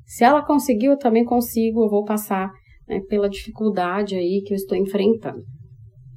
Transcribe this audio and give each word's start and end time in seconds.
se 0.05 0.25
ela 0.25 0.45
conseguiu, 0.45 0.93
eu 0.93 0.99
também 0.99 1.25
consigo, 1.25 1.85
eu 1.85 1.89
vou 1.89 2.05
passar 2.05 2.51
né, 2.89 3.01
pela 3.09 3.29
dificuldade 3.29 4.17
aí 4.17 4.43
que 4.45 4.53
eu 4.53 4.57
estou 4.57 4.77
enfrentando. 4.77 5.43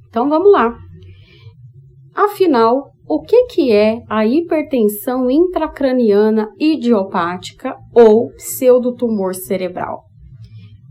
Então 0.08 0.28
vamos 0.28 0.50
lá. 0.50 0.76
Afinal, 2.14 2.90
o 3.08 3.20
que, 3.20 3.46
que 3.46 3.72
é 3.72 4.02
a 4.08 4.26
hipertensão 4.26 5.30
intracraniana 5.30 6.48
idiopática 6.58 7.76
ou 7.94 8.30
pseudotumor 8.32 9.34
cerebral? 9.34 10.02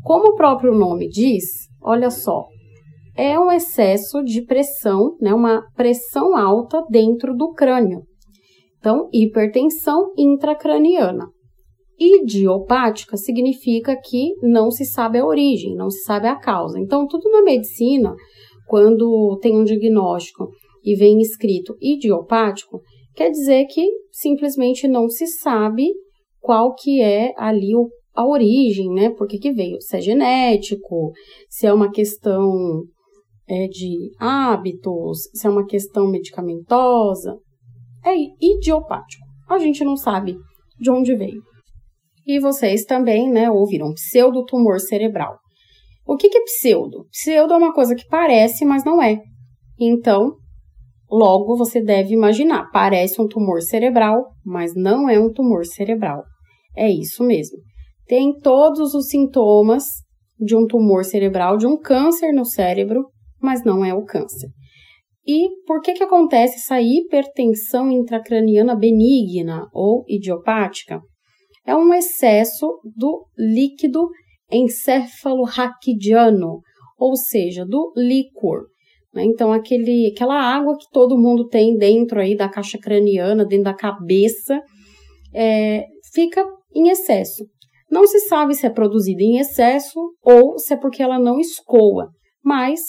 Como 0.03 0.29
o 0.29 0.35
próprio 0.35 0.73
nome 0.73 1.07
diz, 1.07 1.43
olha 1.81 2.09
só, 2.09 2.47
é 3.15 3.39
um 3.39 3.51
excesso 3.51 4.23
de 4.23 4.41
pressão, 4.41 5.15
né, 5.21 5.33
uma 5.33 5.63
pressão 5.75 6.35
alta 6.35 6.83
dentro 6.89 7.35
do 7.35 7.51
crânio. 7.51 8.01
Então, 8.79 9.09
hipertensão 9.13 10.11
intracraniana. 10.17 11.27
Idiopática 11.99 13.15
significa 13.15 13.95
que 13.95 14.33
não 14.41 14.71
se 14.71 14.85
sabe 14.85 15.19
a 15.19 15.25
origem, 15.25 15.75
não 15.75 15.91
se 15.91 16.01
sabe 16.03 16.27
a 16.27 16.35
causa. 16.35 16.79
Então, 16.79 17.05
tudo 17.05 17.29
na 17.29 17.43
medicina, 17.43 18.15
quando 18.67 19.37
tem 19.39 19.55
um 19.55 19.63
diagnóstico 19.63 20.49
e 20.83 20.95
vem 20.95 21.19
escrito 21.19 21.75
idiopático, 21.79 22.81
quer 23.13 23.29
dizer 23.29 23.65
que 23.65 23.87
simplesmente 24.11 24.87
não 24.87 25.07
se 25.07 25.27
sabe 25.27 25.93
qual 26.39 26.73
que 26.73 27.01
é 27.01 27.33
ali 27.37 27.75
o, 27.75 27.87
a 28.13 28.25
origem, 28.25 28.89
né? 28.89 29.09
Por 29.09 29.27
que, 29.27 29.37
que 29.37 29.51
veio? 29.51 29.81
Se 29.81 29.97
é 29.97 30.01
genético, 30.01 31.11
se 31.49 31.65
é 31.65 31.73
uma 31.73 31.91
questão 31.91 32.83
é, 33.47 33.67
de 33.67 34.11
hábitos, 34.19 35.29
se 35.33 35.47
é 35.47 35.49
uma 35.49 35.65
questão 35.65 36.09
medicamentosa. 36.09 37.37
É 38.03 38.13
idiopático. 38.41 39.23
A 39.49 39.57
gente 39.59 39.83
não 39.83 39.95
sabe 39.95 40.35
de 40.79 40.89
onde 40.89 41.15
veio. 41.15 41.41
E 42.25 42.39
vocês 42.39 42.85
também, 42.85 43.29
né, 43.29 43.49
ouviram 43.49 43.93
pseudotumor 43.93 44.79
cerebral. 44.79 45.37
O 46.05 46.15
que, 46.15 46.29
que 46.29 46.37
é 46.37 46.43
pseudo? 46.43 47.05
Pseudo 47.11 47.53
é 47.53 47.57
uma 47.57 47.73
coisa 47.73 47.95
que 47.95 48.07
parece, 48.07 48.65
mas 48.65 48.83
não 48.83 49.01
é. 49.01 49.19
Então, 49.79 50.35
Logo, 51.11 51.57
você 51.57 51.81
deve 51.83 52.13
imaginar, 52.13 52.69
parece 52.71 53.21
um 53.21 53.27
tumor 53.27 53.61
cerebral, 53.61 54.29
mas 54.45 54.73
não 54.73 55.09
é 55.09 55.19
um 55.19 55.29
tumor 55.29 55.65
cerebral. 55.65 56.23
É 56.73 56.89
isso 56.89 57.21
mesmo. 57.21 57.57
Tem 58.07 58.37
todos 58.39 58.93
os 58.93 59.07
sintomas 59.07 59.83
de 60.39 60.55
um 60.55 60.65
tumor 60.65 61.05
cerebral, 61.05 61.57
de 61.57 61.67
um 61.67 61.77
câncer 61.77 62.33
no 62.33 62.45
cérebro, 62.45 63.05
mas 63.39 63.63
não 63.63 63.85
é 63.85 63.93
o 63.93 64.03
câncer. 64.03 64.49
E 65.25 65.49
por 65.67 65.81
que, 65.81 65.93
que 65.93 66.03
acontece 66.03 66.55
essa 66.55 66.81
hipertensão 66.81 67.91
intracraniana 67.91 68.75
benigna 68.75 69.67
ou 69.71 70.03
idiopática? 70.07 70.99
É 71.65 71.75
um 71.75 71.93
excesso 71.93 72.79
do 72.97 73.27
líquido 73.37 74.09
encefalorraquidiano, 74.51 76.59
ou 76.97 77.15
seja, 77.15 77.63
do 77.65 77.93
líquor. 77.95 78.65
Né? 79.13 79.25
Então, 79.25 79.53
aquele, 79.53 80.11
aquela 80.11 80.41
água 80.41 80.75
que 80.77 80.89
todo 80.91 81.19
mundo 81.19 81.47
tem 81.47 81.77
dentro 81.77 82.19
aí 82.19 82.35
da 82.35 82.49
caixa 82.49 82.79
craniana, 82.79 83.45
dentro 83.45 83.65
da 83.65 83.75
cabeça, 83.75 84.59
é, 85.33 85.85
fica 86.13 86.43
em 86.73 86.89
excesso. 86.89 87.45
Não 87.91 88.07
se 88.07 88.19
sabe 88.21 88.55
se 88.55 88.65
é 88.65 88.69
produzida 88.69 89.21
em 89.21 89.37
excesso 89.37 89.99
ou 90.23 90.57
se 90.57 90.73
é 90.73 90.77
porque 90.77 91.03
ela 91.03 91.19
não 91.19 91.39
escoa, 91.39 92.09
mas 92.43 92.79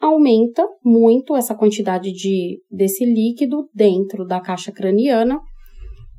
aumenta 0.00 0.64
muito 0.84 1.36
essa 1.36 1.54
quantidade 1.54 2.12
de, 2.12 2.60
desse 2.70 3.04
líquido 3.04 3.68
dentro 3.74 4.24
da 4.24 4.40
caixa 4.40 4.72
craniana 4.72 5.38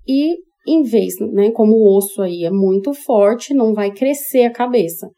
e 0.08 0.36
em 0.68 0.84
vez, 0.84 1.16
né, 1.34 1.52
como 1.52 1.74
o 1.74 1.98
osso 1.98 2.22
aí 2.22 2.44
é 2.44 2.52
muito 2.52 2.94
forte, 2.94 3.54
não 3.54 3.74
vai 3.74 3.92
crescer 3.92 4.44
a 4.44 4.52
cabeça. 4.52 5.10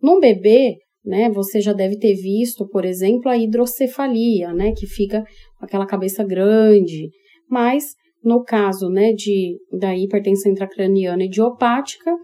Num 0.00 0.20
bebê, 0.20 0.76
né? 1.04 1.28
Você 1.30 1.60
já 1.60 1.72
deve 1.72 1.98
ter 1.98 2.14
visto, 2.14 2.68
por 2.68 2.84
exemplo, 2.84 3.28
a 3.28 3.36
hidrocefalia, 3.36 4.52
né? 4.52 4.72
Que 4.76 4.86
fica 4.86 5.24
com 5.58 5.64
aquela 5.64 5.86
cabeça 5.86 6.24
grande. 6.24 7.08
Mas, 7.48 7.94
no 8.22 8.44
caso, 8.44 8.88
né, 8.88 9.12
de, 9.12 9.56
da 9.78 9.96
hipertensão 9.96 10.52
intracraniana 10.52 11.24
idiopática, 11.24 12.16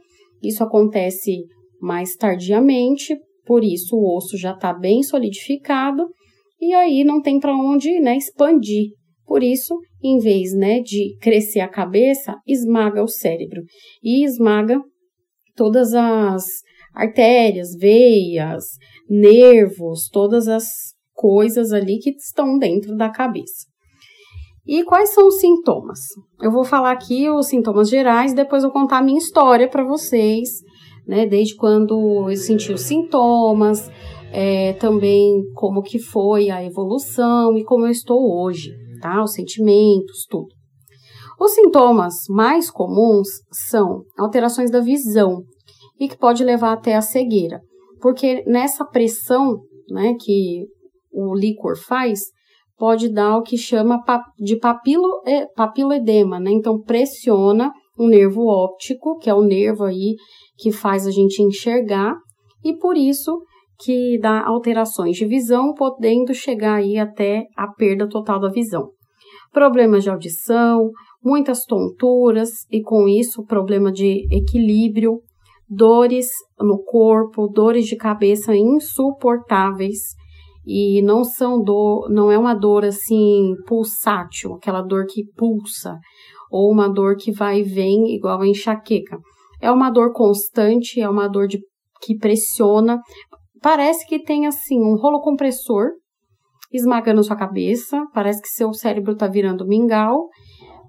isso 0.43 0.63
acontece 0.63 1.45
mais 1.81 2.17
tardiamente, 2.17 3.17
por 3.45 3.65
isso 3.65 3.97
o 3.97 4.17
osso 4.17 4.37
já 4.37 4.53
está 4.53 4.73
bem 4.73 5.03
solidificado 5.03 6.07
e 6.61 6.75
aí 6.75 7.05
não 7.05 7.23
tem 7.23 7.39
para 7.39 7.57
onde 7.57 8.01
né, 8.01 8.17
expandir. 8.17 8.91
Por 9.25 9.43
isso, 9.43 9.79
em 10.03 10.19
vez 10.19 10.55
né, 10.55 10.81
de 10.81 11.17
crescer 11.21 11.61
a 11.61 11.69
cabeça, 11.69 12.37
esmaga 12.47 13.03
o 13.03 13.09
cérebro 13.09 13.63
e 14.03 14.25
esmaga 14.25 14.81
todas 15.55 15.93
as 15.93 16.45
artérias, 16.95 17.75
veias, 17.79 18.65
nervos, 19.09 20.09
todas 20.09 20.49
as 20.49 20.65
coisas 21.13 21.73
ali 21.73 21.99
que 21.99 22.11
estão 22.11 22.59
dentro 22.59 22.97
da 22.97 23.11
cabeça. 23.11 23.68
E 24.69 24.85
quais 24.85 25.15
são 25.15 25.29
os 25.29 25.41
sintomas? 25.41 25.99
Eu 26.43 26.53
vou 26.53 26.63
falar 26.63 26.93
aqui 26.93 27.31
os 27.31 27.47
sintomas 27.47 27.89
gerais, 27.89 28.35
depois 28.35 28.63
eu 28.63 28.71
contar 28.71 28.99
a 28.99 29.03
minha 29.03 29.19
história 29.19 29.67
para 29.67 29.83
vocês, 29.83 30.51
né? 31.07 31.27
Desde 31.27 31.57
quando 31.57 32.29
eu 32.29 32.37
senti 32.37 32.73
os 32.73 32.83
sintomas, 32.83 33.91
é, 34.31 34.75
também 34.75 35.43
como 35.55 35.83
que 35.83 35.99
foi 35.99 36.51
a 36.51 36.63
evolução 36.63 37.57
e 37.57 37.65
como 37.65 37.87
eu 37.87 37.91
estou 37.91 38.39
hoje, 38.43 38.71
tá? 39.01 39.23
Os 39.23 39.33
sentimentos, 39.33 40.27
tudo. 40.29 40.49
Os 41.41 41.53
sintomas 41.53 42.15
mais 42.29 42.71
comuns 42.71 43.29
são 43.51 44.03
alterações 44.19 44.71
da 44.71 44.81
visão, 44.81 45.45
e 45.99 46.09
que 46.09 46.17
pode 46.17 46.45
levar 46.45 46.73
até 46.73 46.95
a 46.95 47.01
cegueira. 47.01 47.61
Porque 48.01 48.45
nessa 48.47 48.85
pressão 48.85 49.61
né, 49.91 50.15
que 50.19 50.67
o 51.13 51.35
líquor 51.35 51.77
faz, 51.77 52.21
pode 52.79 53.09
dar 53.09 53.37
o 53.37 53.43
que 53.43 53.59
chama 53.59 54.01
de 54.39 54.57
papilo, 54.57 55.23
papiloedema, 55.57 56.39
né? 56.39 56.51
Então 56.53 56.81
pressiona 56.81 57.73
o 57.99 58.07
nervo 58.07 58.47
óptico, 58.47 59.19
que 59.19 59.29
é 59.29 59.35
o 59.35 59.43
nervo 59.43 59.85
aí 59.85 60.15
que 60.57 60.71
faz 60.71 61.07
a 61.07 61.11
gente 61.11 61.43
enxergar, 61.43 62.15
e 62.65 62.77
por 62.77 62.97
isso 62.97 63.43
que 63.81 64.19
dá 64.21 64.45
alterações 64.45 65.17
de 65.17 65.27
visão, 65.27 65.73
podendo 65.75 66.33
chegar 66.35 66.77
aí 66.77 66.99
até 66.99 67.45
a 67.57 67.69
perda 67.69 68.09
total 68.09 68.41
da 68.41 68.49
visão. 68.49 68.91
Problemas 69.53 70.05
de 70.05 70.11
audição, 70.11 70.91
muitas 71.23 71.65
tonturas 71.65 72.51
e 72.71 72.83
com 72.83 73.09
isso 73.09 73.45
problema 73.45 73.91
de 73.91 74.27
equilíbrio, 74.31 75.21
dores 75.69 76.29
no 76.59 76.83
corpo, 76.83 77.49
dores 77.49 77.87
de 77.87 77.97
cabeça 77.97 78.55
insuportáveis 78.55 80.15
e 80.69 81.01
não 81.03 81.25
são 81.25 81.63
dor, 81.63 82.11
não 82.11 82.31
é 82.31 82.39
uma 82.39 82.55
dor 82.55 82.85
assim 82.85 83.55
pulsátil, 83.67 84.55
aquela 84.55 84.83
dor 84.83 85.07
que 85.07 85.25
pulsa 85.35 85.99
ou 86.51 86.71
uma 86.71 86.89
dor 86.89 87.17
que 87.17 87.33
vai 87.33 87.61
e 87.61 87.63
vem 87.63 88.15
igual 88.15 88.43
a 88.43 88.47
enxaqueca. 88.47 89.19
É 89.61 89.71
uma 89.71 89.91
dor 89.91 90.13
constante, 90.13 91.01
é 91.01 91.09
uma 91.09 91.27
dor 91.27 91.47
de, 91.47 91.59
que 92.03 92.17
pressiona. 92.17 93.01
Parece 93.63 94.07
que 94.07 94.23
tem 94.23 94.47
assim 94.47 94.79
um 94.79 94.97
rolo 94.97 95.21
compressor 95.21 95.93
esmagando 96.71 97.25
sua 97.25 97.37
cabeça, 97.37 98.05
parece 98.13 98.43
que 98.43 98.49
seu 98.49 98.75
cérebro 98.75 99.13
está 99.13 99.27
virando 99.27 99.67
mingau 99.67 100.29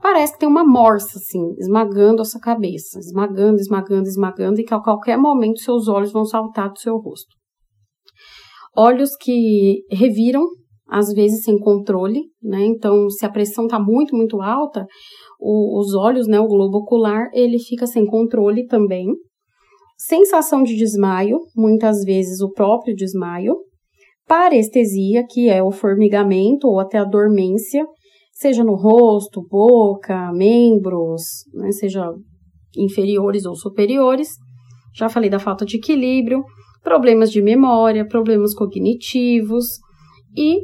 parece 0.01 0.33
que 0.33 0.39
tem 0.39 0.49
uma 0.49 0.63
morsa, 0.63 1.17
assim, 1.17 1.53
esmagando 1.57 2.21
a 2.21 2.25
sua 2.25 2.39
cabeça, 2.39 2.99
esmagando, 2.99 3.57
esmagando, 3.57 4.07
esmagando, 4.07 4.59
e 4.59 4.63
que 4.63 4.73
a 4.73 4.79
qualquer 4.79 5.17
momento 5.17 5.59
seus 5.59 5.87
olhos 5.87 6.11
vão 6.11 6.25
saltar 6.25 6.71
do 6.71 6.79
seu 6.79 6.97
rosto. 6.97 7.38
Olhos 8.75 9.15
que 9.19 9.83
reviram, 9.91 10.45
às 10.87 11.13
vezes 11.13 11.43
sem 11.43 11.57
controle, 11.57 12.23
né? 12.41 12.65
Então, 12.65 13.09
se 13.09 13.25
a 13.25 13.29
pressão 13.29 13.65
está 13.65 13.79
muito, 13.79 14.15
muito 14.15 14.41
alta, 14.41 14.85
o, 15.39 15.79
os 15.79 15.93
olhos, 15.93 16.27
né, 16.27 16.39
o 16.39 16.47
globo 16.47 16.79
ocular, 16.79 17.29
ele 17.33 17.59
fica 17.59 17.85
sem 17.85 18.05
controle 18.05 18.65
também. 18.65 19.07
Sensação 19.97 20.63
de 20.63 20.75
desmaio, 20.75 21.39
muitas 21.55 22.03
vezes 22.03 22.41
o 22.41 22.51
próprio 22.51 22.95
desmaio. 22.95 23.55
Parestesia, 24.27 25.25
que 25.29 25.49
é 25.49 25.61
o 25.61 25.71
formigamento 25.71 26.67
ou 26.67 26.79
até 26.79 26.97
a 26.97 27.03
dormência, 27.03 27.85
seja 28.31 28.63
no 28.63 28.75
rosto, 28.75 29.45
boca, 29.49 30.31
membros, 30.31 31.23
né, 31.53 31.71
seja 31.71 32.09
inferiores 32.77 33.45
ou 33.45 33.55
superiores. 33.55 34.29
Já 34.95 35.09
falei 35.09 35.29
da 35.29 35.39
falta 35.39 35.65
de 35.65 35.77
equilíbrio, 35.77 36.43
problemas 36.83 37.31
de 37.31 37.41
memória, 37.41 38.07
problemas 38.07 38.53
cognitivos. 38.53 39.65
E 40.35 40.59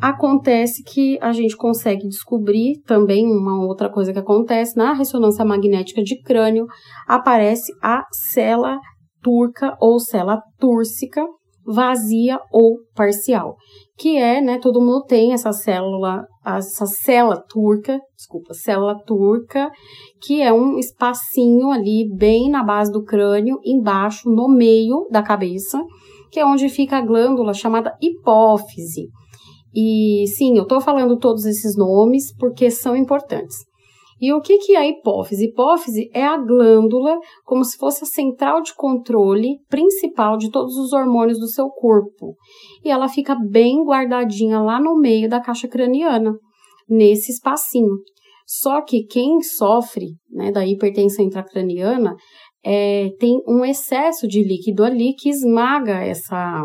acontece 0.00 0.82
que 0.82 1.18
a 1.20 1.32
gente 1.32 1.56
consegue 1.56 2.08
descobrir 2.08 2.80
também 2.86 3.26
uma 3.26 3.64
outra 3.64 3.90
coisa 3.90 4.12
que 4.12 4.18
acontece 4.18 4.76
na 4.76 4.92
ressonância 4.92 5.44
magnética 5.44 6.02
de 6.02 6.20
crânio, 6.22 6.66
aparece 7.06 7.72
a 7.82 8.04
célula 8.32 8.78
turca 9.22 9.76
ou 9.80 10.00
célula 10.00 10.40
túrcica 10.58 11.22
vazia 11.64 12.40
ou 12.50 12.78
parcial, 12.94 13.56
que 14.00 14.16
é, 14.16 14.40
né, 14.40 14.58
todo 14.58 14.80
mundo 14.80 15.04
tem 15.04 15.34
essa 15.34 15.52
célula 15.52 16.24
essa 16.42 16.86
célula 16.86 17.44
turca, 17.46 18.00
desculpa, 18.16 18.54
célula 18.54 18.96
turca, 19.04 19.70
que 20.22 20.40
é 20.40 20.50
um 20.50 20.78
espacinho 20.78 21.70
ali 21.70 22.08
bem 22.16 22.48
na 22.48 22.64
base 22.64 22.90
do 22.90 23.04
crânio, 23.04 23.58
embaixo, 23.62 24.30
no 24.30 24.48
meio 24.48 25.06
da 25.10 25.22
cabeça, 25.22 25.78
que 26.32 26.40
é 26.40 26.46
onde 26.46 26.70
fica 26.70 26.96
a 26.96 27.04
glândula 27.04 27.52
chamada 27.52 27.94
hipófise. 28.00 29.08
E 29.74 30.24
sim, 30.28 30.56
eu 30.56 30.62
estou 30.62 30.80
falando 30.80 31.18
todos 31.18 31.44
esses 31.44 31.76
nomes 31.76 32.34
porque 32.34 32.70
são 32.70 32.96
importantes. 32.96 33.58
E 34.20 34.32
o 34.32 34.40
que, 34.40 34.58
que 34.58 34.74
é 34.74 34.78
a 34.78 34.86
hipófise? 34.86 35.46
Hipófise 35.46 36.10
é 36.12 36.24
a 36.24 36.36
glândula 36.36 37.18
como 37.44 37.64
se 37.64 37.78
fosse 37.78 38.04
a 38.04 38.06
central 38.06 38.60
de 38.60 38.74
controle 38.74 39.58
principal 39.68 40.36
de 40.36 40.50
todos 40.50 40.76
os 40.76 40.92
hormônios 40.92 41.38
do 41.38 41.48
seu 41.48 41.68
corpo. 41.70 42.36
E 42.84 42.90
ela 42.90 43.08
fica 43.08 43.34
bem 43.34 43.82
guardadinha 43.82 44.60
lá 44.60 44.78
no 44.78 44.98
meio 44.98 45.28
da 45.28 45.40
caixa 45.40 45.66
craniana, 45.66 46.32
nesse 46.88 47.32
espacinho. 47.32 47.94
Só 48.46 48.82
que 48.82 49.04
quem 49.04 49.40
sofre 49.42 50.08
né, 50.28 50.50
da 50.50 50.66
hipertensão 50.66 51.24
intracraniana 51.24 52.14
é, 52.64 53.08
tem 53.18 53.40
um 53.48 53.64
excesso 53.64 54.28
de 54.28 54.42
líquido 54.42 54.84
ali 54.84 55.14
que 55.14 55.30
esmaga 55.30 56.04
essa, 56.04 56.64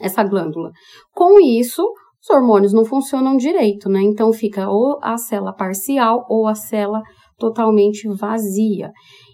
essa 0.00 0.22
glândula. 0.22 0.70
Com 1.14 1.40
isso, 1.40 1.82
os 2.28 2.36
hormônios 2.36 2.72
não 2.72 2.84
funcionam 2.84 3.36
direito, 3.36 3.88
né? 3.88 4.00
Então 4.02 4.32
fica 4.32 4.68
ou 4.68 4.98
a 5.02 5.16
célula 5.16 5.54
parcial 5.54 6.26
ou 6.28 6.46
a 6.46 6.54
célula 6.54 7.02
totalmente 7.38 8.06
vazia. 8.08 8.92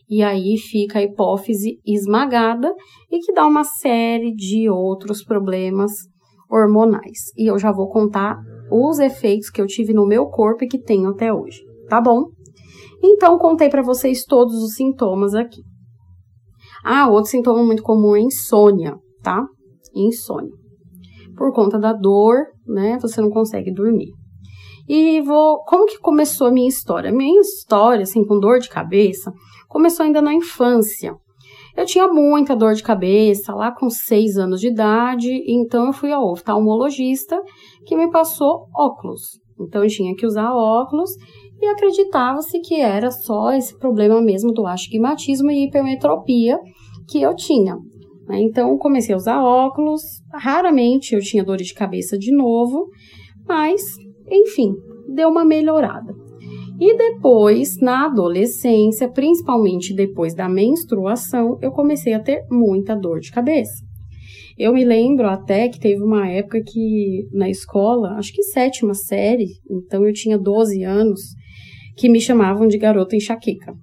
E 0.09 0.23
aí 0.23 0.57
fica 0.57 0.99
a 0.99 1.03
hipófise 1.03 1.81
esmagada 1.85 2.73
e 3.11 3.19
que 3.19 3.33
dá 3.33 3.47
uma 3.47 3.65
série 3.65 4.33
de 4.35 4.69
outros 4.69 5.25
problemas 5.25 5.91
hormonais. 6.51 7.33
E 7.37 7.51
eu 7.51 7.59
já 7.59 7.73
vou 7.73 7.89
contar 7.89 8.37
os 8.71 8.99
efeitos 8.99 9.51
que 9.51 9.61
eu 9.61 9.67
tive 9.67 9.93
no 9.93 10.07
meu 10.07 10.27
corpo 10.27 10.65
e 10.65 10.69
que 10.69 10.79
tenho 10.79 11.11
até 11.11 11.33
hoje, 11.33 11.63
tá 11.89 12.01
bom? 12.01 12.27
Então 13.03 13.39
contei 13.39 13.69
para 13.69 13.83
vocês 13.83 14.25
todos 14.25 14.55
os 14.63 14.75
sintomas 14.75 15.35
aqui. 15.35 15.63
Ah, 16.85 17.09
outro 17.09 17.31
sintoma 17.31 17.65
muito 17.65 17.83
comum 17.83 18.15
é 18.15 18.21
insônia, 18.21 18.95
tá? 19.23 19.43
Insônia 19.95 20.64
por 21.37 21.53
conta 21.53 21.79
da 21.79 21.93
dor, 21.93 22.47
né? 22.67 22.99
Você 23.01 23.21
não 23.21 23.31
consegue 23.31 23.73
dormir. 23.73 24.13
E 24.89 25.21
vou. 25.23 25.65
Como 25.65 25.87
que 25.87 25.99
começou 25.99 26.49
a 26.49 26.51
minha 26.51 26.69
história? 26.69 27.11
Minha 27.11 27.41
história, 27.41 28.03
assim, 28.03 28.25
com 28.25 28.39
dor 28.39 28.59
de 28.59 28.69
cabeça, 28.69 29.33
começou 29.69 30.05
ainda 30.05 30.21
na 30.21 30.35
infância. 30.35 31.15
Eu 31.77 31.85
tinha 31.85 32.07
muita 32.07 32.55
dor 32.55 32.75
de 32.75 32.83
cabeça, 32.83 33.53
lá 33.53 33.73
com 33.73 33.91
seis 33.91 34.37
anos 34.37 34.61
de 34.61 34.69
idade, 34.69 35.29
então 35.49 35.87
eu 35.87 35.93
fui 35.93 36.13
ao 36.13 36.31
oftalmologista 36.31 37.41
que 37.85 37.97
me 37.97 38.11
passou 38.11 38.69
óculos. 38.77 39.41
Então 39.61 39.83
eu 39.83 39.89
tinha 39.89 40.15
que 40.15 40.27
usar 40.27 40.53
óculos 40.53 41.11
e 41.61 41.67
acreditava-se 41.67 42.61
que 42.61 42.81
era 42.81 43.11
só 43.11 43.53
esse 43.53 43.77
problema 43.77 44.21
mesmo 44.21 44.53
do 44.53 44.67
astigmatismo 44.67 45.51
e 45.51 45.65
hipermetropia 45.65 46.59
que 47.09 47.21
eu 47.21 47.35
tinha. 47.35 47.77
Né? 48.29 48.41
Então, 48.43 48.77
comecei 48.79 49.15
a 49.15 49.19
usar 49.19 49.43
óculos. 49.43 50.03
Raramente 50.33 51.15
eu 51.15 51.21
tinha 51.21 51.45
dor 51.45 51.59
de 51.59 51.75
cabeça 51.75 52.19
de 52.19 52.35
novo, 52.35 52.89
mas, 53.47 53.83
enfim, 54.31 54.75
deu 55.09 55.29
uma 55.29 55.45
melhorada. 55.45 56.15
E 56.81 56.97
depois, 56.97 57.79
na 57.81 58.07
adolescência, 58.07 59.09
principalmente 59.09 59.95
depois 59.95 60.35
da 60.35 60.49
menstruação, 60.49 61.57
eu 61.63 61.71
comecei 61.71 62.13
a 62.15 62.21
ter 62.21 62.45
muita 62.51 62.97
dor 62.97 63.21
de 63.21 63.31
cabeça. 63.31 63.85
Eu 64.59 64.73
me 64.73 64.85
lembro 64.85 65.29
até 65.29 65.69
que 65.69 65.81
teve 65.81 66.03
uma 66.03 66.29
época 66.29 66.61
que 66.65 67.29
na 67.33 67.49
escola, 67.49 68.17
acho 68.17 68.33
que 68.33 68.43
sétima 68.43 68.95
série, 68.95 69.49
então 69.69 70.07
eu 70.07 70.13
tinha 70.13 70.39
12 70.39 70.83
anos, 70.83 71.21
que 71.97 72.09
me 72.09 72.21
chamavam 72.21 72.67
de 72.67 72.79
garota 72.79 73.17
enxaqueca. 73.17 73.75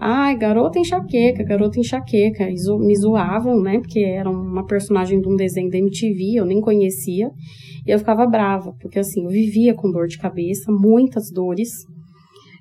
Ai, 0.00 0.36
garota 0.36 0.78
enxaqueca, 0.78 1.42
garota 1.42 1.80
enxaqueca. 1.80 2.46
Me 2.46 2.96
zoavam, 2.96 3.60
né? 3.60 3.80
Porque 3.80 4.00
era 4.00 4.30
uma 4.30 4.64
personagem 4.64 5.20
de 5.20 5.28
um 5.28 5.34
desenho 5.34 5.70
da 5.70 5.78
MTV, 5.78 6.36
eu 6.36 6.46
nem 6.46 6.60
conhecia. 6.60 7.30
E 7.84 7.90
eu 7.90 7.98
ficava 7.98 8.26
brava, 8.26 8.72
porque 8.80 8.98
assim, 8.98 9.24
eu 9.24 9.30
vivia 9.30 9.74
com 9.74 9.90
dor 9.90 10.06
de 10.06 10.18
cabeça, 10.18 10.70
muitas 10.70 11.30
dores. 11.32 11.70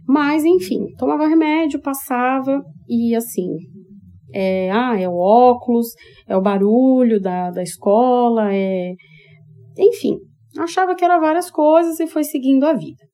Mas, 0.08 0.46
enfim, 0.46 0.88
tomava 0.98 1.28
remédio, 1.28 1.82
passava 1.82 2.64
e 2.90 3.14
assim. 3.14 3.50
É, 4.34 4.72
ah, 4.72 5.00
é 5.00 5.08
o 5.08 5.16
óculos, 5.16 5.88
é 6.28 6.36
o 6.36 6.42
barulho 6.42 7.20
da, 7.22 7.52
da 7.52 7.62
escola, 7.62 8.54
é. 8.54 8.94
Enfim, 9.78 10.18
achava 10.58 10.96
que 10.96 11.06
era 11.06 11.20
várias 11.20 11.52
coisas 11.52 12.00
e 12.00 12.08
foi 12.08 12.24
seguindo 12.24 12.66
a 12.66 12.74
vida. 12.74 13.07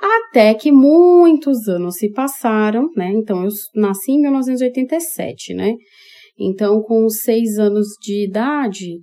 Até 0.00 0.54
que 0.54 0.72
muitos 0.72 1.68
anos 1.68 1.96
se 1.96 2.10
passaram, 2.10 2.88
né? 2.96 3.12
Então, 3.12 3.44
eu 3.44 3.50
nasci 3.74 4.12
em 4.12 4.20
1987, 4.22 5.52
né? 5.52 5.74
Então, 6.38 6.80
com 6.80 7.06
seis 7.10 7.58
anos 7.58 7.86
de 8.00 8.24
idade, 8.24 8.98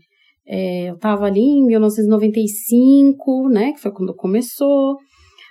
é, 0.48 0.90
eu 0.90 0.96
estava 0.96 1.26
ali 1.26 1.42
em 1.42 1.66
1995, 1.68 3.48
né? 3.50 3.74
Que 3.74 3.80
foi 3.80 3.92
quando 3.92 4.16
começou. 4.16 4.96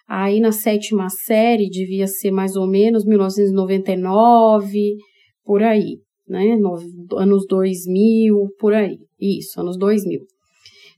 Aí, 0.09 0.41
na 0.41 0.50
sétima 0.50 1.09
série, 1.09 1.69
devia 1.69 2.09
ser 2.09 2.33
mais 2.33 2.57
ou 2.57 2.67
menos 2.67 3.05
1999, 3.05 4.97
por 5.45 5.62
aí, 5.62 5.99
né? 6.29 6.57
No, 6.57 6.76
anos 7.19 7.47
2000, 7.49 8.49
por 8.59 8.75
aí. 8.75 8.99
Isso, 9.21 9.61
anos 9.61 9.79
2000. 9.79 10.21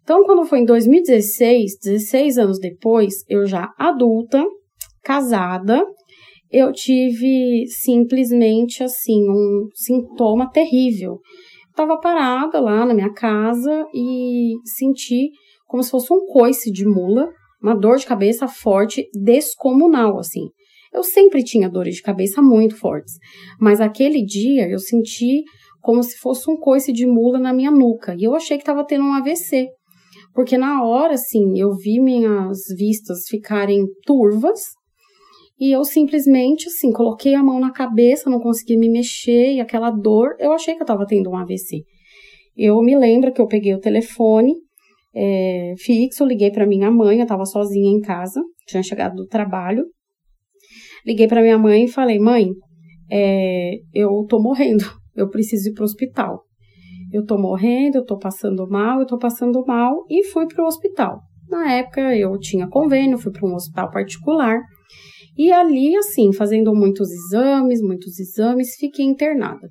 Então, 0.08 0.24
quando 0.24 0.46
foi 0.46 0.60
em 0.60 0.64
2016, 0.64 1.80
16 1.84 2.38
anos 2.38 2.58
depois, 2.58 3.26
eu 3.28 3.44
já 3.44 3.70
adulta, 3.76 4.42
casada, 5.04 5.84
eu 6.50 6.72
tive 6.72 7.66
simplesmente 7.66 8.82
assim 8.82 9.28
um 9.28 9.68
sintoma 9.74 10.50
terrível. 10.50 11.18
Estava 11.68 12.00
parada 12.00 12.58
lá 12.58 12.86
na 12.86 12.94
minha 12.94 13.12
casa 13.12 13.86
e 13.92 14.54
senti 14.78 15.28
como 15.66 15.82
se 15.82 15.90
fosse 15.90 16.10
um 16.10 16.24
coice 16.24 16.72
de 16.72 16.86
mula, 16.86 17.28
uma 17.62 17.74
dor 17.74 17.98
de 17.98 18.06
cabeça 18.06 18.48
forte, 18.48 19.06
descomunal, 19.12 20.18
assim. 20.18 20.48
Eu 20.90 21.02
sempre 21.02 21.44
tinha 21.44 21.68
dores 21.68 21.96
de 21.96 22.02
cabeça 22.02 22.40
muito 22.40 22.76
fortes, 22.76 23.12
mas 23.60 23.78
aquele 23.78 24.24
dia 24.24 24.70
eu 24.70 24.78
senti 24.78 25.42
como 25.82 26.02
se 26.02 26.16
fosse 26.16 26.50
um 26.50 26.56
coice 26.56 26.94
de 26.94 27.06
mula 27.06 27.38
na 27.38 27.52
minha 27.52 27.70
nuca. 27.70 28.16
E 28.18 28.24
eu 28.24 28.34
achei 28.34 28.56
que 28.56 28.62
estava 28.62 28.86
tendo 28.86 29.04
um 29.04 29.12
AVC. 29.12 29.68
Porque 30.38 30.56
na 30.56 30.84
hora, 30.84 31.14
assim, 31.14 31.58
eu 31.58 31.74
vi 31.74 31.98
minhas 31.98 32.58
vistas 32.78 33.26
ficarem 33.28 33.84
turvas 34.06 34.60
e 35.58 35.72
eu 35.72 35.82
simplesmente, 35.82 36.68
assim, 36.68 36.92
coloquei 36.92 37.34
a 37.34 37.42
mão 37.42 37.58
na 37.58 37.72
cabeça, 37.72 38.30
não 38.30 38.38
consegui 38.38 38.76
me 38.76 38.88
mexer 38.88 39.54
e 39.54 39.60
aquela 39.60 39.90
dor, 39.90 40.36
eu 40.38 40.52
achei 40.52 40.74
que 40.74 40.80
eu 40.80 40.84
estava 40.84 41.04
tendo 41.04 41.28
um 41.28 41.36
AVC. 41.36 41.82
Eu 42.56 42.80
me 42.82 42.96
lembro 42.96 43.32
que 43.32 43.40
eu 43.40 43.48
peguei 43.48 43.74
o 43.74 43.80
telefone 43.80 44.54
é, 45.12 45.74
fixo, 45.76 46.24
liguei 46.24 46.52
para 46.52 46.68
minha 46.68 46.88
mãe, 46.88 47.16
eu 47.16 47.24
estava 47.24 47.44
sozinha 47.44 47.90
em 47.90 48.00
casa, 48.00 48.40
tinha 48.64 48.80
chegado 48.84 49.16
do 49.16 49.26
trabalho. 49.26 49.86
Liguei 51.04 51.26
para 51.26 51.42
minha 51.42 51.58
mãe 51.58 51.86
e 51.86 51.88
falei: 51.88 52.20
mãe, 52.20 52.46
é, 53.10 53.72
eu 53.92 54.24
tô 54.28 54.40
morrendo, 54.40 54.84
eu 55.16 55.28
preciso 55.28 55.70
ir 55.70 55.72
pro 55.72 55.82
hospital. 55.82 56.44
Eu 57.12 57.24
tô 57.24 57.38
morrendo, 57.38 57.98
eu 57.98 58.04
tô 58.04 58.18
passando 58.18 58.68
mal, 58.68 59.00
eu 59.00 59.06
tô 59.06 59.18
passando 59.18 59.64
mal 59.66 60.04
e 60.08 60.24
fui 60.24 60.46
pro 60.46 60.66
hospital. 60.66 61.20
Na 61.48 61.72
época 61.72 62.14
eu 62.14 62.38
tinha 62.38 62.68
convênio, 62.68 63.18
fui 63.18 63.32
para 63.32 63.48
um 63.48 63.54
hospital 63.54 63.90
particular 63.90 64.60
e 65.36 65.52
ali, 65.52 65.96
assim, 65.96 66.32
fazendo 66.32 66.74
muitos 66.74 67.08
exames, 67.10 67.80
muitos 67.80 68.18
exames, 68.18 68.74
fiquei 68.74 69.04
internada. 69.04 69.70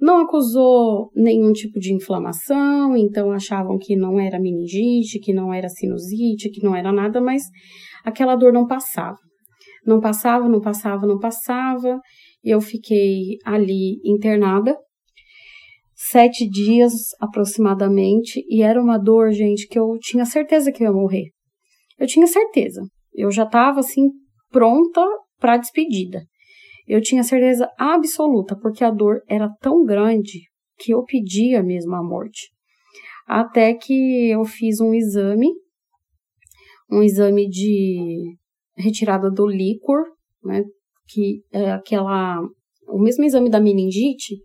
Não 0.00 0.18
acusou 0.18 1.10
nenhum 1.14 1.52
tipo 1.52 1.78
de 1.78 1.94
inflamação, 1.94 2.96
então 2.96 3.30
achavam 3.30 3.78
que 3.78 3.94
não 3.94 4.18
era 4.18 4.40
meningite, 4.40 5.20
que 5.20 5.32
não 5.32 5.54
era 5.54 5.68
sinusite, 5.68 6.50
que 6.50 6.62
não 6.64 6.74
era 6.74 6.90
nada, 6.90 7.20
mas 7.20 7.42
aquela 8.04 8.34
dor 8.34 8.52
não 8.52 8.66
passava. 8.66 9.18
Não 9.86 10.00
passava, 10.00 10.48
não 10.48 10.60
passava, 10.60 11.06
não 11.06 11.18
passava. 11.18 12.00
Eu 12.42 12.60
fiquei 12.60 13.38
ali 13.44 14.00
internada 14.04 14.76
sete 16.02 16.48
dias 16.48 16.92
aproximadamente 17.20 18.42
e 18.48 18.62
era 18.62 18.82
uma 18.82 18.96
dor, 18.96 19.32
gente, 19.32 19.68
que 19.68 19.78
eu 19.78 19.98
tinha 20.00 20.24
certeza 20.24 20.72
que 20.72 20.82
eu 20.82 20.86
ia 20.86 20.92
morrer. 20.92 21.26
Eu 21.98 22.06
tinha 22.06 22.26
certeza. 22.26 22.80
Eu 23.12 23.30
já 23.30 23.44
estava 23.44 23.80
assim 23.80 24.08
pronta 24.50 25.04
para 25.38 25.58
despedida. 25.58 26.24
Eu 26.88 27.02
tinha 27.02 27.22
certeza 27.22 27.68
absoluta, 27.78 28.56
porque 28.56 28.82
a 28.82 28.90
dor 28.90 29.20
era 29.28 29.50
tão 29.60 29.84
grande 29.84 30.40
que 30.78 30.94
eu 30.94 31.04
pedia 31.04 31.62
mesmo 31.62 31.94
a 31.94 32.02
morte. 32.02 32.50
Até 33.26 33.74
que 33.74 34.30
eu 34.30 34.42
fiz 34.44 34.80
um 34.80 34.94
exame, 34.94 35.48
um 36.90 37.02
exame 37.02 37.46
de 37.46 38.36
retirada 38.74 39.30
do 39.30 39.46
líquor, 39.46 40.02
né, 40.42 40.64
que 41.06 41.42
é 41.52 41.72
aquela 41.72 42.40
o 42.88 42.98
mesmo 42.98 43.22
exame 43.22 43.50
da 43.50 43.60
meningite, 43.60 44.36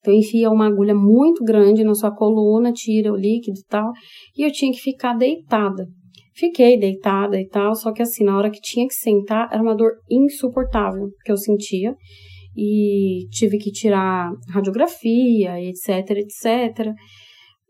então 0.00 0.14
enfia 0.14 0.50
uma 0.50 0.66
agulha 0.66 0.94
muito 0.94 1.44
grande 1.44 1.84
na 1.84 1.94
sua 1.94 2.10
coluna, 2.10 2.72
tira 2.72 3.12
o 3.12 3.16
líquido 3.16 3.58
e 3.58 3.64
tal, 3.68 3.90
e 4.36 4.42
eu 4.42 4.50
tinha 4.50 4.72
que 4.72 4.80
ficar 4.80 5.14
deitada. 5.14 5.86
Fiquei 6.34 6.78
deitada 6.78 7.38
e 7.38 7.46
tal, 7.46 7.74
só 7.74 7.92
que 7.92 8.00
assim, 8.00 8.24
na 8.24 8.36
hora 8.36 8.50
que 8.50 8.60
tinha 8.60 8.86
que 8.86 8.94
sentar, 8.94 9.48
era 9.52 9.62
uma 9.62 9.74
dor 9.74 9.92
insuportável 10.10 11.08
que 11.22 11.30
eu 11.30 11.36
sentia. 11.36 11.94
E 12.56 13.28
tive 13.30 13.58
que 13.58 13.70
tirar 13.70 14.32
radiografia, 14.48 15.60
etc, 15.60 16.10
etc. 16.16 16.94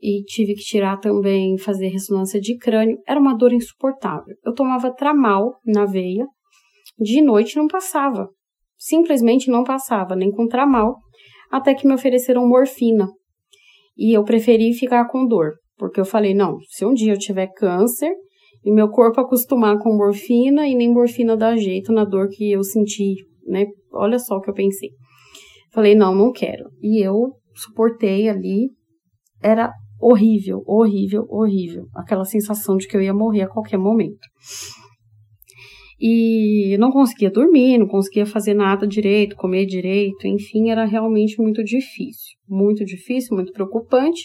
E 0.00 0.22
tive 0.25 0.54
que 0.54 0.62
tirar 0.62 0.99
também, 0.99 1.58
fazer 1.58 1.88
ressonância 1.88 2.40
de 2.40 2.56
crânio. 2.56 2.96
Era 3.06 3.20
uma 3.20 3.37
dor 3.37 3.52
insuportável. 3.52 4.34
Eu 4.44 4.54
tomava 4.54 4.94
tramal 4.94 5.58
na 5.66 5.84
veia, 5.84 6.25
de 6.99 7.20
noite 7.20 7.56
não 7.56 7.66
passava. 7.66 8.28
Simplesmente 8.78 9.50
não 9.50 9.64
passava, 9.64 10.14
nem 10.14 10.30
com 10.30 10.46
tramal, 10.46 10.96
até 11.50 11.75
que 11.75 11.87
me 11.87 11.95
ofereceram 11.95 12.47
morfina. 12.47 13.09
E 13.97 14.16
eu 14.16 14.25
preferi 14.25 14.73
ficar 14.73 15.07
com 15.09 15.26
dor, 15.26 15.54
porque 15.76 16.00
eu 16.00 16.04
falei: 16.04 16.35
não, 16.35 16.59
se 16.69 16.85
um 16.85 16.95
dia 16.95 17.12
eu 17.12 17.19
tiver 17.19 17.49
câncer, 17.49 18.12
e 18.64 18.71
meu 18.73 18.88
corpo 18.90 19.21
acostumar 19.21 19.78
com 19.78 19.97
morfina 19.97 20.66
e 20.69 20.75
nem 20.75 20.92
morfina 20.92 21.37
dá 21.37 21.57
jeito 21.57 21.92
na 21.92 22.04
dor 22.04 22.28
que 22.28 22.50
eu 22.50 22.62
senti, 22.62 23.16
né? 23.47 23.66
Olha 23.92 24.19
só 24.19 24.37
o 24.37 24.40
que 24.40 24.50
eu 24.50 24.54
pensei. 24.54 24.90
Falei, 25.73 25.95
não, 25.95 26.14
não 26.14 26.33
quero. 26.33 26.64
E 26.83 27.04
eu 27.04 27.33
suportei 27.54 28.28
ali. 28.28 28.71
Era 29.42 29.73
horrível, 30.00 30.62
horrível, 30.66 31.25
horrível. 31.28 31.87
Aquela 31.95 32.25
sensação 32.25 32.76
de 32.76 32.87
que 32.87 32.97
eu 32.97 33.00
ia 33.00 33.14
morrer 33.14 33.42
a 33.42 33.49
qualquer 33.49 33.78
momento. 33.78 34.21
E 36.00 36.76
não 36.78 36.90
conseguia 36.90 37.30
dormir, 37.30 37.76
não 37.76 37.87
conseguia 37.87 38.25
fazer 38.25 38.54
nada 38.54 38.87
direito, 38.87 39.37
comer 39.37 39.66
direito, 39.66 40.26
enfim, 40.26 40.71
era 40.71 40.85
realmente 40.87 41.40
muito 41.40 41.62
difícil. 41.62 42.38
Muito 42.49 42.85
difícil, 42.85 43.37
muito 43.37 43.52
preocupante. 43.52 44.23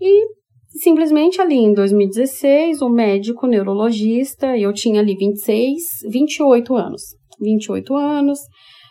E 0.00 0.40
Simplesmente 0.72 1.40
ali 1.40 1.56
em 1.56 1.74
2016, 1.74 2.80
o 2.80 2.88
médico 2.88 3.46
neurologista, 3.46 4.56
eu 4.56 4.72
tinha 4.72 5.00
ali 5.00 5.16
26, 5.16 5.82
28 6.08 6.76
anos. 6.76 7.02
28 7.40 7.96
anos, 7.96 8.38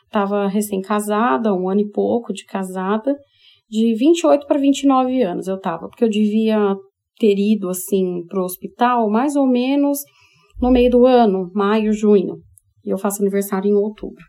estava 0.04 0.48
recém-casada, 0.48 1.54
um 1.54 1.70
ano 1.70 1.82
e 1.82 1.90
pouco 1.90 2.34
de 2.34 2.44
casada, 2.46 3.16
de 3.70 3.96
28 3.96 4.46
para 4.46 4.60
29 4.60 5.22
anos 5.22 5.48
eu 5.48 5.56
estava, 5.56 5.88
porque 5.88 6.04
eu 6.04 6.10
devia 6.10 6.76
ter 7.18 7.38
ido 7.38 7.70
assim 7.70 8.24
para 8.28 8.42
o 8.42 8.46
hospital 8.46 9.10
mais 9.10 9.36
ou 9.36 9.48
menos 9.48 10.00
no 10.62 10.72
meio 10.72 10.90
do 10.90 11.06
ano, 11.06 11.52
maio, 11.54 11.92
junho. 11.92 12.38
E 12.86 12.90
eu 12.90 12.98
faço 12.98 13.22
aniversário 13.22 13.70
em 13.70 13.76
outubro. 13.76 14.24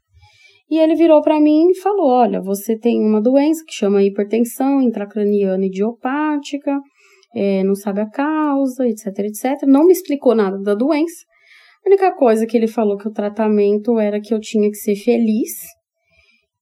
E 0.70 0.78
ele 0.78 0.94
virou 0.94 1.20
para 1.22 1.40
mim 1.40 1.70
e 1.70 1.80
falou: 1.80 2.08
Olha, 2.08 2.40
você 2.40 2.78
tem 2.78 3.00
uma 3.00 3.20
doença 3.20 3.64
que 3.66 3.74
chama 3.74 4.02
hipertensão 4.02 4.80
intracraniana 4.80 5.66
idiopática 5.66 6.80
é, 7.34 7.62
não 7.62 7.74
sabe 7.74 8.00
a 8.00 8.10
causa, 8.10 8.86
etc, 8.88 9.06
etc. 9.20 9.62
Não 9.66 9.84
me 9.84 9.92
explicou 9.92 10.34
nada 10.34 10.58
da 10.58 10.74
doença. 10.74 11.24
A 11.84 11.88
única 11.88 12.14
coisa 12.14 12.46
que 12.46 12.56
ele 12.56 12.66
falou 12.66 12.96
que 12.96 13.08
o 13.08 13.12
tratamento 13.12 13.98
era 13.98 14.20
que 14.20 14.34
eu 14.34 14.40
tinha 14.40 14.68
que 14.68 14.76
ser 14.76 14.96
feliz 14.96 15.52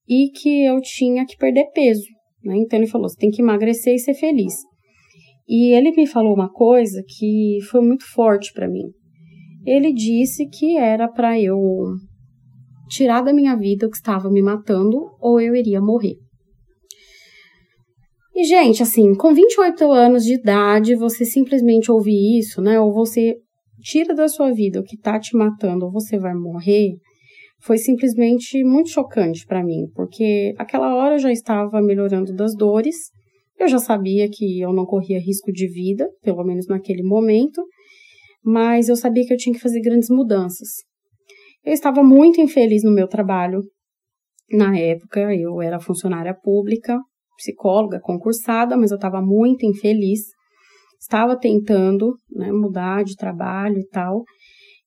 e 0.07 0.29
que 0.31 0.65
eu 0.65 0.79
tinha 0.81 1.25
que 1.25 1.35
perder 1.37 1.65
peso. 1.73 2.07
Né? 2.43 2.57
Então 2.57 2.79
ele 2.79 2.87
falou: 2.87 3.09
você 3.09 3.17
tem 3.17 3.31
que 3.31 3.41
emagrecer 3.41 3.95
e 3.95 3.99
ser 3.99 4.13
feliz. 4.13 4.53
E 5.47 5.73
ele 5.73 5.91
me 5.91 6.05
falou 6.05 6.33
uma 6.33 6.51
coisa 6.51 7.03
que 7.07 7.57
foi 7.69 7.81
muito 7.81 8.05
forte 8.13 8.53
para 8.53 8.67
mim. 8.67 8.83
Ele 9.69 9.93
disse 9.93 10.47
que 10.47 10.77
era 10.77 11.07
para 11.07 11.39
eu 11.39 11.55
tirar 12.89 13.21
da 13.21 13.31
minha 13.31 13.55
vida 13.55 13.85
o 13.85 13.89
que 13.91 13.97
estava 13.97 14.27
me 14.27 14.41
matando 14.41 14.97
ou 15.21 15.39
eu 15.39 15.55
iria 15.55 15.79
morrer. 15.79 16.15
E, 18.35 18.45
gente, 18.45 18.81
assim, 18.81 19.13
com 19.13 19.31
28 19.31 19.91
anos 19.91 20.23
de 20.23 20.33
idade, 20.33 20.95
você 20.95 21.23
simplesmente 21.23 21.91
ouvir 21.91 22.39
isso, 22.39 22.63
né? 22.63 22.79
Ou 22.79 22.91
você 22.91 23.35
tira 23.79 24.15
da 24.15 24.27
sua 24.27 24.51
vida 24.51 24.79
o 24.79 24.83
que 24.83 24.97
tá 24.97 25.19
te 25.19 25.37
matando, 25.37 25.85
ou 25.85 25.91
você 25.91 26.17
vai 26.17 26.33
morrer, 26.33 26.93
foi 27.61 27.77
simplesmente 27.77 28.63
muito 28.63 28.89
chocante 28.89 29.45
para 29.45 29.63
mim, 29.63 29.85
porque 29.93 30.55
aquela 30.57 30.95
hora 30.95 31.15
eu 31.15 31.19
já 31.19 31.31
estava 31.31 31.79
melhorando 31.79 32.33
das 32.33 32.55
dores, 32.55 32.95
eu 33.59 33.67
já 33.67 33.77
sabia 33.77 34.27
que 34.31 34.59
eu 34.59 34.73
não 34.73 34.85
corria 34.85 35.19
risco 35.19 35.51
de 35.51 35.67
vida, 35.67 36.09
pelo 36.23 36.43
menos 36.43 36.65
naquele 36.67 37.03
momento, 37.03 37.61
mas 38.43 38.89
eu 38.89 38.95
sabia 38.95 39.25
que 39.25 39.33
eu 39.33 39.37
tinha 39.37 39.53
que 39.53 39.61
fazer 39.61 39.81
grandes 39.81 40.09
mudanças. 40.09 40.69
Eu 41.63 41.73
estava 41.73 42.03
muito 42.03 42.41
infeliz 42.41 42.83
no 42.83 42.91
meu 42.91 43.07
trabalho. 43.07 43.61
Na 44.51 44.77
época, 44.77 45.33
eu 45.33 45.61
era 45.61 45.79
funcionária 45.79 46.33
pública, 46.33 46.97
psicóloga 47.37 47.99
concursada, 48.01 48.75
mas 48.77 48.91
eu 48.91 48.95
estava 48.95 49.21
muito 49.21 49.65
infeliz. 49.65 50.21
Estava 50.99 51.37
tentando 51.37 52.15
né, 52.31 52.51
mudar 52.51 53.03
de 53.03 53.15
trabalho 53.15 53.77
e 53.77 53.87
tal. 53.87 54.23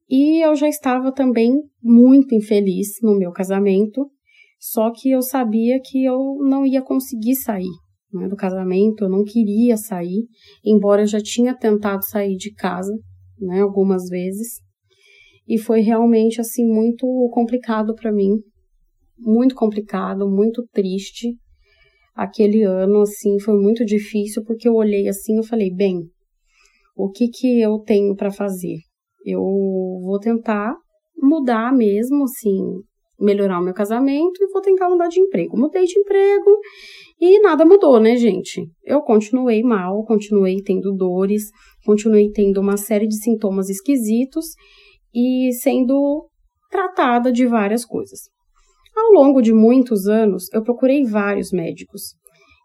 E 0.08 0.44
eu 0.44 0.54
já 0.54 0.68
estava 0.68 1.12
também 1.12 1.52
muito 1.82 2.34
infeliz 2.34 2.88
no 3.02 3.16
meu 3.16 3.32
casamento, 3.32 4.10
só 4.58 4.92
que 4.92 5.10
eu 5.10 5.22
sabia 5.22 5.80
que 5.82 6.04
eu 6.04 6.36
não 6.40 6.66
ia 6.66 6.82
conseguir 6.82 7.34
sair 7.36 7.70
né, 8.12 8.28
do 8.28 8.36
casamento, 8.36 9.04
eu 9.04 9.08
não 9.08 9.24
queria 9.24 9.76
sair, 9.76 10.26
embora 10.64 11.02
eu 11.02 11.06
já 11.06 11.20
tinha 11.20 11.56
tentado 11.56 12.04
sair 12.04 12.36
de 12.36 12.52
casa 12.52 12.92
né, 13.38 13.60
algumas 13.60 14.08
vezes. 14.08 14.60
E 15.48 15.58
foi 15.58 15.80
realmente 15.80 16.40
assim 16.40 16.64
muito 16.64 17.06
complicado 17.32 17.94
para 17.94 18.12
mim, 18.12 18.38
muito 19.18 19.54
complicado, 19.54 20.28
muito 20.30 20.64
triste 20.72 21.36
aquele 22.14 22.62
ano 22.62 23.00
assim 23.00 23.38
foi 23.40 23.54
muito 23.54 23.84
difícil 23.84 24.44
porque 24.44 24.68
eu 24.68 24.74
olhei 24.74 25.08
assim 25.08 25.38
e 25.38 25.46
falei, 25.46 25.70
bem, 25.74 26.02
o 26.96 27.10
que 27.10 27.28
que 27.28 27.60
eu 27.60 27.78
tenho 27.78 28.14
para 28.14 28.30
fazer? 28.30 28.76
Eu 29.24 29.40
vou 29.40 30.18
tentar 30.18 30.74
mudar 31.16 31.72
mesmo 31.74 32.24
assim, 32.24 32.60
melhorar 33.18 33.60
o 33.60 33.64
meu 33.64 33.72
casamento 33.72 34.42
e 34.42 34.52
vou 34.52 34.60
tentar 34.60 34.90
mudar 34.90 35.08
de 35.08 35.20
emprego. 35.20 35.56
Mudei 35.56 35.84
de 35.84 35.98
emprego 35.98 36.50
e 37.24 37.40
nada 37.40 37.64
mudou, 37.64 38.00
né, 38.00 38.16
gente? 38.16 38.68
Eu 38.82 39.00
continuei 39.00 39.62
mal, 39.62 40.04
continuei 40.04 40.56
tendo 40.60 40.92
dores, 40.92 41.44
continuei 41.86 42.28
tendo 42.32 42.60
uma 42.60 42.76
série 42.76 43.06
de 43.06 43.14
sintomas 43.22 43.68
esquisitos 43.68 44.46
e 45.14 45.52
sendo 45.52 46.28
tratada 46.68 47.30
de 47.30 47.46
várias 47.46 47.84
coisas. 47.84 48.22
Ao 48.96 49.12
longo 49.12 49.40
de 49.40 49.52
muitos 49.52 50.08
anos, 50.08 50.52
eu 50.52 50.64
procurei 50.64 51.04
vários 51.04 51.52
médicos. 51.52 52.14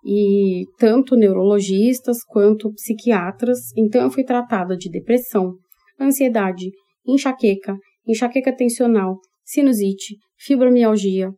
e 0.04 0.64
tanto 0.80 1.16
neurologistas 1.16 2.24
quanto 2.24 2.72
psiquiatras. 2.74 3.60
Então 3.78 4.02
eu 4.02 4.10
fui 4.10 4.24
tratada 4.24 4.76
de 4.78 4.90
depressão, 4.90 5.54
ansiedade, 6.00 6.72
enxaqueca, 7.06 7.76
enxaqueca 8.08 8.56
tensional, 8.56 9.20
sinusite, 9.44 10.16
fibromialgia. 10.40 11.30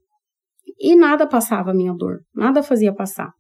E 0.79 0.95
nada 0.95 1.27
passava 1.27 1.71
a 1.71 1.73
minha 1.73 1.93
dor, 1.93 2.19
nada 2.33 2.63
fazia 2.63 2.93
passar. 2.93 3.31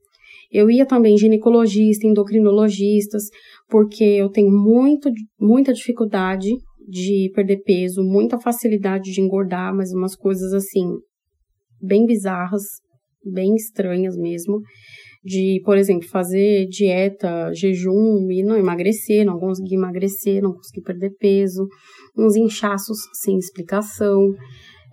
Eu 0.51 0.69
ia 0.69 0.85
também 0.85 1.17
ginecologista, 1.17 2.07
endocrinologistas, 2.07 3.23
porque 3.69 4.03
eu 4.03 4.29
tenho 4.29 4.51
muito, 4.51 5.09
muita 5.39 5.71
dificuldade 5.71 6.49
de 6.87 7.31
perder 7.35 7.61
peso, 7.63 8.03
muita 8.03 8.39
facilidade 8.39 9.11
de 9.11 9.21
engordar, 9.21 9.73
mas 9.75 9.91
umas 9.93 10.15
coisas 10.15 10.51
assim, 10.53 10.97
bem 11.79 12.05
bizarras, 12.05 12.63
bem 13.23 13.53
estranhas 13.55 14.17
mesmo. 14.17 14.59
De, 15.23 15.61
por 15.65 15.77
exemplo, 15.77 16.07
fazer 16.07 16.65
dieta, 16.67 17.51
jejum 17.53 18.31
e 18.31 18.41
não 18.41 18.57
emagrecer, 18.57 19.25
não 19.25 19.37
conseguir 19.37 19.75
emagrecer, 19.75 20.41
não 20.41 20.53
conseguir 20.53 20.81
perder 20.81 21.11
peso, 21.19 21.67
uns 22.17 22.35
inchaços 22.37 22.97
sem 23.21 23.37
explicação. 23.37 24.33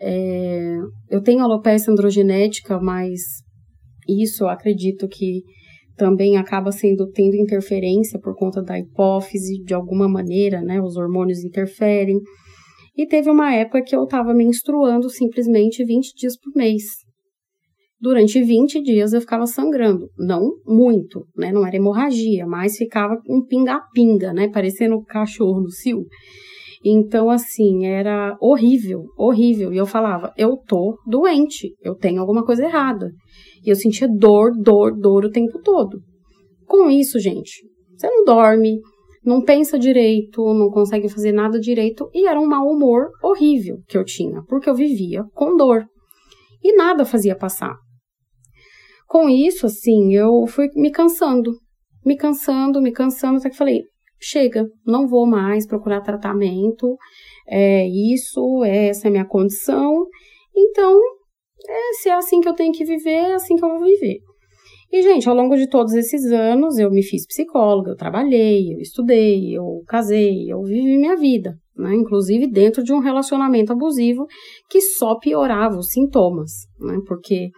É, 0.01 0.77
eu 1.11 1.23
tenho 1.23 1.43
alopecia 1.43 1.93
androgenética, 1.93 2.79
mas 2.81 3.21
isso 4.09 4.45
eu 4.45 4.49
acredito 4.49 5.09
que 5.09 5.43
também 5.97 6.37
acaba 6.37 6.71
sendo 6.71 7.11
tendo 7.11 7.37
interferência 7.37 8.21
por 8.21 8.37
conta 8.37 8.63
da 8.63 8.79
hipófise, 8.79 9.63
de 9.65 9.73
alguma 9.73 10.09
maneira, 10.09 10.61
né? 10.61 10.81
Os 10.81 10.97
hormônios 10.97 11.43
interferem. 11.43 12.21
E 12.97 13.07
teve 13.07 13.31
uma 13.31 13.55
época 13.55 13.83
que 13.83 13.97
eu 13.97 14.05
estava 14.05 14.35
menstruando 14.35 15.09
simplesmente 15.09 15.85
20 15.85 16.15
dias 16.15 16.37
por 16.39 16.55
mês. 16.55 16.83
Durante 17.99 18.43
20 18.43 18.83
dias 18.83 19.15
eu 19.15 19.21
ficava 19.23 19.47
sangrando, 19.47 20.09
não 20.19 20.51
muito, 20.67 21.27
né? 21.37 21.51
Não 21.51 21.67
era 21.67 21.77
hemorragia, 21.77 22.47
mas 22.47 22.77
ficava 22.77 23.19
um 23.29 23.43
pinga-pinga, 23.43 24.35
né? 24.35 24.49
Parecendo 24.49 24.97
um 24.97 25.05
cachorro 25.05 25.63
no 25.63 25.71
cio. 25.71 26.05
Então, 26.89 27.29
assim, 27.29 27.85
era 27.85 28.37
horrível, 28.41 29.07
horrível. 29.19 29.73
E 29.73 29.77
eu 29.77 29.87
falava, 29.87 30.33
eu 30.39 30.57
tô 30.69 30.97
doente, 31.05 31.75
eu 31.83 31.97
tenho 31.97 32.21
alguma 32.21 32.45
coisa 32.45 32.65
errada. 32.65 33.11
E 33.65 33.69
eu 33.69 33.75
sentia 33.75 34.07
dor, 34.07 34.53
dor, 34.57 34.97
dor 34.97 35.25
o 35.25 35.31
tempo 35.31 35.61
todo. 35.65 35.99
Com 36.65 36.89
isso, 36.89 37.19
gente, 37.19 37.69
você 37.97 38.07
não 38.09 38.25
dorme, 38.25 38.79
não 39.25 39.43
pensa 39.43 39.77
direito, 39.77 40.41
não 40.55 40.71
consegue 40.71 41.09
fazer 41.09 41.33
nada 41.33 41.59
direito 41.59 42.09
e 42.15 42.29
era 42.29 42.41
um 42.41 42.47
mau 42.47 42.69
humor 42.69 43.11
horrível 43.21 43.79
que 43.89 43.99
eu 43.99 44.05
tinha, 44.05 44.43
porque 44.49 44.71
eu 44.71 44.75
vivia 44.75 45.25
com 45.35 45.57
dor 45.57 45.85
e 46.63 46.73
nada 46.77 47.05
fazia 47.05 47.35
passar. 47.35 47.75
Com 49.09 49.29
isso, 49.29 49.67
assim, 49.67 50.15
eu 50.15 50.47
fui 50.47 50.69
me 50.77 50.93
cansando, 50.93 51.51
me 52.05 52.17
cansando, 52.17 52.81
me 52.81 52.93
cansando, 52.93 53.39
até 53.39 53.51
que 53.51 53.57
falei: 53.57 53.83
chega, 54.21 54.67
não 54.87 55.07
vou 55.07 55.27
mais 55.27 55.67
procurar 55.67 56.01
tratamento, 56.01 56.97
é 57.49 57.87
isso, 57.87 58.63
essa 58.65 59.07
é 59.07 59.09
a 59.09 59.13
minha 59.13 59.25
condição, 59.25 60.07
então 60.57 60.99
é, 61.69 61.93
se 61.95 62.09
é 62.09 62.15
assim 62.15 62.41
que 62.41 62.49
eu 62.49 62.55
tenho 62.55 62.73
que 62.73 62.85
viver, 62.85 63.11
é 63.11 63.35
assim 63.35 63.57
que 63.57 63.65
eu 63.65 63.69
vou 63.69 63.85
viver. 63.85 64.19
E, 64.91 65.03
gente, 65.03 65.29
ao 65.29 65.35
longo 65.35 65.57
de 65.57 65.69
todos 65.69 65.95
esses 65.95 66.25
anos, 66.27 66.79
eu 66.79 66.91
me 66.91 67.03
fiz 67.03 67.27
psicóloga, 67.27 67.91
eu 67.91 67.97
trabalhei, 67.97 68.73
eu 68.73 68.79
estudei, 68.79 69.57
eu 69.57 69.83
casei, 69.87 70.51
eu 70.51 70.63
vivi 70.63 70.97
minha 70.97 71.17
vida, 71.17 71.59
né? 71.77 71.93
Inclusive 71.95 72.47
dentro 72.47 72.85
de 72.85 72.93
um 72.93 73.01
relacionamento 73.01 73.73
abusivo 73.73 74.27
que 74.71 74.81
só 74.81 75.19
piorava 75.19 75.77
os 75.77 75.89
sintomas, 75.89 76.53
né? 76.79 76.99
Porque 77.07 77.51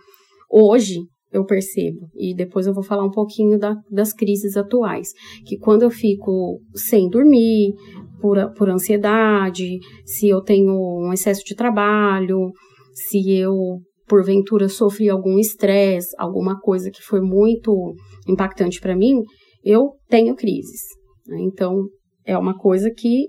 hoje 0.50 1.00
eu 1.32 1.44
percebo, 1.44 2.08
e 2.16 2.34
depois 2.34 2.66
eu 2.66 2.72
vou 2.72 2.82
falar 2.82 3.04
um 3.04 3.10
pouquinho 3.10 3.58
da, 3.58 3.76
das 3.90 4.12
crises 4.12 4.56
atuais, 4.56 5.12
que 5.44 5.58
quando 5.58 5.82
eu 5.82 5.90
fico 5.90 6.60
sem 6.74 7.08
dormir, 7.08 7.74
por, 8.20 8.36
por 8.54 8.68
ansiedade, 8.68 9.78
se 10.04 10.28
eu 10.28 10.40
tenho 10.40 10.72
um 10.72 11.12
excesso 11.12 11.44
de 11.44 11.54
trabalho, 11.54 12.50
se 12.92 13.30
eu 13.32 13.80
porventura 14.08 14.68
sofri 14.68 15.08
algum 15.08 15.38
estresse, 15.38 16.14
alguma 16.18 16.58
coisa 16.58 16.90
que 16.90 17.02
foi 17.02 17.20
muito 17.20 17.94
impactante 18.26 18.80
para 18.80 18.96
mim, 18.96 19.22
eu 19.62 19.90
tenho 20.08 20.34
crises. 20.34 20.80
Né? 21.26 21.38
Então, 21.42 21.84
é 22.24 22.36
uma 22.36 22.56
coisa 22.56 22.90
que 22.90 23.26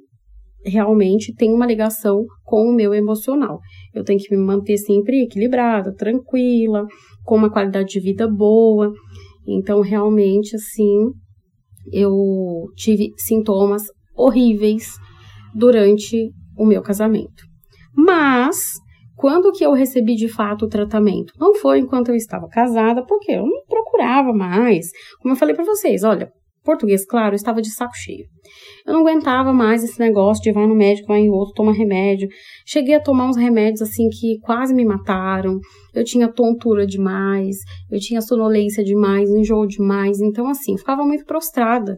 realmente 0.66 1.34
tem 1.34 1.54
uma 1.54 1.66
ligação 1.66 2.26
com 2.44 2.70
o 2.70 2.74
meu 2.74 2.94
emocional. 2.94 3.60
Eu 3.94 4.04
tenho 4.04 4.20
que 4.20 4.36
me 4.36 4.42
manter 4.42 4.78
sempre 4.78 5.24
equilibrada, 5.24 5.94
tranquila, 5.94 6.86
com 7.24 7.36
uma 7.36 7.52
qualidade 7.52 7.90
de 7.90 8.00
vida 8.00 8.28
boa. 8.28 8.92
Então, 9.48 9.82
realmente, 9.82 10.56
assim, 10.56 11.12
eu 11.92 12.66
tive 12.76 13.14
sintomas 13.18 13.84
horríveis 14.16 14.96
durante 15.56 16.32
o 16.58 16.66
meu 16.66 16.82
casamento. 16.82 17.44
Mas 17.96 18.58
quando 19.16 19.52
que 19.52 19.66
eu 19.66 19.74
recebi 19.74 20.16
de 20.16 20.30
fato 20.30 20.66
o 20.66 20.70
tratamento? 20.70 21.34
Não 21.38 21.54
foi 21.56 21.80
enquanto 21.80 22.10
eu 22.10 22.16
estava 22.16 22.48
casada, 22.48 23.06
porque 23.06 23.32
eu 23.32 23.46
não 23.46 23.66
procurava 23.68 24.32
mais. 24.32 24.88
Como 25.22 25.34
eu 25.34 25.38
falei 25.38 25.54
para 25.54 25.66
vocês, 25.66 26.04
olha, 26.04 26.32
português, 26.64 27.06
claro, 27.06 27.36
estava 27.36 27.62
de 27.62 27.72
saco 27.72 27.96
cheio. 27.96 28.26
Eu 28.86 28.94
não 28.94 29.02
aguentava 29.02 29.54
mais 29.54 29.84
esse 29.84 30.00
negócio 30.00 30.42
de 30.44 30.52
vai 30.52 30.68
no 30.68 30.76
médico, 30.76 31.08
vai 31.08 31.20
em 31.20 31.30
outro, 31.30 31.54
toma 31.54 31.74
remédio. 31.74 32.28
Cheguei 32.66 32.96
a 32.96 33.02
tomar 33.02 33.30
uns 33.30 33.38
remédios 33.38 33.82
assim 33.82 34.08
que 34.10 34.40
quase 34.42 34.74
me 34.74 34.86
mataram. 34.86 35.60
Eu 35.94 36.04
tinha 36.04 36.32
tontura 36.32 36.86
demais, 36.86 37.58
eu 37.92 38.00
tinha 38.00 38.22
sonolência 38.22 38.84
demais, 38.84 39.30
enjoo 39.30 39.68
demais. 39.68 40.20
Então, 40.20 40.48
assim, 40.50 40.78
ficava 40.78 41.04
muito 41.04 41.26
prostrada. 41.26 41.98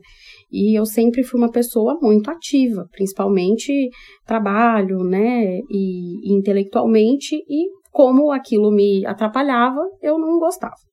E 0.52 0.78
eu 0.78 0.86
sempre 0.86 1.24
fui 1.24 1.40
uma 1.40 1.52
pessoa 1.52 1.98
muito 2.02 2.30
ativa, 2.30 2.86
principalmente 2.92 3.90
trabalho, 4.26 4.98
né, 5.04 5.60
e, 5.70 6.30
e 6.30 6.38
intelectualmente, 6.38 7.36
e 7.36 7.70
como 7.90 8.32
aquilo 8.32 8.70
me 8.70 9.06
atrapalhava, 9.06 9.82
eu 10.02 10.20
não 10.20 10.38
gostava. 10.38 10.91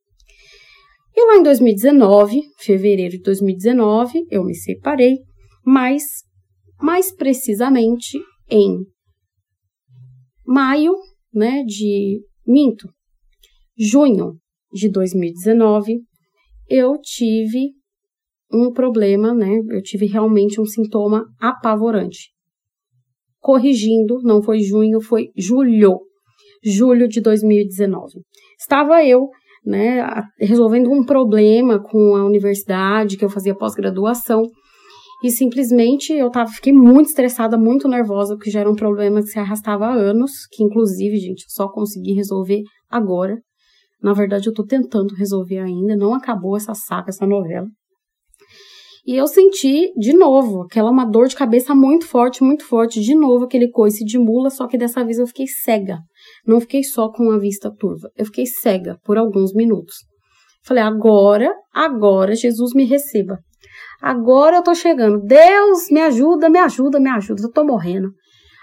E 1.20 1.26
lá 1.26 1.36
em 1.36 1.42
2019, 1.42 2.42
fevereiro 2.58 3.16
de 3.16 3.22
2019, 3.22 4.24
eu 4.30 4.44
me 4.44 4.54
separei, 4.54 5.16
mas 5.66 6.04
mais 6.80 7.12
precisamente 7.12 8.16
em 8.48 8.84
maio, 10.46 10.94
né, 11.34 11.64
de 11.64 12.20
minto, 12.46 12.88
junho 13.76 14.38
de 14.72 14.88
2019, 14.88 15.98
eu 16.68 16.96
tive 17.02 17.72
um 18.52 18.70
problema, 18.72 19.34
né? 19.34 19.58
Eu 19.70 19.82
tive 19.82 20.06
realmente 20.06 20.60
um 20.60 20.66
sintoma 20.66 21.24
apavorante. 21.40 22.30
Corrigindo, 23.40 24.22
não 24.22 24.40
foi 24.40 24.60
junho, 24.60 25.00
foi 25.00 25.30
julho. 25.36 25.98
Julho 26.62 27.08
de 27.08 27.20
2019. 27.20 28.20
Estava 28.56 29.04
eu, 29.04 29.28
né, 29.68 30.02
resolvendo 30.40 30.90
um 30.90 31.04
problema 31.04 31.78
com 31.78 32.16
a 32.16 32.24
universidade, 32.24 33.18
que 33.18 33.24
eu 33.24 33.28
fazia 33.28 33.54
pós-graduação, 33.54 34.42
e 35.22 35.30
simplesmente 35.30 36.12
eu 36.12 36.30
tava, 36.30 36.48
fiquei 36.48 36.72
muito 36.72 37.08
estressada, 37.08 37.58
muito 37.58 37.86
nervosa, 37.86 38.34
porque 38.34 38.50
já 38.50 38.60
era 38.60 38.70
um 38.70 38.74
problema 38.74 39.20
que 39.20 39.28
se 39.28 39.38
arrastava 39.38 39.86
há 39.86 39.92
anos, 39.92 40.46
que 40.50 40.64
inclusive, 40.64 41.16
gente, 41.18 41.44
só 41.48 41.68
consegui 41.68 42.14
resolver 42.14 42.62
agora. 42.88 43.36
Na 44.02 44.12
verdade, 44.14 44.48
eu 44.48 44.54
tô 44.54 44.64
tentando 44.64 45.14
resolver 45.14 45.58
ainda, 45.58 45.96
não 45.96 46.14
acabou 46.14 46.56
essa 46.56 46.72
saga, 46.72 47.10
essa 47.10 47.26
novela. 47.26 47.66
E 49.04 49.16
eu 49.16 49.26
senti 49.26 49.92
de 49.98 50.12
novo 50.12 50.62
aquela 50.62 50.90
uma 50.90 51.04
dor 51.04 51.26
de 51.26 51.36
cabeça 51.36 51.74
muito 51.74 52.06
forte, 52.06 52.44
muito 52.44 52.64
forte, 52.64 53.00
de 53.00 53.14
novo 53.14 53.44
aquele 53.44 53.70
coice 53.70 54.04
de 54.04 54.18
mula, 54.18 54.50
só 54.50 54.66
que 54.66 54.78
dessa 54.78 55.04
vez 55.04 55.18
eu 55.18 55.26
fiquei 55.26 55.46
cega. 55.46 55.98
Não 56.48 56.62
fiquei 56.62 56.82
só 56.82 57.10
com 57.10 57.30
a 57.30 57.38
vista 57.38 57.70
turva, 57.70 58.10
eu 58.16 58.24
fiquei 58.24 58.46
cega 58.46 58.98
por 59.04 59.18
alguns 59.18 59.52
minutos. 59.52 59.96
Falei, 60.64 60.82
agora, 60.82 61.54
agora 61.74 62.34
Jesus 62.34 62.72
me 62.72 62.86
receba. 62.86 63.38
Agora 64.00 64.56
eu 64.56 64.62
tô 64.62 64.74
chegando. 64.74 65.20
Deus, 65.20 65.90
me 65.90 66.00
ajuda, 66.00 66.48
me 66.48 66.58
ajuda, 66.58 66.98
me 66.98 67.10
ajuda. 67.10 67.42
Eu 67.42 67.52
tô 67.52 67.64
morrendo. 67.64 68.08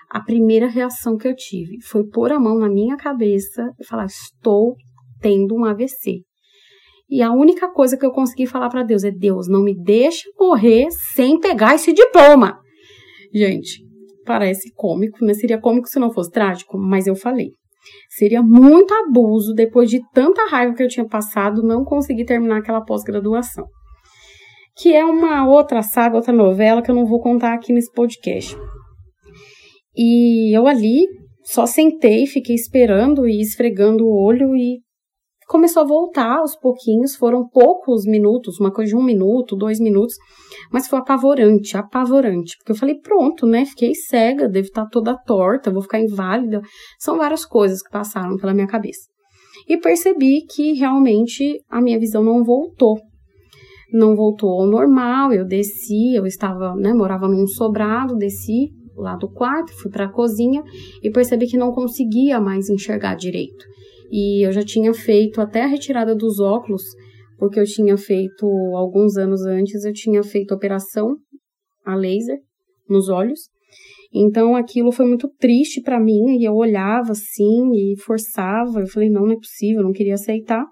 A 0.10 0.20
primeira 0.20 0.68
reação 0.68 1.16
que 1.16 1.28
eu 1.28 1.36
tive 1.36 1.80
foi 1.84 2.08
pôr 2.08 2.32
a 2.32 2.40
mão 2.40 2.58
na 2.58 2.70
minha 2.70 2.98
cabeça 2.98 3.70
e 3.80 3.86
falar: 3.86 4.06
estou 4.06 4.76
tendo 5.22 5.56
um 5.56 5.64
AVC. 5.64 6.22
E 7.08 7.22
a 7.22 7.32
única 7.32 7.72
coisa 7.72 7.96
que 7.96 8.06
eu 8.06 8.12
consegui 8.12 8.48
falar 8.48 8.70
para 8.70 8.84
Deus 8.84 9.04
é: 9.04 9.12
Deus, 9.12 9.48
não 9.48 9.64
me 9.64 9.76
deixe 9.76 10.24
morrer 10.40 10.88
sem 11.14 11.40
pegar 11.40 11.76
esse 11.76 11.94
diploma. 11.94 12.58
Gente, 13.32 13.84
parece 14.26 14.72
cômico, 14.74 15.24
né? 15.24 15.36
Seria 15.36 15.62
cômico 15.62 15.88
se 15.88 16.00
não 16.00 16.12
fosse 16.12 16.32
trágico, 16.32 16.78
mas 16.78 17.06
eu 17.06 17.16
falei. 17.16 17.52
Seria 18.10 18.42
muito 18.42 18.94
abuso, 18.94 19.54
depois 19.54 19.90
de 19.90 20.00
tanta 20.14 20.48
raiva 20.50 20.74
que 20.74 20.84
eu 20.84 20.88
tinha 20.88 21.08
passado, 21.08 21.62
não 21.64 21.84
conseguir 21.84 22.26
terminar 22.26 22.58
aquela 22.58 22.82
pós-graduação. 22.82 23.66
Que 24.78 24.94
é 24.94 25.04
uma 25.06 25.48
outra 25.48 25.82
saga, 25.82 26.16
outra 26.18 26.34
novela 26.34 26.82
que 26.82 26.92
eu 26.92 26.96
não 26.96 27.06
vou 27.06 27.20
contar 27.20 27.54
aqui 27.54 27.72
nesse 27.72 27.92
podcast. 27.92 28.56
E 29.96 30.56
eu 30.56 30.68
ali 30.68 31.06
só 31.44 31.66
sentei, 31.66 32.26
fiquei 32.26 32.56
esperando 32.56 33.28
e 33.28 33.40
esfregando 33.40 34.06
o 34.06 34.24
olho 34.24 34.56
e 34.56 34.80
começou 35.48 35.84
a 35.84 35.86
voltar 35.86 36.40
aos 36.40 36.56
pouquinhos, 36.56 37.16
foram 37.16 37.48
poucos 37.48 38.06
minutos, 38.06 38.60
uma 38.60 38.72
coisa 38.72 38.90
de 38.90 38.98
um 38.98 39.04
minuto, 39.04 39.56
dois 39.56 39.80
minutos, 39.80 40.16
mas 40.72 40.88
foi 40.88 41.00
apavorante, 41.00 41.78
apavorante, 41.78 42.58
porque 42.58 42.72
eu 42.72 42.76
falei, 42.76 42.96
pronto, 42.96 43.46
né, 43.46 43.66
fiquei 43.66 43.94
cega, 43.94 44.50
devo 44.50 44.68
estar 44.68 44.88
toda 44.88 45.18
torta, 45.18 45.72
vou 45.72 45.82
ficar 45.82 46.00
inválida, 46.00 46.62
são 47.00 47.18
várias 47.18 47.46
coisas 47.46 47.82
que 47.82 47.92
passaram 47.92 48.38
pela 48.38 48.54
minha 48.54 48.68
cabeça. 48.68 49.08
E 49.68 49.78
percebi 49.78 50.42
que 50.42 50.74
realmente 50.74 51.62
a 51.70 51.82
minha 51.82 52.00
visão 52.00 52.24
não 52.24 52.44
voltou, 52.44 53.00
não 53.94 54.16
voltou 54.16 54.50
ao 54.50 54.68
normal, 54.68 55.32
eu 55.32 55.46
desci, 55.46 56.16
eu 56.16 56.26
estava, 56.26 56.76
né, 56.76 56.94
morava 56.94 57.28
num 57.28 57.48
sobrado, 57.48 58.16
desci 58.16 58.72
lá 58.98 59.16
do 59.16 59.30
quarto, 59.30 59.74
fui 59.74 59.92
para 59.92 60.06
a 60.06 60.12
cozinha 60.12 60.64
e 61.04 61.10
percebi 61.12 61.48
que 61.48 61.58
não 61.58 61.72
conseguia 61.72 62.40
mais 62.40 62.70
enxergar 62.70 63.16
direito. 63.16 63.66
E 64.18 64.48
eu 64.48 64.52
já 64.54 64.64
tinha 64.64 64.94
feito 64.94 65.42
até 65.42 65.64
a 65.64 65.68
retirada 65.68 66.16
dos 66.16 66.40
óculos, 66.40 66.84
porque 67.38 67.60
eu 67.60 67.66
tinha 67.66 67.98
feito 67.98 68.48
alguns 68.74 69.18
anos 69.18 69.46
antes, 69.46 69.84
eu 69.84 69.92
tinha 69.92 70.24
feito 70.24 70.54
operação 70.54 71.18
a 71.84 71.96
laser 71.96 72.40
nos 72.88 73.10
olhos. 73.10 73.42
Então 74.14 74.56
aquilo 74.56 74.94
foi 74.94 75.06
muito 75.06 75.28
triste 75.38 75.82
para 75.82 76.00
mim 76.00 76.38
e 76.40 76.46
eu 76.46 76.54
olhava 76.54 77.12
assim 77.12 77.74
e 77.74 78.00
forçava. 78.06 78.80
Eu 78.80 78.88
falei, 78.88 79.10
não, 79.10 79.26
não 79.26 79.34
é 79.34 79.36
possível, 79.36 79.84
não 79.84 79.92
queria 79.92 80.14
aceitar. 80.14 80.66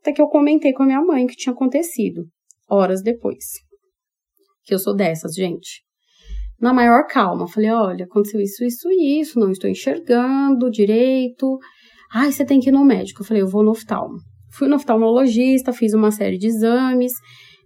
Até 0.00 0.12
que 0.12 0.20
eu 0.20 0.28
comentei 0.28 0.74
com 0.74 0.82
a 0.82 0.86
minha 0.86 1.00
mãe 1.00 1.26
que 1.26 1.34
tinha 1.34 1.54
acontecido, 1.54 2.26
horas 2.68 3.00
depois. 3.00 3.42
Que 4.64 4.74
eu 4.74 4.78
sou 4.78 4.94
dessas, 4.94 5.32
gente. 5.32 5.82
Na 6.60 6.74
maior 6.74 7.06
calma, 7.06 7.48
falei: 7.48 7.70
olha, 7.70 8.04
aconteceu 8.04 8.38
isso, 8.38 8.62
isso 8.62 8.90
e 8.90 9.18
isso, 9.18 9.40
não 9.40 9.50
estou 9.50 9.70
enxergando 9.70 10.70
direito. 10.70 11.58
Ai, 12.14 12.30
você 12.30 12.44
tem 12.44 12.60
que 12.60 12.68
ir 12.68 12.72
no 12.72 12.84
médico. 12.84 13.22
Eu 13.22 13.26
falei, 13.26 13.42
eu 13.42 13.48
vou 13.48 13.62
no 13.62 13.70
oftalmo. 13.70 14.18
Fui 14.52 14.68
no 14.68 14.76
oftalmologista, 14.76 15.72
fiz 15.72 15.94
uma 15.94 16.10
série 16.10 16.36
de 16.36 16.46
exames. 16.46 17.12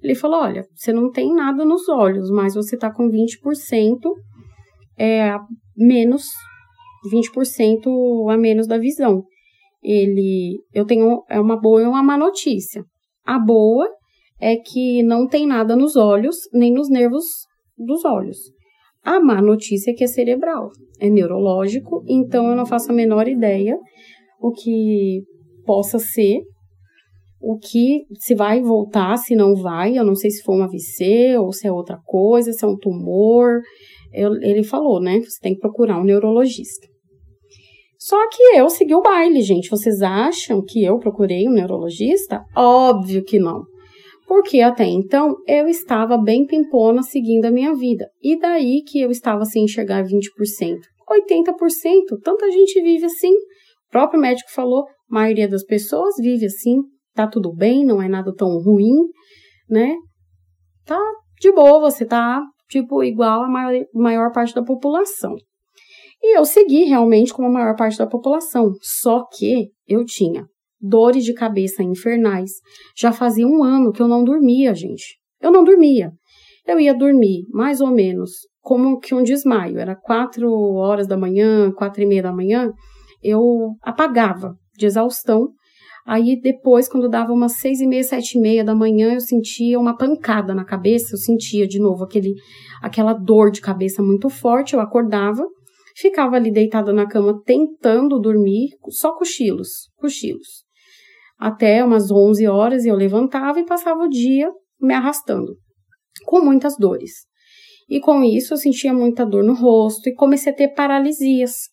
Ele 0.03 0.15
falou: 0.15 0.41
olha, 0.41 0.65
você 0.75 0.93
não 0.93 1.11
tem 1.11 1.35
nada 1.35 1.65
nos 1.65 1.89
olhos, 1.89 2.31
mas 2.31 2.55
você 2.55 2.77
tá 2.77 2.93
com 2.93 3.09
20% 3.09 3.99
é, 4.97 5.37
menos, 5.77 6.25
20% 7.13 8.31
a 8.31 8.37
menos 8.37 8.69
da 8.69 8.79
visão. 8.79 9.25
Ele, 9.83 10.61
eu 10.73 10.85
tenho 10.85 11.25
é 11.29 11.41
uma 11.41 11.61
boa 11.61 11.83
e 11.83 11.87
uma 11.87 12.03
má 12.03 12.17
notícia. 12.17 12.85
A 13.25 13.39
boa 13.39 13.89
é 14.41 14.57
que 14.57 15.03
não 15.03 15.27
tem 15.27 15.47
nada 15.47 15.75
nos 15.75 15.97
olhos, 15.97 16.37
nem 16.53 16.73
nos 16.73 16.89
nervos 16.89 17.25
dos 17.77 18.05
olhos. 18.05 18.39
A 19.03 19.21
má 19.21 19.41
notícia 19.41 19.91
é 19.91 19.95
que 19.95 20.05
é 20.05 20.07
cerebral, 20.07 20.71
é 21.01 21.09
neurológico, 21.09 22.05
então 22.09 22.49
eu 22.49 22.57
não 22.57 22.67
faço 22.67 22.91
a 22.91 22.95
menor 22.95 23.29
ideia 23.29 23.79
o 24.47 24.53
que 24.53 25.23
possa 25.65 25.99
ser, 25.99 26.43
o 27.41 27.59
que 27.59 28.05
se 28.19 28.35
vai 28.35 28.61
voltar, 28.61 29.17
se 29.17 29.35
não 29.35 29.55
vai, 29.55 29.99
eu 29.99 30.05
não 30.05 30.15
sei 30.15 30.31
se 30.31 30.43
foi 30.43 30.57
um 30.57 30.63
AVC 30.63 31.37
ou 31.39 31.53
se 31.53 31.67
é 31.67 31.73
outra 31.73 31.99
coisa, 32.05 32.53
se 32.53 32.65
é 32.65 32.69
um 32.69 32.77
tumor. 32.77 33.61
Eu, 34.13 34.35
ele 34.43 34.63
falou, 34.63 35.01
né? 35.01 35.21
Você 35.21 35.39
tem 35.41 35.55
que 35.55 35.61
procurar 35.61 36.01
um 36.01 36.05
neurologista. 36.05 36.87
Só 37.99 38.17
que 38.29 38.43
eu 38.57 38.69
segui 38.69 38.95
o 38.95 39.03
baile, 39.03 39.43
gente. 39.43 39.71
Vocês 39.71 40.01
acham 40.03 40.63
que 40.63 40.85
eu 40.85 40.99
procurei 40.99 41.49
um 41.49 41.53
neurologista? 41.53 42.43
Óbvio 42.55 43.25
que 43.25 43.39
não. 43.39 43.65
Porque 44.27 44.61
até 44.61 44.85
então 44.85 45.37
eu 45.47 45.69
estava 45.69 46.17
bem 46.19 46.47
pimpona 46.47 47.03
seguindo 47.03 47.45
a 47.47 47.51
minha 47.51 47.75
vida. 47.75 48.09
E 48.23 48.39
daí 48.39 48.83
que 48.87 49.01
eu 49.01 49.11
estava 49.11 49.45
sem 49.45 49.65
enxergar 49.65 50.05
20%. 50.05 50.11
80%, 51.09 52.21
tanta 52.25 52.51
gente 52.51 52.83
vive 52.83 53.07
assim. 53.07 53.33
Próprio 53.97 54.21
médico 54.21 54.51
falou, 54.53 54.83
a 54.83 54.87
maioria 55.09 55.49
das 55.49 55.65
pessoas 55.65 56.17
vive 56.19 56.45
assim, 56.45 56.83
tá 57.15 57.27
tudo 57.27 57.51
bem, 57.51 57.83
não 57.83 58.03
é 58.03 58.07
nada 58.07 58.31
tão 58.37 58.63
ruim, 58.63 58.93
né? 59.71 59.95
Tá 60.85 61.01
de 61.41 61.51
boa, 61.51 61.81
você 61.81 62.05
tá, 62.05 62.43
tipo, 62.69 63.03
igual 63.03 63.45
a 63.45 63.49
maior, 63.49 63.87
maior 63.95 64.33
parte 64.33 64.55
da 64.55 64.63
população. 64.63 65.35
E 66.23 66.37
eu 66.37 66.45
segui 66.45 66.85
realmente 66.85 67.33
como 67.33 67.49
a 67.49 67.51
maior 67.51 67.75
parte 67.75 67.97
da 67.97 68.07
população, 68.07 68.71
só 68.83 69.25
que 69.33 69.71
eu 69.89 70.05
tinha 70.05 70.45
dores 70.79 71.25
de 71.25 71.33
cabeça 71.33 71.83
infernais. 71.83 72.51
Já 72.95 73.13
fazia 73.13 73.47
um 73.47 73.65
ano 73.65 73.93
que 73.93 74.03
eu 74.03 74.09
não 74.09 74.23
dormia, 74.23 74.75
gente. 74.75 75.19
Eu 75.41 75.51
não 75.51 75.65
dormia. 75.65 76.13
Eu 76.67 76.79
ia 76.79 76.93
dormir 76.93 77.47
mais 77.49 77.81
ou 77.81 77.89
menos 77.89 78.31
como 78.61 79.01
que 79.01 79.15
um 79.15 79.23
desmaio. 79.23 79.79
Era 79.79 79.97
quatro 79.97 80.53
horas 80.75 81.07
da 81.07 81.17
manhã, 81.17 81.73
quatro 81.73 82.03
e 82.03 82.07
meia 82.07 82.25
da 82.25 82.33
manhã 82.33 82.71
eu 83.23 83.75
apagava 83.83 84.57
de 84.77 84.87
exaustão. 84.87 85.49
Aí 86.07 86.41
depois, 86.41 86.89
quando 86.89 87.09
dava 87.09 87.33
umas 87.33 87.55
seis 87.55 87.81
e 87.81 87.87
meia, 87.87 88.05
sete 88.05 88.39
e 88.39 88.41
meia 88.41 88.65
da 88.65 88.75
manhã, 88.75 89.15
eu 89.15 89.21
sentia 89.21 89.79
uma 89.79 89.97
pancada 89.97 90.55
na 90.55 90.65
cabeça, 90.65 91.15
eu 91.15 91.19
sentia 91.19 91.67
de 91.67 91.81
novo 91.81 92.05
aquele, 92.05 92.35
aquela 92.81 93.13
dor 93.13 93.51
de 93.51 93.61
cabeça 93.61 94.03
muito 94.03 94.29
forte, 94.29 94.75
eu 94.75 94.81
acordava, 94.81 95.45
ficava 95.97 96.37
ali 96.37 96.53
deitada 96.53 96.93
na 96.93 97.09
cama 97.09 97.43
tentando 97.45 98.21
dormir, 98.21 98.69
só 98.91 99.17
cochilos, 99.17 99.91
cochilos. 99.97 100.65
Até 101.39 101.85
umas 101.85 102.11
11 102.11 102.47
horas 102.47 102.85
eu 102.85 102.95
levantava 102.95 103.59
e 103.59 103.67
passava 103.67 104.05
o 104.05 104.09
dia 104.09 104.51
me 104.81 104.95
arrastando, 104.95 105.57
com 106.25 106.41
muitas 106.41 106.77
dores. 106.79 107.27
E 107.89 108.01
com 108.01 108.23
isso 108.23 108.55
eu 108.55 108.59
sentia 108.59 108.93
muita 108.93 109.25
dor 109.25 109.45
no 109.45 109.55
rosto 109.55 110.09
e 110.09 110.15
comecei 110.15 110.53
a 110.53 110.57
ter 110.57 110.69
paralisias 110.75 111.69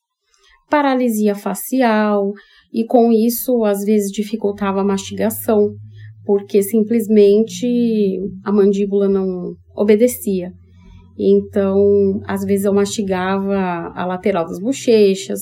paralisia 0.73 1.35
facial, 1.35 2.31
e 2.73 2.83
com 2.83 3.11
isso, 3.11 3.63
às 3.63 3.85
vezes, 3.85 4.09
dificultava 4.11 4.81
a 4.81 4.83
mastigação, 4.83 5.69
porque 6.25 6.63
simplesmente 6.63 8.19
a 8.43 8.51
mandíbula 8.51 9.07
não 9.07 9.53
obedecia. 9.75 10.51
Então, 11.15 12.19
às 12.25 12.43
vezes 12.43 12.65
eu 12.65 12.73
mastigava 12.73 13.91
a 13.93 14.03
lateral 14.03 14.47
das 14.47 14.59
bochechas, 14.59 15.39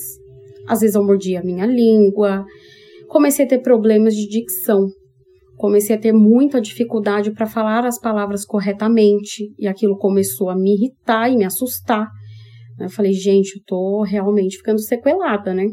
às 0.67 0.81
vezes 0.81 0.97
eu 0.97 1.03
mordia 1.05 1.39
a 1.39 1.43
minha 1.45 1.65
língua. 1.65 2.43
Comecei 3.07 3.45
a 3.45 3.47
ter 3.47 3.59
problemas 3.59 4.13
de 4.13 4.27
dicção. 4.27 4.85
Comecei 5.55 5.95
a 5.95 5.99
ter 5.99 6.11
muita 6.11 6.59
dificuldade 6.59 7.31
para 7.31 7.45
falar 7.45 7.85
as 7.85 7.97
palavras 7.97 8.43
corretamente, 8.43 9.53
e 9.57 9.65
aquilo 9.65 9.97
começou 9.97 10.49
a 10.49 10.57
me 10.57 10.73
irritar 10.73 11.31
e 11.31 11.37
me 11.37 11.45
assustar. 11.45 12.09
Eu 12.85 12.89
falei, 12.89 13.13
gente, 13.13 13.57
eu 13.57 13.63
tô 13.65 14.03
realmente 14.03 14.57
ficando 14.57 14.79
sequelada, 14.79 15.53
né? 15.53 15.65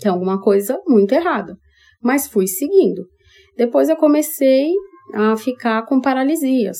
Tem 0.00 0.10
alguma 0.10 0.40
coisa 0.40 0.80
muito 0.86 1.12
errada. 1.12 1.56
Mas 2.02 2.26
fui 2.26 2.46
seguindo. 2.46 3.06
Depois 3.56 3.88
eu 3.88 3.96
comecei 3.96 4.72
a 5.14 5.36
ficar 5.36 5.84
com 5.86 6.00
paralisias. 6.00 6.78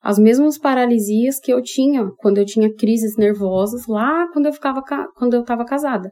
As 0.00 0.18
mesmas 0.18 0.56
paralisias 0.58 1.40
que 1.40 1.52
eu 1.52 1.60
tinha 1.60 2.08
quando 2.18 2.38
eu 2.38 2.44
tinha 2.44 2.72
crises 2.72 3.16
nervosas 3.16 3.86
lá 3.88 4.28
quando 4.32 4.46
eu 4.46 4.52
ficava 4.52 4.80
quando 5.16 5.34
eu 5.34 5.40
estava 5.40 5.64
casada. 5.64 6.10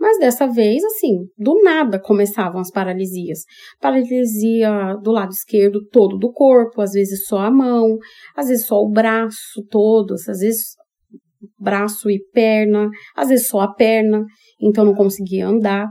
Mas 0.00 0.18
dessa 0.18 0.46
vez, 0.46 0.82
assim, 0.84 1.26
do 1.36 1.62
nada 1.62 2.00
começavam 2.00 2.60
as 2.60 2.70
paralisias. 2.70 3.40
Paralisia 3.80 4.96
do 5.02 5.10
lado 5.10 5.30
esquerdo 5.30 5.84
todo 5.90 6.16
do 6.16 6.32
corpo, 6.32 6.80
às 6.80 6.92
vezes 6.92 7.26
só 7.26 7.40
a 7.40 7.50
mão, 7.50 7.98
às 8.34 8.48
vezes 8.48 8.66
só 8.66 8.76
o 8.76 8.90
braço 8.90 9.62
todo, 9.68 10.14
às 10.14 10.38
vezes 10.38 10.76
braço 11.58 12.10
e 12.10 12.18
perna, 12.32 12.88
às 13.16 13.28
vezes 13.28 13.48
só 13.48 13.60
a 13.60 13.72
perna, 13.72 14.24
então 14.60 14.84
não 14.84 14.94
conseguia 14.94 15.46
andar, 15.46 15.88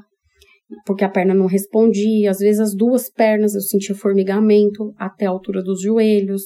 porque 0.86 1.06
a 1.06 1.10
perna 1.10 1.34
não 1.34 1.46
respondia, 1.46 2.30
às 2.30 2.40
vezes 2.40 2.60
as 2.60 2.76
duas 2.76 3.10
pernas 3.10 3.56
eu 3.56 3.62
sentia 3.62 3.96
formigamento 3.96 4.94
até 4.98 5.26
a 5.26 5.30
altura 5.30 5.64
dos 5.64 5.82
joelhos, 5.82 6.44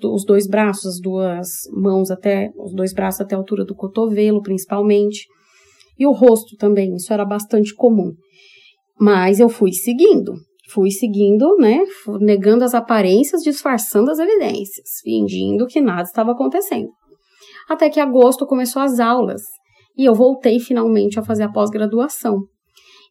do, 0.00 0.14
os 0.14 0.24
dois 0.24 0.46
braços, 0.46 0.94
as 0.94 1.00
duas 1.00 1.48
mãos 1.72 2.10
até, 2.10 2.50
os 2.56 2.74
dois 2.74 2.94
braços 2.94 3.20
até 3.20 3.34
a 3.34 3.38
altura 3.38 3.64
do 3.64 3.74
cotovelo, 3.74 4.42
principalmente, 4.42 5.26
e 5.98 6.06
o 6.06 6.12
rosto 6.12 6.56
também, 6.56 6.94
isso 6.94 7.12
era 7.12 7.24
bastante 7.24 7.74
comum. 7.74 8.12
Mas 8.98 9.38
eu 9.38 9.48
fui 9.48 9.72
seguindo, 9.72 10.32
fui 10.70 10.90
seguindo, 10.90 11.56
né, 11.58 11.80
negando 12.20 12.64
as 12.64 12.74
aparências, 12.74 13.42
disfarçando 13.42 14.10
as 14.10 14.18
evidências, 14.18 14.88
fingindo 15.02 15.66
que 15.66 15.80
nada 15.80 16.02
estava 16.02 16.32
acontecendo 16.32 16.88
até 17.68 17.88
que 17.90 18.00
agosto 18.00 18.46
começou 18.46 18.82
as 18.82 19.00
aulas 19.00 19.42
e 19.96 20.04
eu 20.04 20.14
voltei 20.14 20.58
finalmente 20.58 21.18
a 21.18 21.22
fazer 21.22 21.44
a 21.44 21.52
pós-graduação. 21.52 22.40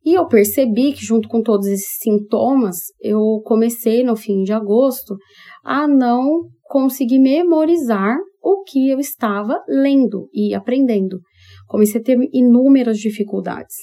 E 0.03 0.15
eu 0.15 0.27
percebi 0.27 0.93
que, 0.93 1.05
junto 1.05 1.29
com 1.29 1.43
todos 1.43 1.67
esses 1.67 1.97
sintomas, 1.99 2.77
eu 2.99 3.41
comecei 3.45 4.03
no 4.03 4.15
fim 4.15 4.41
de 4.41 4.51
agosto 4.51 5.15
a 5.63 5.87
não 5.87 6.47
conseguir 6.63 7.19
memorizar 7.19 8.17
o 8.41 8.63
que 8.63 8.89
eu 8.89 8.99
estava 8.99 9.63
lendo 9.67 10.27
e 10.33 10.55
aprendendo. 10.55 11.19
Comecei 11.67 12.01
a 12.01 12.03
ter 12.03 12.17
inúmeras 12.33 12.97
dificuldades. 12.97 13.75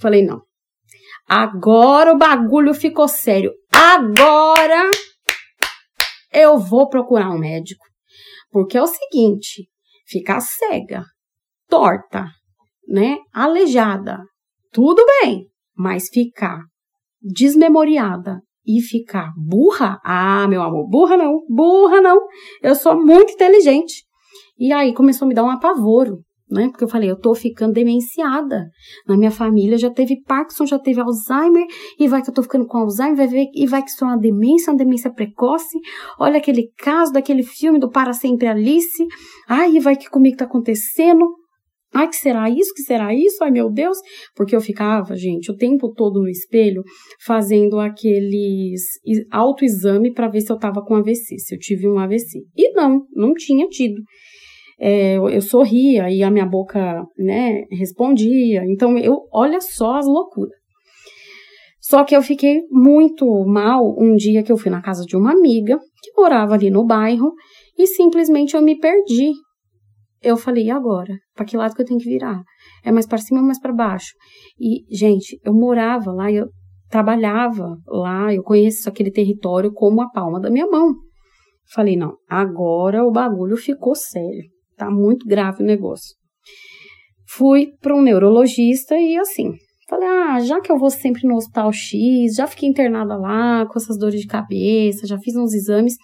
Falei, 0.00 0.24
não, 0.24 0.42
agora 1.28 2.12
o 2.12 2.18
bagulho 2.18 2.72
ficou 2.72 3.08
sério. 3.08 3.50
Agora 3.72 4.90
eu 6.32 6.56
vou 6.56 6.88
procurar 6.88 7.30
um 7.30 7.38
médico. 7.38 7.84
Porque 8.50 8.78
é 8.78 8.82
o 8.82 8.86
seguinte, 8.86 9.68
ficar 10.06 10.40
cega, 10.40 11.04
torta, 11.68 12.26
né, 12.88 13.18
aleijada, 13.32 14.22
tudo 14.72 15.04
bem, 15.20 15.46
mas 15.76 16.08
ficar 16.08 16.60
desmemoriada 17.20 18.40
e 18.66 18.80
ficar 18.80 19.32
burra? 19.36 20.00
Ah, 20.04 20.46
meu 20.48 20.62
amor, 20.62 20.88
burra 20.88 21.16
não, 21.16 21.40
burra 21.48 22.00
não. 22.00 22.26
Eu 22.62 22.74
sou 22.74 22.96
muito 22.96 23.32
inteligente. 23.32 24.04
E 24.58 24.72
aí 24.72 24.94
começou 24.94 25.26
a 25.26 25.28
me 25.28 25.34
dar 25.34 25.44
um 25.44 25.50
apavoro, 25.50 26.18
né? 26.50 26.68
Porque 26.68 26.84
eu 26.84 26.88
falei, 26.88 27.10
eu 27.10 27.18
tô 27.18 27.34
ficando 27.34 27.72
demenciada. 27.72 28.68
Na 29.06 29.16
minha 29.16 29.30
família 29.30 29.78
já 29.78 29.90
teve 29.90 30.20
Parkinson, 30.22 30.66
já 30.66 30.78
teve 30.78 31.00
Alzheimer, 31.00 31.66
e 31.98 32.06
vai 32.06 32.22
que 32.22 32.30
eu 32.30 32.34
tô 32.34 32.42
ficando 32.42 32.66
com 32.66 32.78
Alzheimer, 32.78 33.16
vai 33.16 33.26
ver, 33.26 33.46
e 33.54 33.66
vai 33.66 33.82
que 33.82 33.90
isso 33.90 34.04
é 34.04 34.06
uma 34.06 34.18
demência, 34.18 34.72
uma 34.72 34.78
demência 34.78 35.12
precoce. 35.12 35.78
Olha 36.18 36.38
aquele 36.38 36.70
caso 36.78 37.12
daquele 37.12 37.42
filme 37.42 37.78
do 37.78 37.90
Para 37.90 38.12
Sempre 38.12 38.46
Alice. 38.46 39.06
Ai, 39.48 39.76
e 39.76 39.80
vai 39.80 39.96
que 39.96 40.08
comigo 40.08 40.36
tá 40.36 40.44
acontecendo. 40.44 41.24
Ai, 41.94 42.08
que 42.08 42.16
será 42.16 42.50
isso? 42.50 42.74
Que 42.74 42.82
será 42.82 43.14
isso? 43.14 43.42
Ai, 43.44 43.52
meu 43.52 43.70
Deus! 43.70 43.96
Porque 44.34 44.54
eu 44.54 44.60
ficava, 44.60 45.14
gente, 45.14 45.52
o 45.52 45.56
tempo 45.56 45.92
todo 45.94 46.20
no 46.20 46.28
espelho 46.28 46.82
fazendo 47.24 47.78
aqueles 47.78 48.82
autoexame 49.30 50.12
para 50.12 50.28
ver 50.28 50.40
se 50.40 50.50
eu 50.50 50.58
tava 50.58 50.84
com 50.84 50.96
AVC, 50.96 51.38
se 51.38 51.54
eu 51.54 51.58
tive 51.58 51.88
um 51.88 52.00
AVC. 52.00 52.40
E 52.56 52.72
não, 52.72 53.06
não 53.14 53.32
tinha 53.32 53.68
tido. 53.68 54.02
É, 54.78 55.16
eu, 55.16 55.28
eu 55.28 55.40
sorria 55.40 56.10
e 56.10 56.22
a 56.22 56.30
minha 56.30 56.46
boca, 56.46 57.04
né, 57.18 57.64
respondia. 57.70 58.64
Então, 58.66 58.98
eu, 58.98 59.20
olha 59.32 59.60
só 59.60 59.96
as 59.96 60.06
loucuras. 60.06 60.54
Só 61.80 62.02
que 62.02 62.16
eu 62.16 62.22
fiquei 62.22 62.62
muito 62.70 63.26
mal 63.44 63.94
um 63.98 64.16
dia 64.16 64.42
que 64.42 64.50
eu 64.50 64.56
fui 64.56 64.70
na 64.70 64.80
casa 64.80 65.04
de 65.04 65.16
uma 65.16 65.32
amiga 65.32 65.78
que 66.02 66.12
morava 66.16 66.54
ali 66.54 66.70
no 66.70 66.84
bairro 66.84 67.32
e 67.78 67.86
simplesmente 67.86 68.54
eu 68.54 68.62
me 68.62 68.78
perdi 68.78 69.32
eu 70.24 70.38
falei, 70.38 70.64
e 70.64 70.70
agora? 70.70 71.18
Para 71.34 71.44
que 71.44 71.56
lado 71.56 71.74
que 71.74 71.82
eu 71.82 71.86
tenho 71.86 72.00
que 72.00 72.08
virar? 72.08 72.42
É 72.82 72.90
mais 72.90 73.06
para 73.06 73.18
cima 73.18 73.40
ou 73.40 73.46
mais 73.46 73.60
para 73.60 73.74
baixo? 73.74 74.14
E, 74.58 74.82
gente, 74.90 75.38
eu 75.44 75.52
morava 75.52 76.10
lá, 76.12 76.32
eu 76.32 76.48
trabalhava 76.88 77.76
lá, 77.86 78.32
eu 78.32 78.42
conheço 78.42 78.88
aquele 78.88 79.10
território 79.10 79.70
como 79.70 80.00
a 80.00 80.08
palma 80.08 80.40
da 80.40 80.50
minha 80.50 80.66
mão. 80.66 80.94
Falei, 81.74 81.94
não, 81.94 82.16
agora 82.26 83.04
o 83.04 83.12
bagulho 83.12 83.56
ficou 83.56 83.94
sério. 83.94 84.53
Tá 84.76 84.90
muito 84.90 85.26
grave 85.26 85.62
o 85.62 85.66
negócio. 85.66 86.14
Fui 87.28 87.68
para 87.80 87.94
um 87.94 88.02
neurologista 88.02 88.96
e 88.96 89.16
assim, 89.16 89.52
falei, 89.88 90.08
ah, 90.08 90.40
já 90.40 90.60
que 90.60 90.70
eu 90.70 90.78
vou 90.78 90.90
sempre 90.90 91.26
no 91.26 91.36
hospital 91.36 91.72
X, 91.72 92.34
já 92.34 92.46
fiquei 92.46 92.68
internada 92.68 93.16
lá 93.16 93.66
com 93.66 93.78
essas 93.78 93.98
dores 93.98 94.20
de 94.20 94.26
cabeça, 94.26 95.06
já 95.06 95.18
fiz 95.18 95.34
uns 95.36 95.52
exames, 95.54 95.94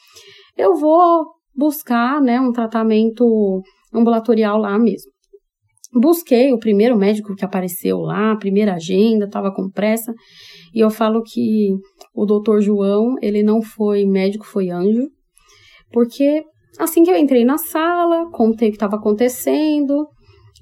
eu 0.56 0.74
vou 0.74 1.26
buscar, 1.54 2.20
né, 2.20 2.40
um 2.40 2.52
tratamento 2.52 3.62
ambulatorial 3.92 4.58
lá 4.58 4.78
mesmo. 4.78 5.10
Busquei 5.92 6.52
o 6.52 6.58
primeiro 6.58 6.96
médico 6.96 7.34
que 7.34 7.44
apareceu 7.44 7.98
lá, 7.98 8.32
a 8.32 8.36
primeira 8.36 8.74
agenda, 8.74 9.24
estava 9.24 9.52
com 9.52 9.68
pressa, 9.68 10.14
e 10.72 10.78
eu 10.78 10.88
falo 10.88 11.22
que 11.22 11.70
o 12.14 12.24
doutor 12.24 12.60
João, 12.60 13.16
ele 13.20 13.42
não 13.42 13.60
foi 13.60 14.06
médico, 14.06 14.46
foi 14.46 14.70
anjo, 14.70 15.08
porque 15.90 16.44
assim 16.80 17.02
que 17.02 17.10
eu 17.10 17.16
entrei 17.16 17.44
na 17.44 17.58
sala, 17.58 18.30
contei 18.30 18.68
o 18.68 18.70
que 18.72 18.76
estava 18.76 18.96
acontecendo, 18.96 20.08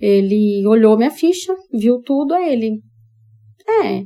ele 0.00 0.66
olhou 0.66 0.96
minha 0.96 1.10
ficha, 1.10 1.54
viu 1.72 2.00
tudo, 2.02 2.34
aí 2.34 2.52
ele, 2.52 2.80
é, 3.66 4.02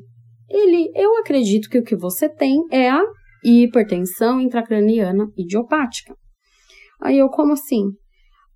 ele, 0.48 0.90
eu 0.94 1.18
acredito 1.18 1.68
que 1.68 1.78
o 1.78 1.82
que 1.82 1.96
você 1.96 2.28
tem 2.28 2.58
é 2.70 2.90
a 2.90 3.02
hipertensão 3.44 4.40
intracraniana 4.40 5.26
idiopática. 5.36 6.14
Aí 7.00 7.18
eu, 7.18 7.28
como 7.28 7.52
assim? 7.52 7.84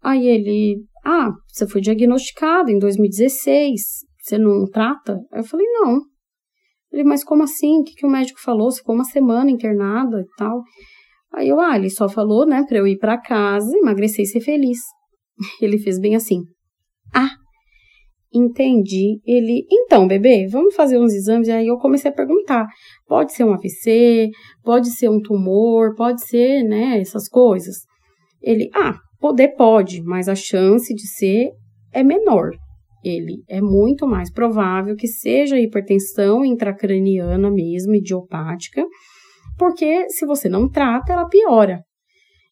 Aí 0.03 0.27
ele, 0.27 0.85
ah, 1.05 1.31
você 1.49 1.67
foi 1.67 1.81
diagnosticado 1.81 2.71
em 2.71 2.79
2016, 2.79 3.81
você 4.21 4.39
não 4.39 4.65
trata? 4.67 5.19
Aí 5.33 5.41
eu 5.41 5.45
falei, 5.45 5.67
não. 5.67 6.01
Ele, 6.93 7.05
mas 7.05 7.25
como 7.25 7.43
assim? 7.43 7.81
O 7.81 7.85
que, 7.85 7.95
que 7.95 8.07
o 8.07 8.11
médico 8.11 8.41
falou? 8.41 8.71
Você 8.71 8.79
ficou 8.79 8.95
uma 8.95 9.05
semana 9.05 9.51
internada 9.51 10.21
e 10.21 10.37
tal. 10.37 10.63
Aí 11.37 11.49
eu, 11.49 11.61
ah, 11.61 11.77
ele 11.77 11.91
só 11.91 12.09
falou, 12.09 12.47
né, 12.47 12.65
pra 12.67 12.79
eu 12.79 12.87
ir 12.87 12.99
para 12.99 13.21
casa, 13.21 13.77
emagrecer 13.77 14.25
e 14.25 14.27
ser 14.27 14.41
feliz. 14.41 14.79
Ele 15.61 15.79
fez 15.79 16.01
bem 16.01 16.17
assim. 16.17 16.41
Ah, 17.15 17.29
entendi. 18.33 19.21
Ele, 19.27 19.67
então, 19.71 20.09
bebê, 20.09 20.47
vamos 20.49 20.75
fazer 20.75 20.99
uns 20.99 21.13
exames. 21.13 21.51
Aí 21.51 21.67
eu 21.67 21.77
comecei 21.77 22.11
a 22.11 22.15
perguntar: 22.15 22.67
pode 23.07 23.35
ser 23.35 23.45
um 23.45 23.53
AVC, 23.53 24.31
pode 24.65 24.91
ser 24.93 25.11
um 25.11 25.21
tumor, 25.21 25.95
pode 25.95 26.25
ser, 26.27 26.63
né, 26.63 26.99
essas 26.99 27.29
coisas. 27.29 27.77
Ele, 28.41 28.71
ah, 28.75 28.99
Poder 29.19 29.57
pode, 29.57 30.03
mas 30.03 30.29
a 30.29 30.35
chance 30.35 30.95
de 30.95 31.09
ser 31.09 31.51
é 31.93 32.03
menor. 32.03 32.51
Ele 33.03 33.43
é 33.49 33.61
muito 33.61 34.07
mais 34.07 34.31
provável 34.31 34.95
que 34.95 35.07
seja 35.07 35.59
hipertensão 35.59 36.45
intracraniana 36.45 37.51
mesmo, 37.51 37.95
idiopática, 37.95 38.85
porque 39.59 40.09
se 40.11 40.27
você 40.27 40.49
não 40.49 40.69
trata, 40.69 41.13
ela 41.13 41.29
piora. 41.29 41.81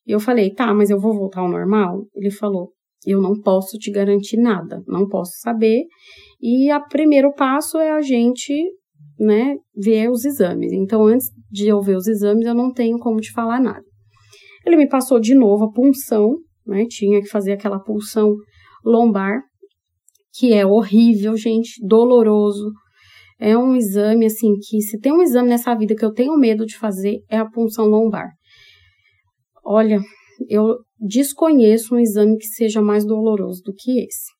E 0.06 0.12
eu 0.12 0.20
falei, 0.20 0.52
tá, 0.52 0.72
mas 0.74 0.90
eu 0.90 1.00
vou 1.00 1.14
voltar 1.14 1.40
ao 1.40 1.48
normal? 1.48 2.06
Ele 2.14 2.30
falou, 2.30 2.72
eu 3.06 3.20
não 3.20 3.40
posso 3.40 3.78
te 3.78 3.90
garantir 3.90 4.36
nada, 4.36 4.82
não 4.86 5.08
posso 5.08 5.32
saber. 5.40 5.84
E 6.40 6.72
o 6.72 6.88
primeiro 6.88 7.32
passo 7.32 7.78
é 7.78 7.90
a 7.90 8.00
gente, 8.00 8.54
né, 9.18 9.56
ver 9.74 10.10
os 10.10 10.24
exames. 10.24 10.72
Então, 10.72 11.06
antes 11.06 11.28
de 11.50 11.68
eu 11.68 11.80
ver 11.80 11.96
os 11.96 12.06
exames, 12.06 12.46
eu 12.46 12.54
não 12.54 12.72
tenho 12.72 12.98
como 12.98 13.20
te 13.20 13.32
falar 13.32 13.60
nada. 13.60 13.84
Ele 14.66 14.76
me 14.76 14.88
passou 14.88 15.20
de 15.20 15.34
novo 15.34 15.64
a 15.64 15.72
punção 15.72 16.36
né? 16.66 16.86
Tinha 16.88 17.20
que 17.20 17.28
fazer 17.28 17.52
aquela 17.52 17.78
pulsão 17.78 18.34
lombar, 18.84 19.42
que 20.32 20.52
é 20.52 20.66
horrível, 20.66 21.36
gente, 21.36 21.84
doloroso. 21.86 22.72
É 23.38 23.56
um 23.56 23.76
exame 23.76 24.26
assim 24.26 24.54
que 24.60 24.80
se 24.80 24.98
tem 24.98 25.12
um 25.12 25.22
exame 25.22 25.48
nessa 25.48 25.74
vida 25.74 25.94
que 25.94 26.04
eu 26.04 26.12
tenho 26.12 26.36
medo 26.36 26.64
de 26.64 26.76
fazer 26.76 27.20
é 27.28 27.36
a 27.36 27.48
punção 27.48 27.86
lombar. 27.86 28.30
Olha, 29.64 30.00
eu 30.48 30.78
desconheço 30.98 31.94
um 31.94 31.98
exame 31.98 32.36
que 32.36 32.46
seja 32.46 32.80
mais 32.80 33.04
doloroso 33.04 33.62
do 33.64 33.72
que 33.72 34.00
esse. 34.00 34.32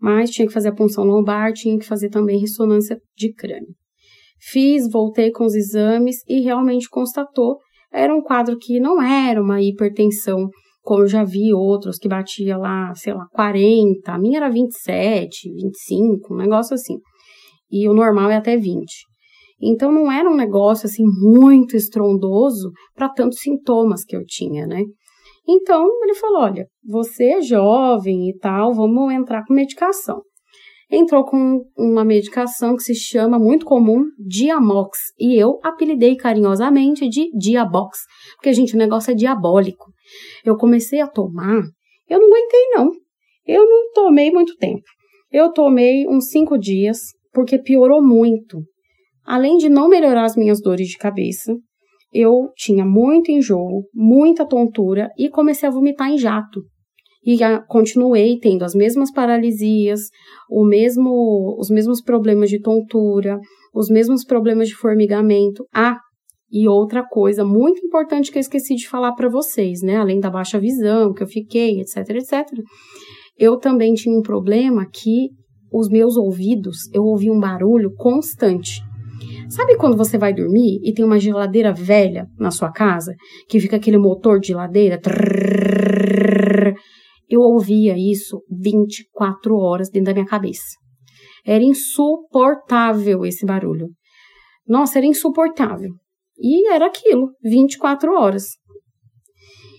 Mas 0.00 0.30
tinha 0.30 0.46
que 0.46 0.52
fazer 0.52 0.68
a 0.68 0.74
punção 0.74 1.04
lombar, 1.04 1.52
tinha 1.52 1.78
que 1.78 1.86
fazer 1.86 2.10
também 2.10 2.38
ressonância 2.38 3.00
de 3.16 3.32
crânio. 3.32 3.74
Fiz, 4.38 4.90
voltei 4.90 5.30
com 5.30 5.44
os 5.44 5.54
exames 5.54 6.16
e 6.28 6.40
realmente 6.40 6.88
constatou 6.88 7.58
era 7.92 8.14
um 8.14 8.20
quadro 8.20 8.58
que 8.58 8.78
não 8.78 9.00
era 9.00 9.40
uma 9.40 9.62
hipertensão 9.62 10.50
como 10.82 11.02
eu 11.02 11.08
já 11.08 11.24
vi 11.24 11.52
outros 11.52 11.98
que 11.98 12.08
batia 12.08 12.56
lá, 12.56 12.94
sei 12.94 13.12
lá, 13.12 13.26
40, 13.32 14.12
a 14.12 14.18
minha 14.18 14.36
era 14.38 14.48
27, 14.48 15.52
25, 15.52 16.32
um 16.32 16.36
negócio 16.36 16.74
assim. 16.74 16.98
E 17.70 17.88
o 17.88 17.94
normal 17.94 18.30
é 18.30 18.36
até 18.36 18.56
20. 18.56 18.86
Então 19.60 19.90
não 19.90 20.12
era 20.12 20.30
um 20.30 20.36
negócio 20.36 20.86
assim 20.86 21.04
muito 21.04 21.76
estrondoso 21.76 22.70
para 22.94 23.08
tantos 23.08 23.40
sintomas 23.40 24.04
que 24.04 24.14
eu 24.14 24.24
tinha, 24.26 24.66
né? 24.66 24.82
Então 25.48 25.88
ele 26.02 26.14
falou: 26.14 26.42
olha, 26.42 26.66
você 26.84 27.24
é 27.32 27.40
jovem 27.40 28.28
e 28.28 28.36
tal, 28.38 28.74
vamos 28.74 29.12
entrar 29.12 29.44
com 29.46 29.54
medicação. 29.54 30.22
Entrou 30.90 31.24
com 31.24 31.64
uma 31.76 32.04
medicação 32.04 32.76
que 32.76 32.82
se 32.82 32.94
chama 32.94 33.40
muito 33.40 33.66
comum 33.66 34.04
Diamox 34.24 34.98
e 35.18 35.34
eu 35.36 35.58
apelidei 35.64 36.14
carinhosamente 36.16 37.08
de 37.08 37.28
Diabox, 37.36 37.98
porque 38.36 38.52
gente, 38.52 38.74
o 38.74 38.78
negócio 38.78 39.10
é 39.10 39.14
diabólico. 39.14 39.86
Eu 40.44 40.56
comecei 40.56 41.00
a 41.00 41.08
tomar, 41.08 41.60
eu 42.08 42.20
não 42.20 42.28
aguentei 42.28 42.68
não. 42.70 42.90
Eu 43.44 43.64
não 43.68 43.92
tomei 43.92 44.30
muito 44.30 44.56
tempo. 44.56 44.82
Eu 45.30 45.52
tomei 45.52 46.06
uns 46.08 46.28
cinco 46.30 46.56
dias, 46.56 46.98
porque 47.36 47.58
piorou 47.58 48.02
muito. 48.02 48.62
Além 49.22 49.58
de 49.58 49.68
não 49.68 49.90
melhorar 49.90 50.24
as 50.24 50.36
minhas 50.36 50.58
dores 50.58 50.88
de 50.88 50.96
cabeça, 50.96 51.54
eu 52.10 52.48
tinha 52.56 52.82
muito 52.82 53.30
enjoo, 53.30 53.84
muita 53.92 54.48
tontura 54.48 55.10
e 55.18 55.28
comecei 55.28 55.68
a 55.68 55.72
vomitar 55.72 56.10
em 56.10 56.16
jato. 56.16 56.62
E 57.22 57.36
continuei 57.68 58.38
tendo 58.38 58.64
as 58.64 58.74
mesmas 58.74 59.12
paralisias, 59.12 60.00
o 60.48 60.64
mesmo, 60.64 61.56
os 61.58 61.68
mesmos 61.68 62.00
problemas 62.00 62.48
de 62.48 62.58
tontura, 62.58 63.38
os 63.74 63.90
mesmos 63.90 64.24
problemas 64.24 64.68
de 64.68 64.74
formigamento. 64.74 65.66
Ah, 65.74 65.98
e 66.50 66.66
outra 66.66 67.04
coisa 67.06 67.44
muito 67.44 67.84
importante 67.84 68.30
que 68.30 68.38
eu 68.38 68.40
esqueci 68.40 68.76
de 68.76 68.88
falar 68.88 69.12
para 69.12 69.28
vocês, 69.28 69.82
né? 69.82 69.96
Além 69.96 70.20
da 70.20 70.30
baixa 70.30 70.58
visão 70.58 71.12
que 71.12 71.22
eu 71.22 71.26
fiquei, 71.26 71.80
etc, 71.80 71.96
etc. 72.10 72.46
Eu 73.36 73.58
também 73.58 73.92
tinha 73.92 74.16
um 74.16 74.22
problema 74.22 74.86
que 74.90 75.28
os 75.72 75.88
meus 75.88 76.16
ouvidos, 76.16 76.90
eu 76.92 77.02
ouvia 77.02 77.32
um 77.32 77.40
barulho 77.40 77.92
constante. 77.94 78.80
Sabe 79.48 79.76
quando 79.76 79.96
você 79.96 80.18
vai 80.18 80.34
dormir 80.34 80.80
e 80.82 80.92
tem 80.92 81.04
uma 81.04 81.18
geladeira 81.18 81.72
velha 81.72 82.26
na 82.38 82.50
sua 82.50 82.70
casa, 82.70 83.14
que 83.48 83.60
fica 83.60 83.76
aquele 83.76 83.98
motor 83.98 84.40
de 84.40 84.48
geladeira? 84.48 85.00
Eu 87.28 87.40
ouvia 87.40 87.96
isso 87.96 88.42
24 88.50 89.56
horas 89.56 89.88
dentro 89.88 90.06
da 90.06 90.14
minha 90.14 90.26
cabeça. 90.26 90.76
Era 91.44 91.62
insuportável 91.62 93.24
esse 93.24 93.46
barulho. 93.46 93.88
Nossa, 94.66 94.98
era 94.98 95.06
insuportável. 95.06 95.90
E 96.38 96.68
era 96.70 96.86
aquilo, 96.86 97.30
24 97.42 98.12
horas. 98.12 98.44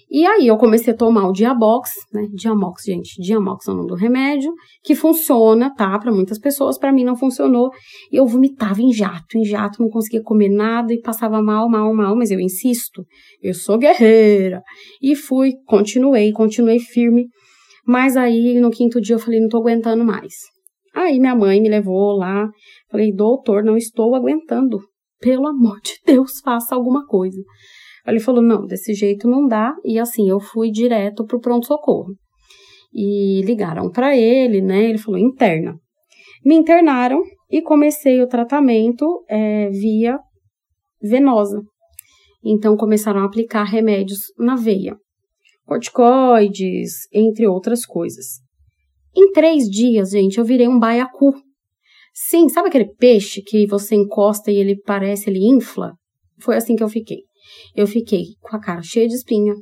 E 0.09 0.25
aí 0.25 0.47
eu 0.47 0.55
comecei 0.55 0.93
a 0.93 0.95
tomar 0.95 1.27
o 1.27 1.33
Diabox, 1.33 1.91
né? 2.13 2.27
Diamox, 2.33 2.83
gente, 2.85 3.21
Diamox 3.21 3.67
é 3.67 3.71
o 3.71 3.75
nome 3.75 3.89
do 3.89 3.95
remédio, 3.95 4.53
que 4.81 4.95
funciona, 4.95 5.73
tá? 5.75 5.99
Para 5.99 6.13
muitas 6.13 6.39
pessoas, 6.39 6.77
para 6.77 6.93
mim 6.93 7.03
não 7.03 7.17
funcionou. 7.17 7.71
E 8.09 8.15
eu 8.15 8.25
vomitava 8.25 8.81
em 8.81 8.93
jato, 8.93 9.37
em 9.37 9.43
jato, 9.43 9.81
não 9.81 9.89
conseguia 9.89 10.23
comer 10.23 10.49
nada 10.49 10.93
e 10.93 11.01
passava 11.01 11.41
mal, 11.41 11.67
mal, 11.69 11.93
mal, 11.93 12.15
mas 12.15 12.31
eu 12.31 12.39
insisto, 12.39 13.05
eu 13.41 13.53
sou 13.53 13.77
guerreira. 13.77 14.61
E 15.01 15.13
fui, 15.13 15.53
continuei, 15.65 16.31
continuei 16.31 16.79
firme. 16.79 17.27
Mas 17.85 18.15
aí 18.15 18.59
no 18.61 18.69
quinto 18.69 19.01
dia 19.01 19.15
eu 19.15 19.19
falei, 19.19 19.41
não 19.41 19.49
tô 19.49 19.57
aguentando 19.57 20.05
mais. 20.05 20.33
Aí 20.95 21.19
minha 21.19 21.35
mãe 21.35 21.61
me 21.61 21.69
levou 21.69 22.17
lá, 22.17 22.49
falei, 22.89 23.13
doutor, 23.13 23.61
não 23.61 23.75
estou 23.75 24.15
aguentando. 24.15 24.79
Pelo 25.19 25.47
amor 25.47 25.79
de 25.81 25.93
Deus, 26.05 26.39
faça 26.43 26.75
alguma 26.75 27.05
coisa. 27.05 27.41
Ele 28.07 28.19
falou: 28.19 28.41
não, 28.41 28.65
desse 28.65 28.93
jeito 28.93 29.27
não 29.27 29.47
dá. 29.47 29.75
E 29.83 29.99
assim, 29.99 30.29
eu 30.29 30.39
fui 30.39 30.71
direto 30.71 31.25
pro 31.25 31.39
pronto-socorro. 31.39 32.15
E 32.93 33.41
ligaram 33.43 33.91
para 33.91 34.15
ele, 34.15 34.61
né? 34.61 34.85
Ele 34.85 34.97
falou: 34.97 35.19
interna. 35.19 35.75
Me 36.45 36.55
internaram 36.55 37.21
e 37.49 37.61
comecei 37.61 38.21
o 38.21 38.27
tratamento 38.27 39.23
é, 39.27 39.69
via 39.69 40.17
venosa. 41.01 41.61
Então 42.43 42.77
começaram 42.77 43.21
a 43.21 43.25
aplicar 43.25 43.63
remédios 43.63 44.19
na 44.37 44.55
veia, 44.55 44.95
corticoides, 45.65 47.07
entre 47.11 47.47
outras 47.47 47.85
coisas. 47.85 48.39
Em 49.15 49.31
três 49.31 49.65
dias, 49.65 50.11
gente, 50.11 50.37
eu 50.37 50.45
virei 50.45 50.67
um 50.67 50.79
baiacu. 50.79 51.33
Sim, 52.13 52.47
sabe 52.47 52.69
aquele 52.69 52.93
peixe 52.95 53.41
que 53.41 53.67
você 53.67 53.95
encosta 53.95 54.51
e 54.51 54.55
ele 54.55 54.79
parece, 54.81 55.29
ele 55.29 55.45
infla? 55.45 55.93
Foi 56.39 56.55
assim 56.55 56.75
que 56.75 56.83
eu 56.83 56.89
fiquei. 56.89 57.26
Eu 57.75 57.87
fiquei 57.87 58.23
com 58.41 58.55
a 58.55 58.59
cara 58.59 58.81
cheia 58.81 59.07
de 59.07 59.15
espinha, 59.15 59.53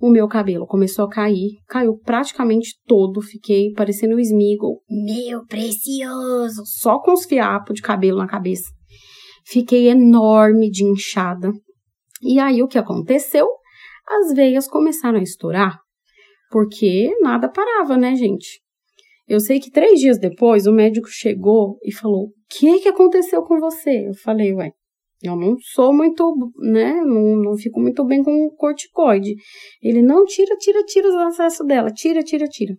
o 0.00 0.08
meu 0.08 0.26
cabelo 0.26 0.66
começou 0.66 1.04
a 1.04 1.10
cair, 1.10 1.58
caiu 1.68 1.98
praticamente 1.98 2.74
todo, 2.86 3.20
fiquei 3.20 3.70
parecendo 3.72 4.16
o 4.16 4.20
Smeagol, 4.20 4.82
meu 4.88 5.44
precioso, 5.44 6.62
só 6.64 6.98
com 7.00 7.12
os 7.12 7.26
fiapos 7.26 7.74
de 7.74 7.82
cabelo 7.82 8.16
na 8.16 8.26
cabeça. 8.26 8.70
Fiquei 9.44 9.88
enorme 9.88 10.70
de 10.70 10.84
inchada. 10.84 11.52
E 12.22 12.38
aí 12.38 12.62
o 12.62 12.68
que 12.68 12.78
aconteceu? 12.78 13.46
As 14.08 14.32
veias 14.32 14.66
começaram 14.66 15.18
a 15.18 15.22
estourar, 15.22 15.78
porque 16.50 17.14
nada 17.20 17.50
parava, 17.50 17.98
né, 17.98 18.14
gente? 18.14 18.60
Eu 19.28 19.38
sei 19.38 19.60
que 19.60 19.70
três 19.70 20.00
dias 20.00 20.18
depois 20.18 20.66
o 20.66 20.72
médico 20.72 21.08
chegou 21.08 21.78
e 21.84 21.92
falou: 21.92 22.28
O 22.28 22.32
que, 22.48 22.80
que 22.80 22.88
aconteceu 22.88 23.42
com 23.42 23.60
você? 23.60 24.08
Eu 24.08 24.14
falei: 24.14 24.54
Ué, 24.54 24.72
eu 25.22 25.36
não 25.36 25.56
sou 25.74 25.92
muito, 25.92 26.34
né? 26.58 26.94
Não, 27.02 27.36
não 27.42 27.56
fico 27.56 27.80
muito 27.80 28.04
bem 28.04 28.22
com 28.22 28.46
o 28.46 28.54
corticoide. 28.56 29.34
Ele 29.82 30.02
não 30.02 30.24
tira, 30.24 30.56
tira, 30.56 30.82
tira 30.84 31.08
os 31.08 31.14
acessos 31.14 31.66
dela, 31.66 31.90
tira, 31.90 32.22
tira, 32.22 32.46
tira. 32.46 32.74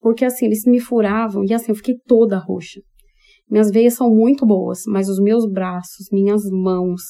Porque 0.00 0.24
assim, 0.24 0.46
eles 0.46 0.64
me 0.66 0.80
furavam 0.80 1.44
e 1.44 1.54
assim, 1.54 1.70
eu 1.70 1.76
fiquei 1.76 1.94
toda 2.06 2.38
roxa. 2.38 2.80
Minhas 3.48 3.70
veias 3.70 3.94
são 3.94 4.10
muito 4.10 4.44
boas, 4.44 4.82
mas 4.86 5.08
os 5.08 5.20
meus 5.20 5.48
braços, 5.48 6.08
minhas 6.10 6.42
mãos, 6.50 7.00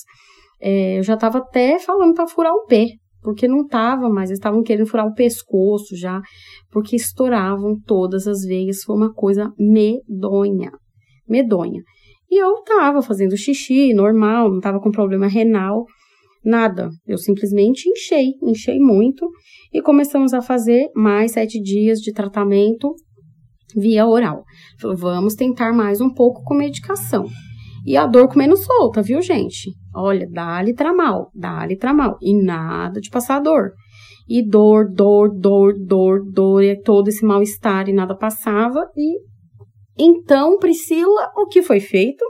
é, 0.61 0.99
eu 0.99 1.03
já 1.03 1.17
tava 1.17 1.39
até 1.39 1.79
falando 1.79 2.15
para 2.15 2.27
furar 2.27 2.53
o 2.53 2.67
pé, 2.67 2.87
porque 3.23 3.49
não 3.49 3.67
tava 3.67 4.11
mais, 4.11 4.29
eles 4.29 4.39
estavam 4.39 4.63
querendo 4.63 4.87
furar 4.87 5.07
o 5.07 5.15
pescoço 5.15 5.97
já, 5.97 6.21
porque 6.71 6.97
estouravam 6.97 7.77
todas 7.87 8.27
as 8.27 8.43
veias, 8.43 8.83
foi 8.85 8.97
uma 8.97 9.13
coisa 9.13 9.51
medonha, 9.59 10.71
medonha. 11.29 11.83
E 12.35 12.37
eu 12.37 12.65
tava 12.65 13.01
fazendo 13.01 13.37
xixi 13.37 13.95
normal, 13.95 14.51
não 14.51 14.59
tava 14.59 14.81
com 14.81 14.91
problema 14.91 15.29
renal, 15.29 15.85
nada. 16.45 16.91
Eu 17.07 17.17
simplesmente 17.17 17.89
enchei, 17.89 18.33
enchei 18.43 18.81
muito 18.81 19.31
e 19.73 19.81
começamos 19.81 20.35
a 20.35 20.43
fazer 20.43 20.91
mais 20.97 21.31
sete 21.31 21.63
dias 21.63 22.01
de 22.01 22.13
tratamento 22.13 22.93
via 23.77 24.05
oral. 24.05 24.43
Falou, 24.81 24.97
vamos 24.97 25.37
tentar 25.37 25.73
mais 25.73 26.01
um 26.01 26.13
pouco 26.13 26.43
com 26.43 26.55
medicação. 26.55 27.25
E 27.87 27.97
a 27.97 28.05
dor 28.05 28.27
comendo 28.27 28.57
solta, 28.57 29.01
viu, 29.01 29.23
gente? 29.23 29.71
Olha, 29.95 30.27
dá-lhe 30.29 30.75
tramal, 30.75 31.31
dá-lhe 31.33 31.77
tramal. 31.77 32.19
E 32.21 32.35
nada 32.35 33.01
de 33.01 33.11
passar 33.11 33.39
dor. 33.39 33.71
E 34.29 34.43
dor, 34.45 34.93
dor, 34.93 35.31
dor, 35.33 35.73
dor, 35.79 36.21
dor, 36.33 36.65
e 36.65 36.83
todo 36.83 37.07
esse 37.07 37.25
mal-estar 37.25 37.89
e 37.89 37.93
nada 37.93 38.17
passava. 38.17 38.91
E 38.97 39.21
então, 39.99 40.59
Priscila, 40.59 41.31
o 41.37 41.47
que 41.47 41.63
foi 41.63 41.81
feito? 41.81 42.25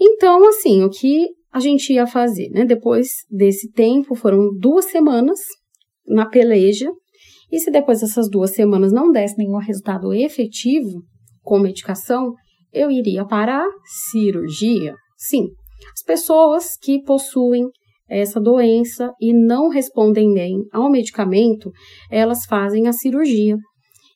Então, 0.00 0.46
assim, 0.48 0.82
o 0.82 0.90
que 0.90 1.28
a 1.52 1.60
gente 1.60 1.92
ia 1.92 2.06
fazer, 2.06 2.48
né? 2.50 2.64
Depois 2.64 3.08
desse 3.30 3.70
tempo, 3.70 4.14
foram 4.14 4.50
duas 4.58 4.86
semanas 4.86 5.38
na 6.06 6.26
peleja, 6.26 6.90
e 7.50 7.58
se 7.58 7.70
depois 7.70 8.00
dessas 8.00 8.28
duas 8.28 8.50
semanas 8.50 8.92
não 8.92 9.10
desse 9.10 9.36
nenhum 9.36 9.58
resultado 9.58 10.12
efetivo 10.12 11.02
com 11.42 11.58
medicação, 11.58 12.34
eu 12.72 12.90
iria 12.90 13.26
para 13.26 13.58
a 13.58 13.70
cirurgia. 14.10 14.94
Sim, 15.16 15.48
as 15.94 16.02
pessoas 16.02 16.76
que 16.80 17.02
possuem 17.02 17.68
essa 18.08 18.40
doença 18.40 19.12
e 19.20 19.32
não 19.32 19.68
respondem 19.68 20.32
bem 20.32 20.64
ao 20.72 20.90
medicamento, 20.90 21.70
elas 22.10 22.44
fazem 22.46 22.88
a 22.88 22.92
cirurgia. 22.92 23.56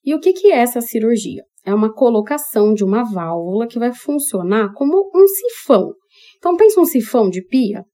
E 0.05 0.15
o 0.15 0.21
que, 0.21 0.33
que 0.33 0.51
é 0.51 0.59
essa 0.59 0.81
cirurgia? 0.81 1.43
É 1.67 1.75
uma 1.75 1.93
colocação 1.93 2.73
de 2.73 2.85
uma 2.85 3.03
válvula 3.03 3.67
que 3.67 3.79
vai 3.79 3.93
funcionar 3.93 4.73
como 4.73 5.11
um 5.13 5.27
sifão. 5.27 5.93
Então, 6.39 6.57
pensa 6.57 6.81
um 6.81 6.85
sifão 6.85 7.29
de 7.29 7.45
pia. 7.45 7.85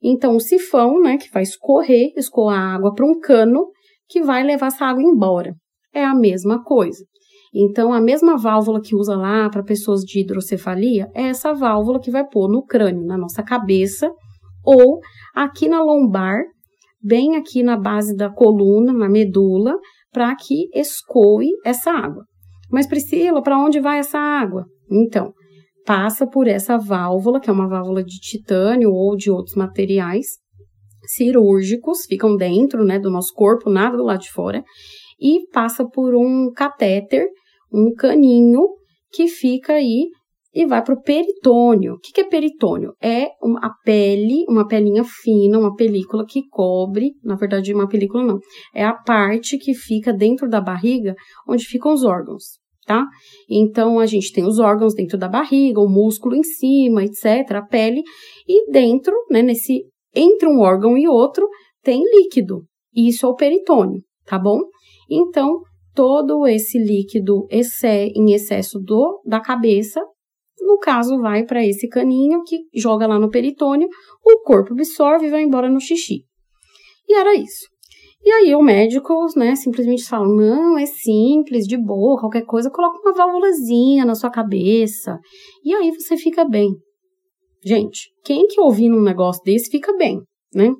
Então, 0.00 0.36
o 0.36 0.40
sifão, 0.40 1.00
né, 1.00 1.18
que 1.18 1.28
vai 1.30 1.42
escorrer, 1.42 2.12
escoar 2.16 2.76
água 2.76 2.94
para 2.94 3.04
um 3.04 3.18
cano 3.18 3.66
que 4.08 4.22
vai 4.22 4.44
levar 4.44 4.68
essa 4.68 4.86
água 4.86 5.02
embora. 5.02 5.52
É 5.92 6.04
a 6.04 6.14
mesma 6.14 6.62
coisa. 6.62 7.04
Então, 7.52 7.92
a 7.92 8.00
mesma 8.00 8.36
válvula 8.36 8.80
que 8.80 8.94
usa 8.94 9.16
lá 9.16 9.50
para 9.50 9.64
pessoas 9.64 10.02
de 10.02 10.20
hidrocefalia 10.20 11.08
é 11.12 11.28
essa 11.28 11.52
válvula 11.52 11.98
que 11.98 12.10
vai 12.10 12.24
pôr 12.24 12.48
no 12.48 12.64
crânio, 12.64 13.04
na 13.04 13.18
nossa 13.18 13.42
cabeça, 13.42 14.08
ou 14.64 15.00
aqui 15.34 15.68
na 15.68 15.82
lombar, 15.82 16.42
bem 17.02 17.36
aqui 17.36 17.64
na 17.64 17.76
base 17.76 18.14
da 18.14 18.30
coluna, 18.30 18.92
na 18.92 19.08
medula, 19.08 19.74
para 20.12 20.34
que 20.36 20.68
escoe 20.72 21.48
essa 21.64 21.90
água. 21.90 22.27
Mas 22.70 22.86
Priscila, 22.86 23.42
para 23.42 23.58
onde 23.58 23.80
vai 23.80 23.98
essa 23.98 24.18
água? 24.18 24.66
Então, 24.90 25.32
passa 25.84 26.26
por 26.26 26.46
essa 26.46 26.76
válvula, 26.76 27.40
que 27.40 27.48
é 27.48 27.52
uma 27.52 27.68
válvula 27.68 28.04
de 28.04 28.18
titânio 28.18 28.90
ou 28.90 29.16
de 29.16 29.30
outros 29.30 29.54
materiais 29.54 30.26
cirúrgicos, 31.06 32.04
ficam 32.06 32.36
dentro 32.36 32.84
né, 32.84 32.98
do 32.98 33.10
nosso 33.10 33.32
corpo, 33.34 33.70
nada 33.70 33.96
do 33.96 34.04
lado 34.04 34.20
de 34.20 34.30
fora, 34.30 34.62
e 35.18 35.48
passa 35.52 35.88
por 35.88 36.14
um 36.14 36.52
catéter, 36.52 37.26
um 37.72 37.92
caninho 37.94 38.60
que 39.10 39.26
fica 39.26 39.74
aí 39.74 40.10
e 40.54 40.66
vai 40.66 40.82
para 40.82 40.94
o 40.94 41.02
peritônio. 41.02 41.94
O 41.94 41.98
que, 41.98 42.12
que 42.12 42.20
é 42.20 42.28
peritônio? 42.28 42.92
É 43.00 43.24
a 43.62 43.70
pele, 43.84 44.44
uma 44.48 44.66
pelinha 44.66 45.04
fina, 45.04 45.58
uma 45.58 45.74
película 45.74 46.26
que 46.26 46.46
cobre, 46.48 47.12
na 47.22 47.36
verdade, 47.36 47.72
uma 47.72 47.88
película 47.88 48.24
não, 48.24 48.38
é 48.74 48.84
a 48.84 48.94
parte 48.94 49.58
que 49.58 49.74
fica 49.74 50.12
dentro 50.12 50.48
da 50.48 50.60
barriga, 50.60 51.14
onde 51.48 51.64
ficam 51.64 51.92
os 51.92 52.02
órgãos, 52.02 52.57
tá? 52.88 53.04
Então, 53.50 53.98
a 53.98 54.06
gente 54.06 54.32
tem 54.32 54.46
os 54.46 54.58
órgãos 54.58 54.94
dentro 54.94 55.18
da 55.18 55.28
barriga, 55.28 55.78
o 55.78 55.88
músculo 55.88 56.34
em 56.34 56.42
cima, 56.42 57.04
etc., 57.04 57.56
a 57.56 57.62
pele, 57.62 58.02
e 58.48 58.72
dentro, 58.72 59.14
né, 59.30 59.42
nesse, 59.42 59.84
entre 60.14 60.48
um 60.48 60.60
órgão 60.60 60.96
e 60.96 61.06
outro, 61.06 61.46
tem 61.82 62.02
líquido, 62.02 62.64
e 62.94 63.08
isso 63.08 63.26
é 63.26 63.28
o 63.28 63.34
peritônio, 63.34 64.02
tá 64.24 64.38
bom? 64.38 64.60
Então, 65.10 65.60
todo 65.94 66.46
esse 66.46 66.78
líquido 66.78 67.46
em 67.50 68.32
excesso 68.32 68.78
do, 68.78 69.20
da 69.26 69.38
cabeça 69.38 70.00
no 70.60 70.78
caso, 70.78 71.18
vai 71.18 71.44
para 71.44 71.64
esse 71.64 71.88
caninho 71.88 72.42
que 72.44 72.58
joga 72.74 73.06
lá 73.06 73.18
no 73.18 73.30
peritônio, 73.30 73.88
o 74.22 74.42
corpo 74.42 74.72
absorve 74.72 75.26
e 75.26 75.30
vai 75.30 75.42
embora 75.42 75.70
no 75.70 75.80
xixi. 75.80 76.24
E 77.08 77.14
era 77.14 77.34
isso. 77.34 77.68
E 78.24 78.30
aí 78.30 78.54
o 78.54 78.62
médico, 78.62 79.14
né, 79.36 79.54
simplesmente 79.54 80.04
fala: 80.04 80.26
"Não, 80.26 80.76
é 80.78 80.86
simples, 80.86 81.66
de 81.66 81.76
boa, 81.76 82.18
qualquer 82.20 82.44
coisa, 82.44 82.70
coloca 82.70 82.98
uma 83.00 83.14
válvulazinha 83.14 84.04
na 84.04 84.14
sua 84.14 84.30
cabeça 84.30 85.18
e 85.64 85.74
aí 85.74 85.90
você 85.92 86.16
fica 86.16 86.44
bem". 86.44 86.70
Gente, 87.64 88.10
quem 88.24 88.46
que 88.46 88.60
ouvindo 88.60 88.96
um 88.96 89.02
negócio 89.02 89.42
desse 89.44 89.70
fica 89.70 89.96
bem, 89.96 90.20
né? 90.54 90.70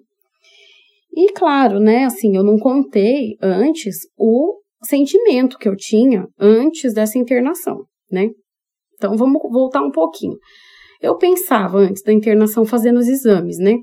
E 1.13 1.33
claro, 1.33 1.81
né, 1.81 2.05
assim, 2.05 2.37
eu 2.37 2.45
não 2.45 2.59
contei 2.59 3.37
antes 3.43 3.97
o 4.17 4.61
sentimento 4.85 5.59
que 5.59 5.69
eu 5.69 5.75
tinha 5.77 6.27
antes 6.39 6.95
dessa 6.95 7.19
internação, 7.19 7.85
né? 8.11 8.31
Então 8.95 9.17
vamos 9.17 9.41
voltar 9.51 9.83
um 9.83 9.91
pouquinho. 9.91 10.37
Eu 11.01 11.17
pensava 11.17 11.79
antes 11.79 12.03
da 12.03 12.13
internação 12.13 12.65
fazendo 12.65 12.99
os 12.99 13.09
exames, 13.09 13.59
né? 13.59 13.77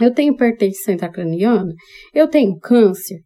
Eu 0.00 0.12
tenho 0.12 0.32
hipertensão 0.32 0.94
intracraniana, 0.94 1.72
eu 2.14 2.28
tenho 2.28 2.58
câncer, 2.58 3.18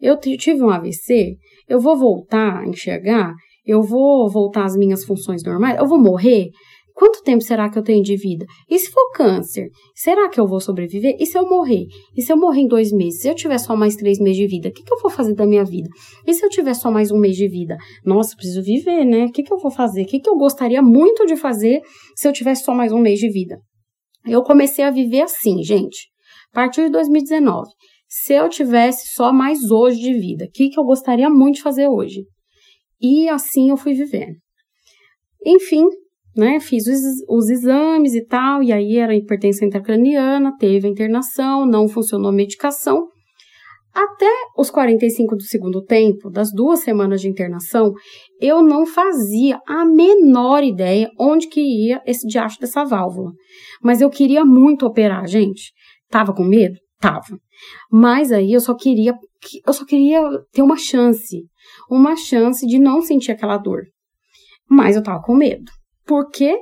eu 0.00 0.18
tive 0.18 0.62
um 0.62 0.70
AVC, 0.70 1.36
eu 1.68 1.80
vou 1.80 1.96
voltar 1.96 2.60
a 2.60 2.66
enxergar, 2.66 3.34
eu 3.66 3.82
vou 3.82 4.30
voltar 4.30 4.64
às 4.64 4.76
minhas 4.76 5.04
funções 5.04 5.42
normais, 5.44 5.78
eu 5.78 5.86
vou 5.86 6.00
morrer. 6.00 6.48
Quanto 6.94 7.22
tempo 7.22 7.42
será 7.42 7.70
que 7.70 7.78
eu 7.78 7.82
tenho 7.82 8.02
de 8.02 8.14
vida? 8.14 8.44
E 8.68 8.78
se 8.78 8.90
for 8.90 9.10
câncer, 9.14 9.68
será 9.94 10.28
que 10.28 10.38
eu 10.38 10.46
vou 10.46 10.60
sobreviver? 10.60 11.16
E 11.18 11.24
se 11.24 11.38
eu 11.38 11.48
morrer? 11.48 11.86
E 12.14 12.20
se 12.20 12.30
eu 12.32 12.36
morrer 12.36 12.60
em 12.60 12.66
dois 12.66 12.92
meses? 12.92 13.22
Se 13.22 13.28
eu 13.28 13.34
tiver 13.34 13.58
só 13.58 13.74
mais 13.74 13.96
três 13.96 14.18
meses 14.18 14.36
de 14.36 14.46
vida, 14.46 14.68
o 14.68 14.72
que, 14.72 14.82
que 14.82 14.92
eu 14.92 14.98
vou 15.00 15.10
fazer 15.10 15.34
da 15.34 15.46
minha 15.46 15.64
vida? 15.64 15.88
E 16.26 16.34
se 16.34 16.44
eu 16.44 16.50
tiver 16.50 16.74
só 16.74 16.90
mais 16.90 17.10
um 17.10 17.18
mês 17.18 17.36
de 17.36 17.48
vida? 17.48 17.78
Nossa, 18.04 18.36
preciso 18.36 18.62
viver, 18.62 19.04
né? 19.04 19.24
O 19.24 19.32
que, 19.32 19.42
que 19.42 19.52
eu 19.52 19.58
vou 19.58 19.70
fazer? 19.70 20.02
O 20.02 20.06
que, 20.06 20.20
que 20.20 20.28
eu 20.28 20.36
gostaria 20.36 20.82
muito 20.82 21.24
de 21.24 21.36
fazer 21.36 21.80
se 22.14 22.28
eu 22.28 22.32
tivesse 22.32 22.64
só 22.64 22.74
mais 22.74 22.92
um 22.92 22.98
mês 22.98 23.18
de 23.18 23.30
vida? 23.30 23.58
Eu 24.26 24.42
comecei 24.42 24.84
a 24.84 24.90
viver 24.90 25.22
assim, 25.22 25.62
gente. 25.62 26.10
A 26.52 26.54
partir 26.54 26.84
de 26.84 26.90
2019. 26.90 27.68
Se 28.08 28.32
eu 28.32 28.48
tivesse 28.48 29.14
só 29.14 29.32
mais 29.32 29.70
hoje 29.70 30.00
de 30.00 30.14
vida, 30.14 30.46
o 30.46 30.50
que, 30.52 30.68
que 30.68 30.80
eu 30.80 30.84
gostaria 30.84 31.30
muito 31.30 31.56
de 31.56 31.62
fazer 31.62 31.88
hoje? 31.88 32.24
E 33.00 33.28
assim 33.28 33.70
eu 33.70 33.76
fui 33.76 33.94
vivendo. 33.94 34.36
Enfim, 35.46 35.86
né, 36.36 36.60
fiz 36.60 36.86
os, 36.86 37.00
os, 37.28 37.48
exames 37.48 38.14
e 38.14 38.24
tal, 38.26 38.62
e 38.62 38.72
aí 38.72 38.96
era 38.96 39.14
hipertensão 39.14 39.66
intracraniana, 39.66 40.56
teve 40.58 40.86
a 40.86 40.90
internação, 40.90 41.64
não 41.64 41.88
funcionou 41.88 42.28
a 42.28 42.34
medicação. 42.34 43.08
Até 43.92 44.30
os 44.56 44.70
45 44.70 45.36
do 45.36 45.42
segundo 45.42 45.82
tempo, 45.84 46.30
das 46.30 46.52
duas 46.52 46.80
semanas 46.80 47.20
de 47.20 47.28
internação, 47.28 47.92
eu 48.40 48.62
não 48.62 48.86
fazia 48.86 49.58
a 49.66 49.84
menor 49.84 50.62
ideia 50.62 51.10
onde 51.18 51.48
que 51.48 51.60
ia 51.60 52.00
esse 52.06 52.26
diacho 52.26 52.60
dessa 52.60 52.84
válvula. 52.84 53.32
Mas 53.82 54.00
eu 54.00 54.08
queria 54.08 54.44
muito 54.44 54.86
operar, 54.86 55.26
gente. 55.26 55.72
Tava 56.10 56.34
com 56.34 56.44
medo? 56.44 56.76
Tava. 57.00 57.38
Mas 57.90 58.30
aí 58.30 58.52
eu 58.52 58.60
só 58.60 58.74
queria, 58.74 59.14
eu 59.66 59.72
só 59.72 59.84
queria 59.84 60.20
ter 60.52 60.62
uma 60.62 60.76
chance, 60.76 61.44
uma 61.88 62.16
chance 62.16 62.66
de 62.66 62.78
não 62.78 63.00
sentir 63.00 63.32
aquela 63.32 63.56
dor. 63.56 63.82
Mas 64.68 64.96
eu 64.96 65.02
tava 65.02 65.22
com 65.22 65.34
medo. 65.34 65.70
Por 66.04 66.28
quê? 66.30 66.58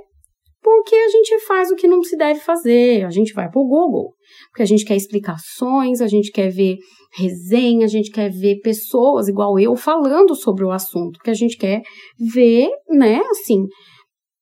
Porque 0.63 0.95
a 0.95 1.09
gente 1.09 1.39
faz 1.47 1.71
o 1.71 1.77
que 1.77 1.89
não 1.89 2.03
se 2.03 2.17
deve 2.17 2.41
fazer. 2.41 3.05
A 3.05 3.11
gente 3.11 3.33
vai 3.33 3.51
para 3.51 3.61
o 3.61 3.67
Google, 3.67 4.15
porque 4.51 4.63
a 4.63 4.67
gente 4.67 4.85
quer 4.85 4.97
explicações, 4.97 6.01
a 6.01 6.07
gente 6.07 6.31
quer 6.31 6.51
ver 6.51 6.77
resenha, 7.13 7.87
a 7.87 7.89
gente 7.89 8.11
quer 8.11 8.31
ver 8.31 8.61
pessoas 8.61 9.29
igual 9.29 9.59
eu 9.59 9.75
falando 9.77 10.35
sobre 10.35 10.65
o 10.65 10.71
assunto, 10.71 11.13
porque 11.19 11.31
a 11.31 11.35
gente 11.35 11.57
quer 11.57 11.83
ver, 12.19 12.69
né, 12.91 13.21
assim, 13.31 13.65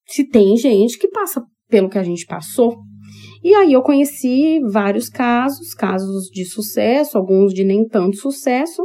se 0.09 0.29
tem 0.29 0.57
gente 0.57 0.99
que 0.99 1.09
passa 1.09 1.43
pelo 1.69 1.89
que 1.89 1.99
a 1.99 2.03
gente 2.03 2.27
passou. 2.27 2.77
E 3.47 3.55
aí 3.55 3.75
eu 3.75 3.81
conheci 3.81 4.59
vários 4.73 5.09
casos, 5.09 5.73
casos 5.73 6.25
de 6.33 6.45
sucesso, 6.45 7.17
alguns 7.17 7.55
de 7.55 7.63
nem 7.63 7.87
tanto 7.87 8.17
sucesso, 8.17 8.85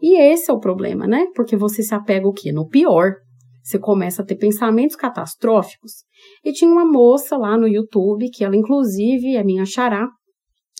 e 0.00 0.18
esse 0.18 0.50
é 0.50 0.54
o 0.54 0.58
problema, 0.58 1.06
né? 1.06 1.26
Porque 1.34 1.58
você 1.58 1.82
se 1.82 1.94
apega 1.94 2.26
o 2.26 2.32
quê? 2.32 2.50
No 2.50 2.66
pior. 2.66 3.16
Você 3.62 3.78
começa 3.78 4.22
a 4.22 4.24
ter 4.24 4.36
pensamentos 4.36 4.96
catastróficos. 4.96 5.92
E 6.42 6.52
tinha 6.52 6.70
uma 6.70 6.90
moça 6.90 7.36
lá 7.36 7.58
no 7.58 7.68
YouTube, 7.68 8.30
que 8.30 8.42
ela, 8.42 8.56
inclusive, 8.56 9.36
é 9.36 9.44
minha 9.44 9.66
xará, 9.66 10.08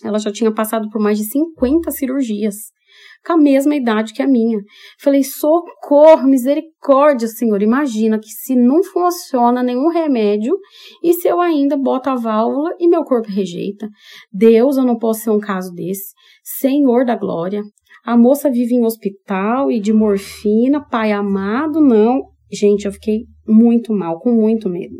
ela 0.03 0.17
já 0.17 0.31
tinha 0.31 0.51
passado 0.51 0.89
por 0.89 0.99
mais 0.99 1.19
de 1.19 1.25
50 1.25 1.91
cirurgias, 1.91 2.55
com 3.25 3.33
a 3.33 3.37
mesma 3.37 3.75
idade 3.75 4.13
que 4.13 4.21
a 4.21 4.27
minha. 4.27 4.59
Falei, 4.99 5.23
socorro, 5.23 6.27
misericórdia, 6.27 7.27
Senhor. 7.27 7.61
Imagina 7.61 8.19
que 8.19 8.29
se 8.29 8.55
não 8.55 8.83
funciona 8.83 9.61
nenhum 9.61 9.89
remédio 9.89 10.57
e 11.03 11.13
se 11.13 11.27
eu 11.27 11.39
ainda 11.39 11.77
boto 11.77 12.09
a 12.09 12.15
válvula 12.15 12.75
e 12.79 12.87
meu 12.87 13.03
corpo 13.03 13.29
rejeita. 13.29 13.87
Deus, 14.31 14.77
eu 14.77 14.85
não 14.85 14.97
posso 14.97 15.21
ser 15.21 15.31
um 15.31 15.39
caso 15.39 15.71
desse. 15.73 16.13
Senhor 16.43 17.05
da 17.05 17.15
glória. 17.15 17.61
A 18.05 18.17
moça 18.17 18.49
vive 18.49 18.75
em 18.75 18.85
hospital 18.85 19.71
e 19.71 19.79
de 19.79 19.93
morfina, 19.93 20.83
pai 20.83 21.11
amado, 21.11 21.81
não. 21.81 22.21
Gente, 22.51 22.85
eu 22.85 22.91
fiquei 22.91 23.25
muito 23.47 23.93
mal, 23.93 24.19
com 24.19 24.31
muito 24.31 24.69
medo. 24.69 24.95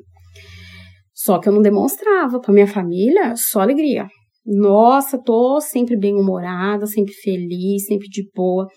Só 1.13 1.39
que 1.39 1.49
eu 1.49 1.53
não 1.53 1.61
demonstrava 1.61 2.39
para 2.39 2.53
minha 2.53 2.67
família 2.67 3.33
só 3.35 3.61
alegria. 3.61 4.07
Nossa, 4.51 5.21
tô 5.23 5.61
sempre 5.61 5.95
bem-humorada, 5.95 6.87
sempre 6.87 7.13
feliz, 7.13 7.85
sempre 7.85 8.07
de 8.07 8.27
boa. 8.33 8.67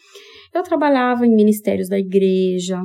Eu 0.55 0.63
trabalhava 0.63 1.27
em 1.27 1.35
ministérios 1.35 1.89
da 1.89 1.99
igreja. 1.99 2.79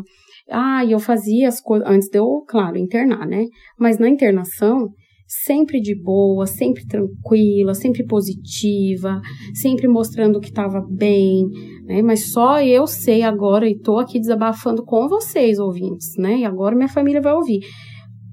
Ah, 0.50 0.86
eu 0.86 0.98
fazia 0.98 1.50
as 1.50 1.60
coisas 1.60 1.86
antes 1.86 2.08
de 2.08 2.18
eu, 2.18 2.46
claro, 2.48 2.78
internar, 2.78 3.28
né? 3.28 3.44
Mas 3.78 4.00
na 4.00 4.08
internação, 4.08 4.88
sempre 5.28 5.82
de 5.82 6.02
boa, 6.02 6.46
sempre 6.46 6.88
tranquila, 6.88 7.74
sempre 7.74 8.06
positiva, 8.06 9.20
sempre 9.54 9.86
mostrando 9.90 10.40
que 10.40 10.48
estava 10.48 10.82
bem, 10.90 11.46
né? 11.84 12.02
Mas 12.02 12.32
só 12.32 12.62
eu 12.62 12.88
sei 12.88 13.22
agora 13.22 13.68
e 13.70 13.78
tô 13.78 14.00
aqui 14.00 14.18
desabafando 14.18 14.86
com 14.86 15.10
vocês, 15.10 15.60
ouvintes, 15.60 16.16
né? 16.18 16.38
E 16.38 16.46
agora 16.46 16.74
minha 16.74 16.88
família 16.88 17.22
vai 17.22 17.34
ouvir 17.34 17.60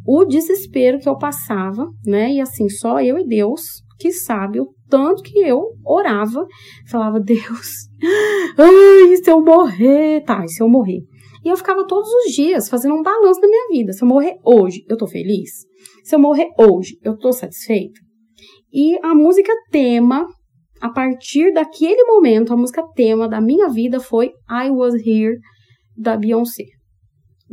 o 0.06 0.24
desespero 0.24 1.00
que 1.00 1.08
eu 1.08 1.18
passava, 1.18 1.88
né? 2.06 2.34
E 2.34 2.40
assim, 2.40 2.68
só 2.68 3.00
eu 3.00 3.18
e 3.18 3.26
Deus 3.26 3.83
que 3.98 4.12
sabe 4.12 4.60
o 4.60 4.74
tanto 4.88 5.22
que 5.22 5.38
eu 5.38 5.60
orava, 5.84 6.46
falava, 6.88 7.20
Deus, 7.20 7.88
ai, 8.58 9.16
se 9.16 9.30
eu 9.30 9.40
morrer, 9.40 10.22
tá, 10.24 10.44
e 10.44 10.48
se 10.48 10.62
eu 10.62 10.68
morrer? 10.68 11.00
E 11.44 11.48
eu 11.48 11.56
ficava 11.56 11.86
todos 11.86 12.08
os 12.08 12.32
dias 12.32 12.68
fazendo 12.68 12.94
um 12.94 13.02
balanço 13.02 13.40
da 13.40 13.46
minha 13.46 13.68
vida. 13.70 13.92
Se 13.92 14.02
eu 14.02 14.08
morrer 14.08 14.36
hoje, 14.42 14.82
eu 14.88 14.96
tô 14.96 15.06
feliz? 15.06 15.50
Se 16.02 16.14
eu 16.14 16.18
morrer 16.18 16.48
hoje, 16.58 16.98
eu 17.02 17.18
tô 17.18 17.32
satisfeita? 17.32 18.00
E 18.72 18.98
a 19.04 19.14
música 19.14 19.52
tema, 19.70 20.26
a 20.80 20.88
partir 20.88 21.52
daquele 21.52 22.02
momento, 22.04 22.52
a 22.52 22.56
música 22.56 22.82
tema 22.94 23.28
da 23.28 23.40
minha 23.40 23.68
vida 23.68 24.00
foi 24.00 24.32
I 24.50 24.70
Was 24.70 24.94
Here, 24.94 25.36
da 25.96 26.16
Beyoncé. 26.16 26.64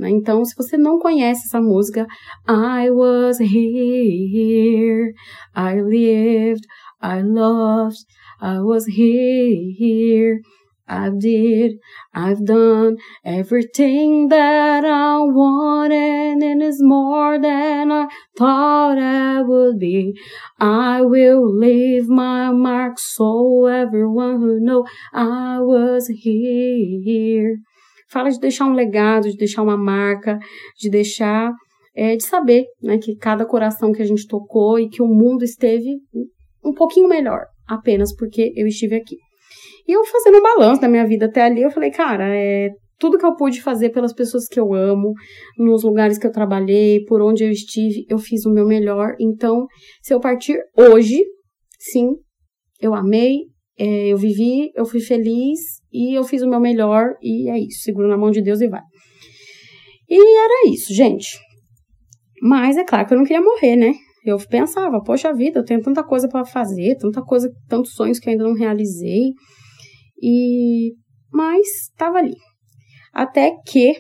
Né? 0.02 0.10
Então, 0.10 0.44
se 0.44 0.56
você 0.56 0.78
não 0.78 0.98
conhece 0.98 1.46
essa 1.46 1.62
música, 1.62 2.08
I 2.50 2.90
was 2.90 3.40
here, 3.40 5.14
I 5.56 5.80
lived, 5.80 6.66
I 7.02 7.22
loved, 7.22 8.04
I 8.42 8.60
was 8.62 8.88
here. 8.88 10.42
I 10.88 11.10
did, 11.10 11.78
I've 12.14 12.44
done 12.44 12.98
everything 13.24 14.28
that 14.28 14.84
I 14.84 15.20
wanted, 15.20 16.44
and 16.44 16.62
it's 16.62 16.82
more 16.82 17.40
than 17.40 17.92
I 17.94 18.10
thought 18.38 18.98
I 18.98 19.42
would 19.42 19.80
be. 19.80 20.14
I 20.60 21.02
will 21.02 21.48
leave 21.58 22.10
my 22.10 22.52
mark 22.52 23.00
so 23.00 23.68
everyone 23.68 24.42
who 24.42 24.60
know 24.60 24.86
I 25.14 25.60
was 25.62 26.08
here. 26.08 27.60
Fala 28.12 28.30
de 28.30 28.40
deixar 28.40 28.66
um 28.66 28.74
legado, 28.74 29.30
de 29.30 29.38
deixar 29.38 29.64
uma 29.64 29.78
marca, 29.78 30.38
de 30.78 30.90
deixar, 30.90 31.52
é, 31.96 32.16
de 32.16 32.24
saber, 32.24 32.66
né, 32.82 32.98
que 32.98 33.16
cada 33.16 33.46
coração 33.46 33.92
que 33.92 34.02
a 34.02 34.06
gente 34.06 34.28
tocou 34.28 34.78
e 34.80 34.90
que 34.90 35.02
o 35.02 35.08
mundo 35.08 35.44
esteve 35.44 35.98
um 36.64 36.74
pouquinho 36.74 37.08
melhor, 37.08 37.46
apenas 37.68 38.16
porque 38.16 38.52
eu 38.56 38.68
estive 38.68 38.96
aqui. 38.96 39.16
E 39.88 39.94
eu 39.94 40.04
fazendo 40.06 40.38
um 40.38 40.42
balanço 40.42 40.82
da 40.82 40.88
minha 40.88 41.06
vida 41.06 41.26
até 41.26 41.42
ali, 41.44 41.62
eu 41.62 41.72
falei, 41.72 41.92
cara, 41.92 42.28
é 42.36 42.70
tudo 43.02 43.18
que 43.18 43.26
eu 43.26 43.36
pude 43.36 43.62
fazer 43.62 43.90
pelas 43.90 44.14
pessoas 44.14 44.48
que 44.48 44.60
eu 44.60 44.74
amo, 44.76 45.14
nos 45.58 45.84
lugares 45.84 46.20
que 46.20 46.28
eu 46.28 46.32
trabalhei, 46.32 47.04
por 47.06 47.20
onde 47.20 47.44
eu 47.44 47.50
estive, 47.50 48.06
eu 48.08 48.20
fiz 48.20 48.46
o 48.46 48.54
meu 48.54 48.68
melhor. 48.68 49.16
Então, 49.20 49.66
se 50.04 50.14
eu 50.14 50.20
partir 50.20 50.60
hoje, 50.78 51.20
sim, 51.80 52.12
eu 52.80 52.94
amei, 52.94 53.40
é, 53.84 54.14
eu 54.14 54.18
vivi, 54.18 54.72
eu 54.76 54.86
fui 54.86 55.00
feliz 55.00 55.60
e 55.92 56.16
eu 56.16 56.24
fiz 56.24 56.44
o 56.44 56.48
meu 56.48 56.60
melhor 56.60 57.16
e 57.20 57.50
é 57.50 57.58
isso, 57.58 57.82
seguro 57.82 58.08
na 58.08 58.16
mão 58.16 58.30
de 58.30 58.40
Deus 58.40 58.62
e 58.62 58.68
vai. 58.68 58.84
E 60.08 60.40
era 60.40 60.72
isso, 60.72 60.94
gente. 60.94 61.40
Mas 62.44 62.78
é 62.78 62.84
claro 62.84 63.08
que 63.08 63.14
eu 63.16 63.18
não 63.18 63.26
queria 63.26 63.42
morrer, 63.42 63.76
né? 63.76 63.92
Eu 64.24 64.38
pensava, 64.38 65.02
poxa 65.02 65.34
vida, 65.34 65.60
eu 65.60 65.66
tenho 65.66 65.82
tanta 65.82 66.04
coisa 66.04 66.28
para 66.30 66.46
fazer, 66.46 66.96
tanta 66.98 67.24
coisa, 67.24 67.52
tantos 67.68 67.94
sonhos 67.94 68.20
que 68.20 68.30
eu 68.30 68.34
ainda 68.34 68.44
não 68.44 68.54
realizei. 68.54 69.32
E 70.22 70.94
mas 71.34 71.66
estava 71.90 72.20
ali. 72.20 72.36
Até 73.12 73.52
que 73.66 73.94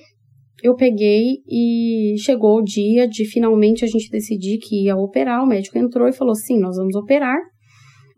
eu 0.61 0.75
peguei 0.75 1.37
e 1.49 2.15
chegou 2.19 2.59
o 2.59 2.63
dia 2.63 3.07
de 3.07 3.25
finalmente 3.25 3.83
a 3.83 3.87
gente 3.87 4.11
decidir 4.11 4.59
que 4.59 4.83
ia 4.85 4.95
operar. 4.95 5.43
O 5.43 5.47
médico 5.47 5.79
entrou 5.79 6.07
e 6.07 6.13
falou: 6.13 6.35
sim, 6.35 6.59
nós 6.59 6.75
vamos 6.75 6.95
operar, 6.95 7.39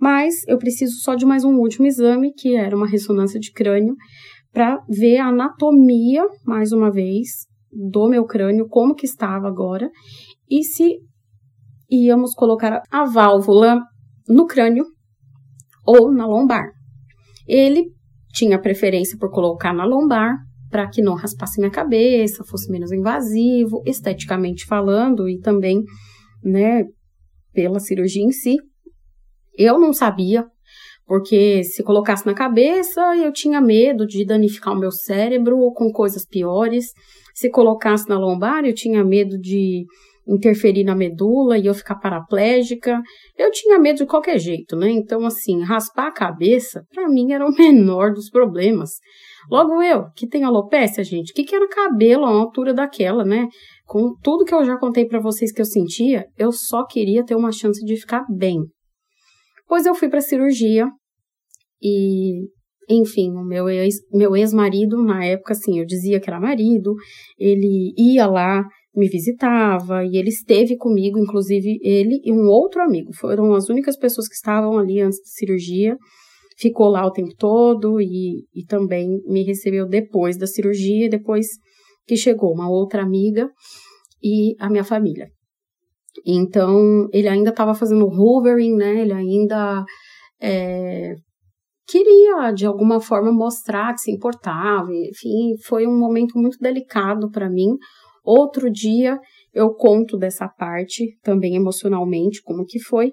mas 0.04 0.46
eu 0.50 0.58
preciso 0.58 1.00
só 1.00 1.16
de 1.16 1.26
mais 1.26 1.46
um 1.46 1.56
último 1.56 1.88
exame, 1.88 2.34
que 2.34 2.58
era 2.58 2.76
uma 2.76 2.86
ressonância 2.86 3.40
de 3.40 3.54
crânio, 3.54 3.96
para 4.52 4.84
ver 4.90 5.20
a 5.20 5.28
anatomia, 5.28 6.28
mais 6.46 6.74
uma 6.74 6.92
vez, 6.92 7.48
do 7.72 8.10
meu 8.10 8.26
crânio, 8.26 8.68
como 8.68 8.96
que 8.96 9.06
estava 9.06 9.48
agora, 9.48 9.90
e 10.52 10.62
se 10.62 10.98
íamos 11.90 12.34
colocar 12.36 12.82
a 12.92 13.06
válvula 13.06 13.80
no 14.28 14.46
crânio 14.46 14.84
ou 15.88 16.14
na 16.14 16.28
lombar. 16.28 16.66
Ele 17.48 17.86
tinha 18.34 18.60
preferência 18.60 19.18
por 19.18 19.32
colocar 19.32 19.74
na 19.74 19.86
lombar, 19.86 20.36
para 20.70 20.90
que 20.90 21.02
não 21.02 21.16
raspasse 21.16 21.62
minha 21.62 21.72
cabeça, 21.72 22.44
fosse 22.44 22.70
menos 22.70 22.92
invasivo, 22.92 23.82
esteticamente 23.86 24.66
falando, 24.66 25.30
e 25.30 25.40
também, 25.40 25.82
né, 26.44 26.84
pela 27.54 27.80
cirurgia 27.80 28.26
em 28.26 28.32
si. 28.34 28.58
Eu 29.58 29.80
não 29.80 29.94
sabia, 29.94 30.46
porque 31.06 31.64
se 31.64 31.84
colocasse 31.84 32.26
na 32.26 32.34
cabeça, 32.34 33.02
eu 33.18 33.32
tinha 33.32 33.60
medo 33.60 34.06
de 34.06 34.26
danificar 34.26 34.74
o 34.74 34.80
meu 34.80 34.92
cérebro 34.92 35.72
com 35.74 35.92
coisas 35.92 36.26
piores. 36.26 36.88
Se 37.34 37.50
colocasse 37.50 38.08
na 38.08 38.18
lombar, 38.18 38.66
eu 38.66 38.74
tinha 38.74 39.04
medo 39.04 39.38
de 39.40 39.86
interferir 40.28 40.84
na 40.84 40.96
medula 40.96 41.58
e 41.58 41.66
eu 41.66 41.74
ficar 41.74 41.96
paraplégica. 41.96 43.02
Eu 43.38 43.52
tinha 43.52 43.78
medo 43.80 43.98
de 43.98 44.06
qualquer 44.06 44.40
jeito, 44.40 44.76
né? 44.76 44.90
Então, 44.90 45.26
assim, 45.26 45.62
raspar 45.62 46.08
a 46.08 46.14
cabeça, 46.14 46.84
para 46.94 47.08
mim, 47.10 47.32
era 47.34 47.46
o 47.46 47.52
menor 47.56 48.14
dos 48.14 48.30
problemas. 48.30 48.92
Logo 49.52 49.82
eu, 49.82 50.06
que 50.16 50.28
tenho 50.28 50.48
alopecia, 50.48 51.04
gente, 51.04 51.34
que, 51.34 51.44
que 51.44 51.56
era 51.56 51.68
cabelo 51.68 52.24
uma 52.24 52.40
altura 52.40 52.74
daquela, 52.74 53.26
né? 53.26 53.48
Com 53.86 54.16
tudo 54.24 54.46
que 54.46 54.54
eu 54.54 54.64
já 54.64 54.78
contei 54.78 55.06
para 55.06 55.20
vocês 55.20 55.52
que 55.52 55.62
eu 55.62 55.66
sentia, 55.66 56.26
eu 56.38 56.52
só 56.52 56.86
queria 56.86 57.26
ter 57.26 57.36
uma 57.36 57.52
chance 57.52 57.84
de 57.84 57.98
ficar 57.98 58.24
bem. 58.30 58.60
Pois 59.68 59.86
eu 59.86 59.96
fui 59.96 60.10
para 60.10 60.22
cirurgia 60.22 60.88
e 61.82 62.48
enfim, 62.90 63.32
o 63.32 63.44
meu 63.44 63.70
ex, 63.70 63.96
meu 64.12 64.36
ex-marido, 64.36 65.02
na 65.02 65.26
época, 65.26 65.54
assim, 65.54 65.80
eu 65.80 65.86
dizia 65.86 66.20
que 66.20 66.30
era 66.30 66.40
marido, 66.40 66.94
ele 67.38 67.94
ia 67.98 68.28
lá, 68.28 68.64
me 68.96 69.08
visitava 69.08 70.04
e 70.06 70.18
ele 70.18 70.30
esteve 70.30 70.78
comigo, 70.78 71.18
inclusive 71.18 71.80
ele 71.82 72.20
e 72.24 72.32
um 72.32 72.48
outro 72.48 72.82
amigo. 72.82 73.14
Foram 73.14 73.54
as 73.54 73.70
únicas 73.70 73.98
pessoas 73.98 74.28
que 74.28 74.36
estavam 74.36 74.78
ali 74.78 75.00
antes 75.00 75.20
da 75.20 75.26
cirurgia. 75.26 75.98
Ficou 76.58 76.90
lá 76.90 77.06
o 77.06 77.12
tempo 77.12 77.34
todo 77.38 78.00
e, 78.00 78.46
e 78.54 78.66
também 78.68 79.08
me 79.26 79.44
recebeu 79.44 79.88
depois 79.88 80.38
da 80.38 80.46
cirurgia, 80.46 81.10
depois 81.10 81.48
que 82.06 82.16
chegou 82.16 82.54
uma 82.54 82.70
outra 82.70 83.02
amiga 83.02 83.50
e 84.22 84.56
a 84.60 84.70
minha 84.70 84.84
família. 84.84 85.30
Então, 86.26 87.08
ele 87.12 87.28
ainda 87.28 87.50
estava 87.50 87.74
fazendo 87.74 88.08
hoovering, 88.08 88.76
né? 88.76 89.02
Ele 89.02 89.14
ainda 89.14 89.84
é, 90.42 91.16
queria, 91.88 92.52
de 92.52 92.66
alguma 92.66 93.00
forma, 93.00 93.32
mostrar 93.32 93.94
que 93.94 94.02
se 94.02 94.12
importava. 94.12 94.90
Enfim, 94.92 95.56
foi 95.66 95.88
um 95.88 95.98
momento 95.98 96.38
muito 96.38 96.58
delicado 96.60 97.30
para 97.32 97.50
mim. 97.50 97.78
Outro 98.24 98.72
dia 98.72 99.20
eu 99.54 99.74
conto 99.74 100.18
dessa 100.18 100.48
parte, 100.48 101.18
também 101.22 101.56
emocionalmente, 101.56 102.42
como 102.42 102.66
que 102.66 102.80
foi. 102.80 103.12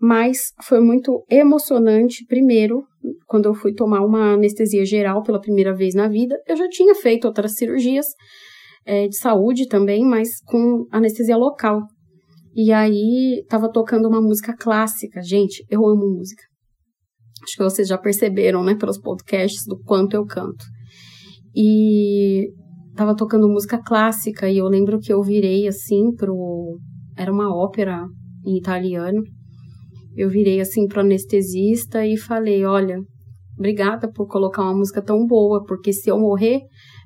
Mas 0.00 0.52
foi 0.64 0.80
muito 0.80 1.24
emocionante, 1.30 2.24
primeiro, 2.26 2.82
quando 3.26 3.46
eu 3.46 3.54
fui 3.54 3.72
tomar 3.72 4.00
uma 4.04 4.34
anestesia 4.34 4.84
geral 4.84 5.22
pela 5.22 5.40
primeira 5.40 5.74
vez 5.74 5.94
na 5.94 6.08
vida. 6.08 6.36
Eu 6.46 6.56
já 6.56 6.68
tinha 6.68 6.94
feito 6.94 7.26
outras 7.26 7.54
cirurgias 7.54 8.06
é, 8.84 9.08
de 9.08 9.16
saúde 9.16 9.66
também, 9.66 10.04
mas 10.04 10.28
com 10.44 10.86
anestesia 10.90 11.36
local. 11.36 11.82
E 12.54 12.70
aí 12.70 13.44
tava 13.48 13.70
tocando 13.70 14.08
uma 14.08 14.20
música 14.20 14.54
clássica. 14.54 15.22
Gente, 15.22 15.64
eu 15.70 15.86
amo 15.86 16.16
música. 16.16 16.42
Acho 17.42 17.56
que 17.56 17.62
vocês 17.62 17.88
já 17.88 17.98
perceberam, 17.98 18.62
né, 18.62 18.74
pelos 18.74 18.98
podcasts, 18.98 19.64
do 19.66 19.78
quanto 19.78 20.14
eu 20.14 20.24
canto. 20.24 20.64
E 21.54 22.52
tava 22.94 23.16
tocando 23.16 23.48
música 23.48 23.82
clássica 23.82 24.48
e 24.50 24.58
eu 24.58 24.66
lembro 24.66 24.98
que 24.98 25.12
eu 25.12 25.22
virei 25.22 25.66
assim 25.66 26.14
pro. 26.14 26.78
Era 27.16 27.32
uma 27.32 27.54
ópera 27.54 28.06
em 28.46 28.56
italiano. 28.56 29.22
Eu 30.16 30.28
virei 30.28 30.60
assim 30.60 30.86
pro 30.86 31.00
anestesista 31.00 32.06
e 32.06 32.16
falei: 32.18 32.64
Olha, 32.64 32.98
obrigada 33.58 34.10
por 34.10 34.26
colocar 34.26 34.62
uma 34.62 34.76
música 34.76 35.02
tão 35.02 35.26
boa, 35.26 35.64
porque 35.64 35.92
se 35.92 36.10
eu 36.10 36.18
morrer, 36.18 36.60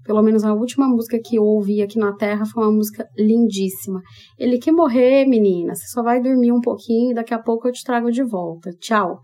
pelo 0.07 0.23
menos 0.23 0.45
a 0.45 0.55
última 0.55 0.89
música 0.89 1.19
que 1.23 1.37
eu 1.37 1.43
ouvi 1.43 1.83
aqui 1.83 1.99
na 1.99 2.15
Terra 2.15 2.45
foi 2.47 2.63
uma 2.63 2.73
música 2.73 3.07
lindíssima. 3.19 4.01
Ele 4.39 4.59
que 4.59 4.71
morrer, 4.71 5.27
menina, 5.27 5.75
você 5.75 5.87
só 5.89 6.03
vai 6.03 6.21
dormir 6.21 6.53
um 6.53 6.61
pouquinho 6.61 7.11
e 7.11 7.15
daqui 7.15 7.35
a 7.35 7.43
pouco 7.43 7.67
eu 7.67 7.73
te 7.73 7.83
trago 7.83 8.11
de 8.11 8.23
volta. 8.23 8.71
Tchau. 8.81 9.19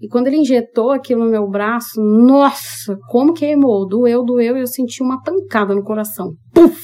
E 0.00 0.08
quando 0.08 0.26
ele 0.28 0.36
injetou 0.36 0.90
aquilo 0.90 1.24
no 1.24 1.30
meu 1.30 1.48
braço, 1.48 2.00
nossa, 2.00 2.96
como 3.08 3.32
queimou, 3.32 3.86
doeu, 3.86 4.24
doeu, 4.24 4.56
e 4.56 4.60
eu 4.60 4.66
senti 4.66 5.02
uma 5.02 5.22
pancada 5.22 5.74
no 5.74 5.82
coração. 5.82 6.32
Puf! 6.52 6.82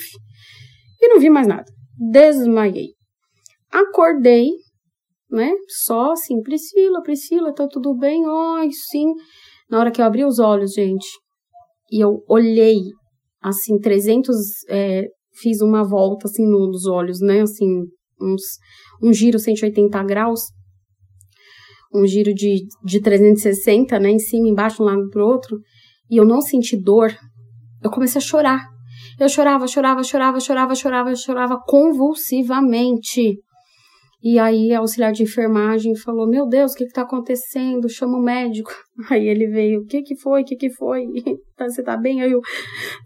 E 1.01 1.09
não 1.09 1.21
vi 1.21 1.31
mais 1.31 1.47
nada. 1.47 1.65
Desmaiei. 1.99 2.95
Acordei, 3.73 4.49
né? 5.31 5.53
Só 5.85 6.13
assim, 6.13 6.41
Priscila, 6.43 7.03
Priscila, 7.03 7.55
tá 7.55 7.67
tudo 7.69 7.95
bem? 7.95 8.23
Ai, 8.27 8.71
sim. 8.71 9.13
Na 9.71 9.79
hora 9.79 9.91
que 9.91 10.01
eu 10.01 10.05
abri 10.05 10.25
os 10.25 10.39
olhos, 10.39 10.73
gente, 10.73 11.07
e 11.91 12.01
eu 12.01 12.25
olhei, 12.29 12.81
assim, 13.43 13.79
300, 13.79 14.37
é, 14.69 15.05
fiz 15.41 15.61
uma 15.61 15.83
volta, 15.83 16.27
assim, 16.27 16.45
nos 16.47 16.87
olhos, 16.87 17.21
né? 17.21 17.43
Assim, 17.43 17.85
uns, 18.21 18.43
um 19.03 19.13
giro 19.13 19.39
180 19.39 20.03
graus 20.05 20.43
um 21.93 22.07
giro 22.07 22.33
de, 22.33 22.67
de 22.85 23.01
360, 23.01 23.99
né, 23.99 24.11
em 24.11 24.19
cima, 24.19 24.49
embaixo, 24.49 24.83
um 24.83 24.87
lado 24.87 25.09
pro 25.11 25.27
outro, 25.27 25.59
e 26.09 26.17
eu 26.17 26.25
não 26.25 26.41
senti 26.41 26.77
dor, 26.81 27.13
eu 27.83 27.91
comecei 27.91 28.19
a 28.19 28.23
chorar. 28.23 28.61
Eu 29.19 29.29
chorava, 29.29 29.67
chorava, 29.67 30.03
chorava, 30.03 30.41
chorava, 30.41 30.75
chorava, 30.75 31.15
chorava 31.15 31.61
convulsivamente. 31.67 33.39
E 34.23 34.39
aí 34.39 34.71
a 34.73 34.81
auxiliar 34.81 35.13
de 35.13 35.23
enfermagem 35.23 35.97
falou: 35.97 36.29
Meu 36.29 36.47
Deus, 36.47 36.73
o 36.73 36.77
que 36.77 36.85
está 36.85 37.03
acontecendo? 37.03 37.89
Chama 37.89 38.19
o 38.19 38.23
médico. 38.23 38.71
Aí 39.09 39.27
ele 39.27 39.47
veio: 39.47 39.81
O 39.81 39.87
que, 39.87 40.03
que 40.03 40.15
foi? 40.15 40.43
O 40.43 40.45
que, 40.45 40.57
que 40.57 40.71
foi? 40.71 41.07
Você 41.59 41.83
tá 41.83 41.97
bem? 41.97 42.21
Aí 42.21 42.31
eu: 42.31 42.41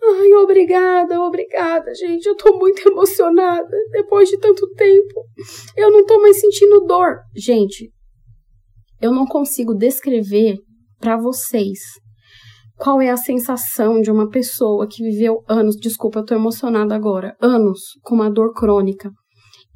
Ai, 0.03 0.33
obrigada, 0.35 1.21
obrigada, 1.21 1.95
gente. 1.95 2.27
Eu 2.27 2.37
tô 2.37 2.59
muito 2.59 2.89
emocionada. 2.89 3.77
Depois 3.93 4.29
de 4.29 4.39
tanto 4.39 4.69
tempo, 4.75 5.25
eu 5.77 5.93
não 5.93 6.05
tô 6.05 6.21
mais 6.21 6.41
sentindo 6.41 6.81
dor. 6.81 7.21
Gente, 7.37 7.93
eu 9.01 9.13
não 9.13 9.25
consigo 9.25 9.73
descrever 9.73 10.57
para 10.99 11.17
vocês 11.17 11.79
qual 12.77 13.01
é 13.01 13.11
a 13.11 13.17
sensação 13.17 14.01
de 14.01 14.11
uma 14.11 14.29
pessoa 14.29 14.89
que 14.89 15.03
viveu 15.03 15.45
anos, 15.49 15.77
desculpa, 15.77 16.19
eu 16.19 16.25
tô 16.25 16.35
emocionada 16.35 16.93
agora, 16.93 17.37
anos 17.41 17.81
com 18.03 18.17
uma 18.17 18.29
dor 18.29 18.53
crônica 18.53 19.13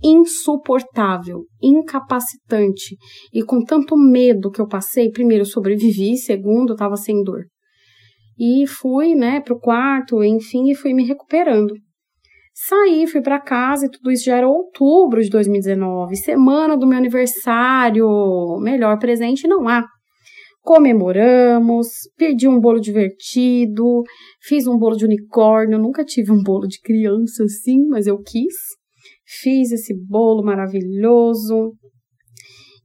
insuportável, 0.03 1.45
incapacitante 1.63 2.97
e 3.33 3.43
com 3.43 3.63
tanto 3.63 3.97
medo 3.97 4.51
que 4.51 4.61
eu 4.61 4.69
passei, 4.69 5.11
primeiro 5.11 5.43
eu 5.43 5.47
sobrevivi, 5.47 6.17
segundo 6.19 6.73
eu 6.73 6.77
tava 6.77 6.97
sem 6.97 7.23
dor. 7.23 7.45
E 8.39 8.67
fui, 8.67 9.15
né, 9.15 9.41
pro 9.41 9.59
quarto, 9.59 10.23
enfim, 10.23 10.71
e 10.71 10.75
fui 10.75 10.95
me 10.95 11.05
recuperando. 11.05 11.75
Saí, 12.55 13.07
fui 13.07 13.21
para 13.21 13.41
casa 13.41 13.87
e 13.87 13.91
tudo 13.91 14.11
isso 14.11 14.25
já 14.25 14.37
era 14.37 14.49
outubro 14.49 15.21
de 15.21 15.29
2019, 15.29 16.17
semana 16.17 16.77
do 16.77 16.89
meu 16.89 16.99
aniversário. 16.99 18.07
Melhor 18.61 18.99
presente 18.99 19.47
não 19.47 19.69
há. 19.69 19.85
Comemoramos, 20.61 21.89
pedi 22.17 22.49
um 22.49 22.61
bolo 22.61 22.81
divertido, 22.81 24.03
fiz 24.43 24.67
um 24.67 24.77
bolo 24.77 24.97
de 24.97 25.05
unicórnio. 25.05 25.79
Nunca 25.79 26.05
tive 26.05 26.33
um 26.33 26.43
bolo 26.43 26.67
de 26.67 26.81
criança 26.81 27.45
assim, 27.45 27.87
mas 27.89 28.09
eu 28.09 28.19
quis. 28.19 28.78
Fiz 29.29 29.71
esse 29.73 29.95
bolo 29.95 30.43
maravilhoso. 30.43 31.75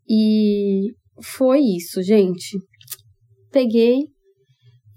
E 0.07 0.93
foi 1.21 1.59
isso, 1.59 2.01
gente. 2.03 2.57
Peguei, 3.51 4.01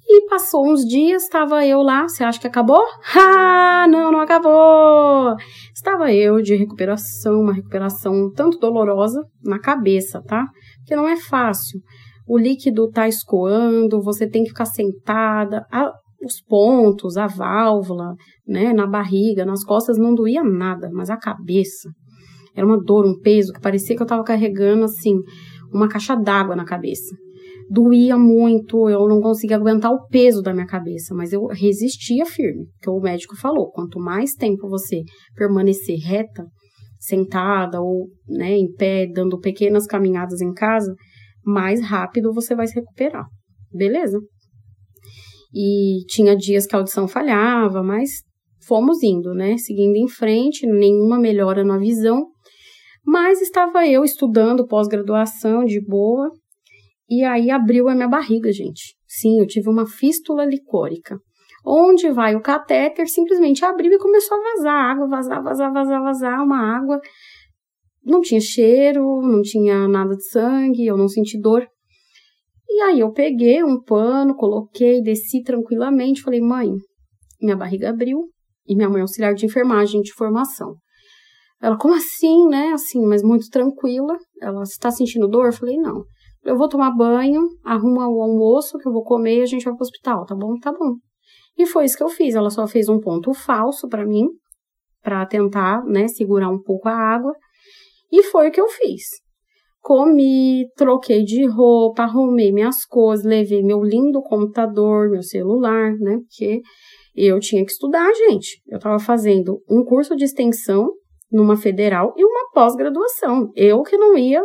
e 0.09 0.29
passou 0.29 0.67
uns 0.67 0.85
dias, 0.85 1.25
estava 1.25 1.67
eu 1.67 1.83
lá. 1.83 2.09
Você 2.09 2.23
acha 2.23 2.41
que 2.41 2.47
acabou? 2.47 2.83
Ah, 3.79 3.87
não, 3.89 4.11
não 4.11 4.21
acabou! 4.21 5.37
Estava 5.73 6.13
eu 6.13 6.41
de 6.41 6.57
recuperação, 6.57 7.41
uma 7.41 7.53
recuperação 7.53 8.33
tanto 8.35 8.59
dolorosa 8.59 9.23
na 9.45 9.61
cabeça, 9.61 10.23
tá? 10.23 10.45
Porque 10.79 10.97
não 10.97 11.07
é 11.07 11.17
fácil. 11.17 11.79
O 12.27 12.39
líquido 12.39 12.91
tá 12.91 13.07
escoando, 13.07 14.03
você 14.03 14.29
tem 14.29 14.43
que 14.43 14.49
ficar 14.49 14.65
sentada. 14.65 15.65
A, 15.71 15.93
os 16.23 16.41
pontos, 16.41 17.17
a 17.17 17.27
válvula, 17.27 18.15
né, 18.47 18.73
na 18.73 18.87
barriga, 18.87 19.45
nas 19.45 19.65
costas 19.65 19.99
não 19.99 20.15
doía 20.15 20.43
nada, 20.43 20.89
mas 20.93 21.11
a 21.11 21.17
cabeça 21.17 21.91
era 22.55 22.67
uma 22.67 22.83
dor, 22.83 23.07
um 23.07 23.19
peso 23.21 23.53
que 23.53 23.61
parecia 23.61 23.95
que 23.95 24.03
eu 24.03 24.07
estava 24.07 24.25
carregando 24.25 24.85
assim 24.85 25.15
uma 25.73 25.89
caixa 25.89 26.17
d'água 26.17 26.57
na 26.57 26.65
cabeça 26.65 27.15
doía 27.69 28.17
muito, 28.17 28.89
eu 28.89 29.09
não 29.09 29.21
conseguia 29.21 29.57
aguentar 29.57 29.91
o 29.91 30.07
peso 30.07 30.41
da 30.41 30.53
minha 30.53 30.67
cabeça, 30.67 31.15
mas 31.15 31.33
eu 31.33 31.47
resistia 31.47 32.25
firme, 32.25 32.67
que 32.81 32.89
o 32.89 33.01
médico 33.01 33.37
falou, 33.37 33.71
quanto 33.71 33.99
mais 33.99 34.35
tempo 34.35 34.69
você 34.69 35.03
permanecer 35.35 35.99
reta, 35.99 36.47
sentada 36.99 37.81
ou 37.81 38.09
né, 38.29 38.57
em 38.57 38.73
pé, 38.73 39.07
dando 39.07 39.39
pequenas 39.39 39.87
caminhadas 39.87 40.41
em 40.41 40.53
casa, 40.53 40.95
mais 41.45 41.83
rápido 41.83 42.33
você 42.33 42.55
vai 42.55 42.67
se 42.67 42.75
recuperar. 42.75 43.27
Beleza? 43.73 44.19
E 45.55 46.05
tinha 46.09 46.37
dias 46.37 46.67
que 46.67 46.75
a 46.75 46.79
audição 46.79 47.07
falhava, 47.09 47.83
mas 47.83 48.11
fomos 48.67 49.03
indo, 49.03 49.33
né? 49.33 49.57
Seguindo 49.59 49.97
em 49.97 50.09
frente, 50.09 50.67
nenhuma 50.67 51.19
melhora 51.19 51.65
na 51.65 51.79
visão. 51.79 52.27
Mas 53.05 53.41
estava 53.41 53.87
eu 53.87 54.03
estudando 54.03 54.67
pós-graduação 54.67 55.65
de 55.65 55.81
boa, 55.81 56.31
e 57.09 57.23
aí 57.23 57.51
abriu 57.51 57.89
a 57.89 57.95
minha 57.95 58.09
barriga, 58.09 58.53
gente. 58.53 58.97
Sim, 59.07 59.39
eu 59.39 59.47
tive 59.47 59.71
uma 59.71 59.87
fístula 59.87 60.45
licórica. 60.45 61.17
Onde 61.65 62.11
vai 62.11 62.35
o 62.35 62.41
catéter, 62.41 63.09
simplesmente 63.09 63.65
abriu 63.65 63.93
e 63.93 63.99
começou 63.99 64.37
a 64.37 64.41
vazar 64.41 64.75
água, 64.75 65.09
vazar, 65.09 65.43
vazar, 65.43 65.73
vazar, 65.73 66.03
vazar, 66.03 66.45
uma 66.45 66.77
água. 66.77 67.01
Não 68.05 68.21
tinha 68.21 68.41
cheiro, 68.41 69.21
não 69.23 69.43
tinha 69.43 69.89
nada 69.89 70.15
de 70.15 70.29
sangue, 70.29 70.87
eu 70.87 70.97
não 70.97 71.09
senti 71.09 71.41
dor. 71.41 71.67
E 72.69 72.81
aí 72.83 73.01
eu 73.01 73.13
peguei 73.13 73.63
um 73.63 73.81
pano, 73.81 74.35
coloquei, 74.35 75.01
desci 75.03 75.43
tranquilamente, 75.43 76.23
falei, 76.23 76.41
mãe, 76.41 76.73
minha 77.41 77.57
barriga 77.57 77.91
abriu, 77.91 78.29
e 78.67 78.75
minha 78.75 78.89
mãe 78.89 78.99
é 78.99 79.03
auxiliar 79.03 79.35
de 79.35 79.47
enfermagem 79.47 80.01
de 80.01 80.13
formação. 80.13 80.75
Ela, 81.61 81.79
como 81.79 81.95
assim, 81.95 82.47
né? 82.49 82.73
Assim, 82.73 83.05
mas 83.07 83.23
muito 83.23 83.49
tranquila. 83.49 84.19
Ela, 84.41 84.63
está 84.63 84.91
sentindo 84.91 85.29
dor? 85.29 85.47
Eu 85.47 85.53
falei, 85.53 85.77
não. 85.77 86.05
Eu 86.45 86.57
vou 86.57 86.69
tomar 86.69 86.95
banho, 86.95 87.43
arruma 87.65 88.09
o 88.09 88.21
almoço 88.23 88.79
que 88.79 88.87
eu 88.87 88.93
vou 88.93 89.03
comer 89.03 89.39
e 89.39 89.43
a 89.43 89.47
gente 89.47 89.65
vai 89.65 89.75
pro 89.75 89.83
hospital, 89.83 90.25
tá 90.27 90.35
bom? 90.35 90.59
Tá 90.61 90.73
bom. 90.73 90.97
E 91.59 91.67
foi 91.67 91.87
isso 91.87 91.97
que 91.97 92.03
eu 92.03 92.09
fiz. 92.09 92.35
Ela 92.35 92.51
só 92.51 92.67
fez 92.67 92.89
um 92.89 93.01
ponto 93.01 93.33
falso 93.33 93.89
para 93.89 94.07
mim, 94.07 94.27
para 95.03 95.25
tentar, 95.27 95.83
né, 95.85 96.07
segurar 96.09 96.51
um 96.51 96.61
pouco 96.61 96.89
a 96.89 96.95
água. 96.95 97.33
E 98.13 98.23
foi 98.25 98.49
o 98.49 98.53
que 98.53 98.61
eu 98.61 98.69
fiz. 98.69 99.03
Comi, 99.87 100.69
troquei 100.75 101.23
de 101.23 101.47
roupa, 101.47 102.03
arrumei 102.03 102.51
minhas 102.51 102.85
coisas, 102.85 103.25
levei 103.25 103.63
meu 103.63 103.85
lindo 103.85 104.21
computador, 104.21 105.09
meu 105.09 105.23
celular, 105.23 105.93
né? 106.01 106.19
Porque 106.19 106.61
eu 107.15 107.39
tinha 107.39 107.65
que 107.65 107.71
estudar, 107.71 108.13
gente. 108.13 108.61
Eu 108.67 108.79
estava 108.79 108.99
fazendo 108.99 109.63
um 109.71 109.85
curso 109.85 110.17
de 110.17 110.25
extensão 110.25 110.91
numa 111.31 111.57
federal 111.57 112.13
e 112.17 112.25
uma 112.25 112.51
pós-graduação. 112.53 113.53
Eu 113.55 113.85
que 113.85 113.97
não 113.97 114.19
ia 114.19 114.43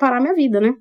parar 0.00 0.20
minha 0.20 0.34
vida, 0.34 0.60
né? 0.60 0.74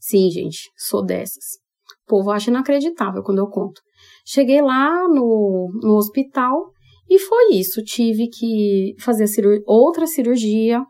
Sim, 0.00 0.30
gente, 0.30 0.70
sou 0.74 1.04
dessas. 1.04 1.58
O 2.04 2.08
povo 2.08 2.30
acha 2.30 2.48
inacreditável 2.48 3.22
quando 3.22 3.40
eu 3.40 3.48
conto. 3.48 3.78
Cheguei 4.24 4.62
lá 4.62 5.06
no, 5.06 5.70
no 5.82 5.96
hospital 5.96 6.70
e 7.10 7.18
foi 7.18 7.56
isso. 7.56 7.82
Tive 7.82 8.28
que 8.28 8.94
fazer 8.98 9.26
outra 9.66 10.06
cirurgia, 10.06 10.82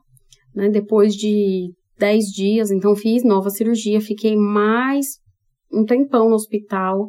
né? 0.54 0.68
Depois 0.68 1.16
de 1.16 1.72
10 2.00 2.24
dias, 2.34 2.70
então 2.70 2.96
fiz 2.96 3.22
nova 3.22 3.50
cirurgia, 3.50 4.00
fiquei 4.00 4.34
mais 4.34 5.18
um 5.70 5.84
tempão 5.84 6.30
no 6.30 6.34
hospital. 6.34 7.08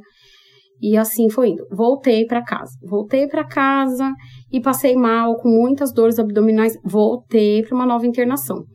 E 0.81 0.97
assim 0.97 1.29
foi 1.29 1.49
indo. 1.49 1.63
Voltei 1.71 2.25
para 2.25 2.43
casa. 2.43 2.71
Voltei 2.83 3.27
para 3.27 3.47
casa 3.47 4.11
e 4.51 4.59
passei 4.59 4.95
mal, 4.95 5.37
com 5.37 5.47
muitas 5.47 5.93
dores 5.93 6.19
abdominais. 6.19 6.75
Voltei 6.83 7.63
para 7.63 7.75
uma 7.75 7.85
nova 7.85 8.05
internação. 8.05 8.65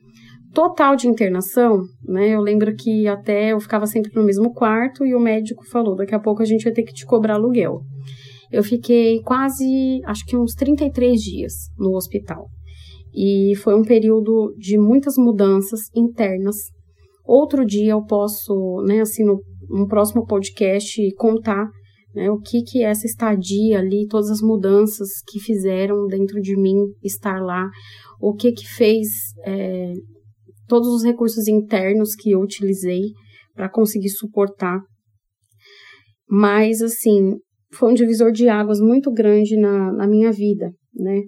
Total 0.54 0.96
de 0.96 1.06
internação, 1.06 1.82
né? 2.04 2.30
Eu 2.30 2.40
lembro 2.40 2.74
que 2.74 3.06
até 3.06 3.52
eu 3.52 3.60
ficava 3.60 3.86
sempre 3.86 4.12
no 4.14 4.24
mesmo 4.24 4.54
quarto 4.54 5.04
e 5.04 5.14
o 5.14 5.20
médico 5.20 5.66
falou: 5.66 5.96
daqui 5.96 6.14
a 6.14 6.20
pouco 6.20 6.40
a 6.40 6.46
gente 6.46 6.64
vai 6.64 6.72
ter 6.72 6.84
que 6.84 6.94
te 6.94 7.04
cobrar 7.04 7.34
aluguel. 7.34 7.80
Eu 8.50 8.62
fiquei 8.62 9.20
quase, 9.22 10.00
acho 10.06 10.24
que 10.24 10.36
uns 10.36 10.54
33 10.54 11.20
dias 11.20 11.52
no 11.76 11.94
hospital. 11.94 12.46
E 13.16 13.54
foi 13.56 13.74
um 13.74 13.82
período 13.82 14.54
de 14.58 14.76
muitas 14.78 15.14
mudanças 15.16 15.80
internas. 15.94 16.56
Outro 17.24 17.64
dia 17.64 17.92
eu 17.92 18.04
posso, 18.04 18.82
né, 18.86 19.00
assim, 19.00 19.24
no, 19.24 19.88
próximo 19.88 20.26
podcast, 20.26 21.00
contar 21.16 21.66
né, 22.14 22.30
o 22.30 22.38
que 22.38 22.62
que 22.62 22.84
essa 22.84 23.06
estadia 23.06 23.78
ali, 23.78 24.06
todas 24.06 24.30
as 24.30 24.42
mudanças 24.42 25.08
que 25.26 25.40
fizeram 25.40 26.06
dentro 26.06 26.40
de 26.42 26.54
mim 26.56 26.76
estar 27.02 27.40
lá, 27.40 27.66
o 28.20 28.34
que 28.34 28.52
que 28.52 28.68
fez 28.68 29.08
é, 29.46 29.92
todos 30.68 30.88
os 30.88 31.02
recursos 31.02 31.48
internos 31.48 32.14
que 32.14 32.32
eu 32.32 32.40
utilizei 32.40 33.00
para 33.54 33.70
conseguir 33.70 34.10
suportar. 34.10 34.78
Mas, 36.28 36.82
assim, 36.82 37.38
foi 37.72 37.92
um 37.92 37.94
divisor 37.94 38.30
de 38.30 38.46
águas 38.46 38.78
muito 38.78 39.10
grande 39.10 39.56
na, 39.56 39.90
na 39.92 40.06
minha 40.06 40.30
vida, 40.30 40.70
né? 40.94 41.22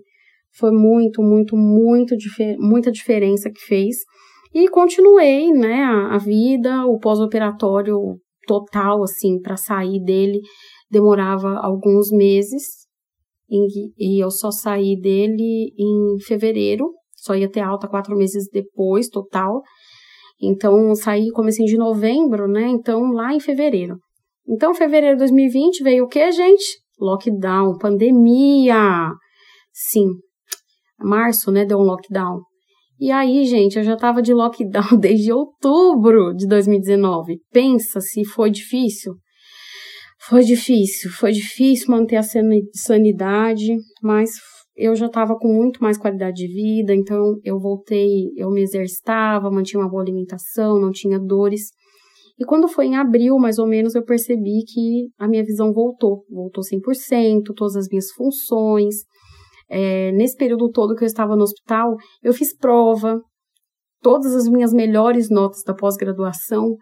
Foi 0.56 0.70
muito, 0.70 1.22
muito, 1.22 1.56
muito, 1.56 2.14
muita 2.58 2.90
diferença 2.90 3.50
que 3.50 3.60
fez. 3.60 3.96
E 4.54 4.68
continuei, 4.68 5.52
né, 5.52 5.82
a, 5.82 6.14
a 6.14 6.18
vida, 6.18 6.86
o 6.86 6.98
pós-operatório 6.98 7.96
total, 8.46 9.02
assim, 9.02 9.40
para 9.40 9.56
sair 9.56 10.02
dele 10.02 10.40
demorava 10.90 11.58
alguns 11.58 12.10
meses. 12.10 12.64
E, 13.50 13.92
e 13.98 14.22
eu 14.22 14.30
só 14.30 14.50
saí 14.50 14.98
dele 14.98 15.72
em 15.78 16.20
fevereiro 16.26 16.86
só 17.18 17.34
ia 17.34 17.50
ter 17.50 17.60
alta 17.60 17.88
quatro 17.88 18.16
meses 18.16 18.48
depois, 18.50 19.08
total. 19.08 19.62
Então, 20.40 20.94
saí 20.94 21.30
comecei 21.30 21.66
de 21.66 21.76
novembro, 21.76 22.46
né? 22.46 22.68
Então, 22.68 23.12
lá 23.12 23.34
em 23.34 23.40
fevereiro. 23.40 23.96
Então, 24.48 24.72
fevereiro 24.72 25.16
de 25.16 25.24
2020 25.24 25.82
veio 25.82 26.04
o 26.04 26.08
que, 26.08 26.30
gente? 26.30 26.80
Lockdown, 26.98 27.76
pandemia. 27.76 29.10
Sim, 29.72 30.06
março, 30.98 31.50
né? 31.50 31.64
Deu 31.64 31.78
um 31.78 31.82
lockdown. 31.82 32.40
E 33.00 33.12
aí, 33.12 33.44
gente, 33.44 33.78
eu 33.78 33.84
já 33.84 33.96
tava 33.96 34.20
de 34.20 34.34
lockdown 34.34 34.96
desde 34.98 35.32
outubro 35.32 36.34
de 36.34 36.46
2019. 36.46 37.38
Pensa 37.52 38.00
se 38.00 38.24
foi 38.24 38.50
difícil. 38.50 39.14
Foi 40.20 40.42
difícil, 40.42 41.10
foi 41.10 41.30
difícil 41.30 41.86
manter 41.90 42.16
a 42.16 42.24
sanidade, 42.74 43.76
mas 44.02 44.30
eu 44.76 44.94
já 44.94 45.06
estava 45.06 45.36
com 45.36 45.48
muito 45.48 45.82
mais 45.82 45.96
qualidade 45.96 46.36
de 46.36 46.48
vida, 46.48 46.94
então 46.94 47.38
eu 47.44 47.58
voltei, 47.58 48.30
eu 48.36 48.50
me 48.50 48.62
exercitava, 48.62 49.50
mantinha 49.50 49.80
uma 49.80 49.88
boa 49.88 50.02
alimentação, 50.02 50.80
não 50.80 50.90
tinha 50.90 51.18
dores. 51.18 51.70
E 52.38 52.44
quando 52.44 52.68
foi 52.68 52.86
em 52.86 52.96
abril, 52.96 53.36
mais 53.38 53.58
ou 53.58 53.66
menos, 53.66 53.94
eu 53.94 54.04
percebi 54.04 54.64
que 54.66 55.08
a 55.18 55.26
minha 55.26 55.44
visão 55.44 55.72
voltou, 55.72 56.24
voltou 56.30 56.62
100%, 56.62 57.42
todas 57.56 57.74
as 57.74 57.88
minhas 57.88 58.10
funções. 58.12 58.94
É, 59.70 60.12
nesse 60.12 60.36
período 60.36 60.70
todo 60.70 60.94
que 60.94 61.04
eu 61.04 61.06
estava 61.06 61.36
no 61.36 61.42
hospital, 61.42 61.96
eu 62.22 62.32
fiz 62.32 62.56
prova, 62.56 63.20
todas 64.02 64.34
as 64.34 64.48
minhas 64.48 64.72
melhores 64.72 65.28
notas 65.28 65.62
da 65.62 65.74
pós-graduação 65.74 66.76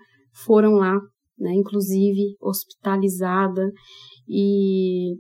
foram 0.45 0.75
lá, 0.75 0.95
né, 1.39 1.53
inclusive 1.55 2.37
hospitalizada, 2.41 3.71
e 4.29 5.15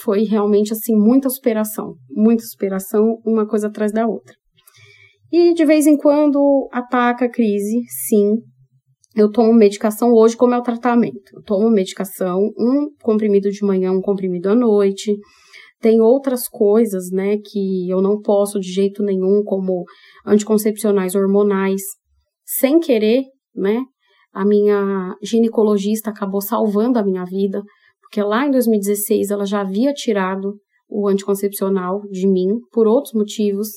foi 0.00 0.24
realmente 0.24 0.72
assim 0.72 0.94
muita 0.94 1.30
superação, 1.30 1.94
muita 2.10 2.44
superação, 2.44 3.18
uma 3.24 3.46
coisa 3.46 3.68
atrás 3.68 3.92
da 3.92 4.06
outra. 4.06 4.34
E 5.30 5.54
de 5.54 5.64
vez 5.64 5.86
em 5.86 5.96
quando 5.96 6.68
ataca 6.72 7.26
a 7.26 7.30
crise, 7.30 7.80
sim. 8.06 8.36
Eu 9.14 9.30
tomo 9.30 9.52
medicação 9.52 10.12
hoje, 10.12 10.36
como 10.36 10.54
é 10.54 10.58
o 10.58 10.62
tratamento? 10.62 11.34
Eu 11.34 11.42
tomo 11.42 11.68
medicação, 11.70 12.38
um 12.56 12.88
comprimido 13.02 13.50
de 13.50 13.64
manhã, 13.64 13.90
um 13.92 14.00
comprimido 14.00 14.48
à 14.48 14.54
noite. 14.54 15.16
Tem 15.80 16.00
outras 16.00 16.48
coisas, 16.48 17.10
né, 17.12 17.36
que 17.38 17.88
eu 17.88 18.02
não 18.02 18.20
posso 18.20 18.58
de 18.58 18.70
jeito 18.72 19.02
nenhum, 19.02 19.42
como 19.44 19.84
anticoncepcionais 20.26 21.14
hormonais. 21.14 21.80
Sem 22.44 22.80
querer, 22.80 23.24
né, 23.54 23.84
a 24.32 24.44
minha 24.44 25.14
ginecologista 25.22 26.10
acabou 26.10 26.40
salvando 26.40 26.98
a 26.98 27.04
minha 27.04 27.24
vida, 27.24 27.62
porque 28.00 28.20
lá 28.22 28.46
em 28.46 28.50
2016 28.50 29.30
ela 29.30 29.44
já 29.44 29.60
havia 29.60 29.92
tirado 29.92 30.54
o 30.88 31.06
anticoncepcional 31.06 32.00
de 32.10 32.26
mim 32.26 32.58
por 32.72 32.86
outros 32.86 33.12
motivos. 33.14 33.68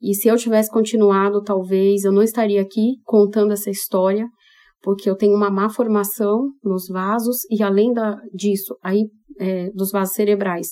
E 0.00 0.14
se 0.14 0.28
eu 0.28 0.36
tivesse 0.36 0.70
continuado, 0.70 1.42
talvez 1.42 2.04
eu 2.04 2.12
não 2.12 2.22
estaria 2.22 2.62
aqui 2.62 2.96
contando 3.04 3.52
essa 3.52 3.70
história, 3.70 4.26
porque 4.82 5.08
eu 5.08 5.16
tenho 5.16 5.36
uma 5.36 5.50
má 5.50 5.68
formação 5.68 6.50
nos 6.64 6.88
vasos 6.88 7.38
e 7.50 7.62
além 7.62 7.92
da, 7.92 8.16
disso, 8.32 8.76
aí 8.82 9.04
é, 9.38 9.70
dos 9.70 9.90
vasos 9.90 10.14
cerebrais 10.14 10.68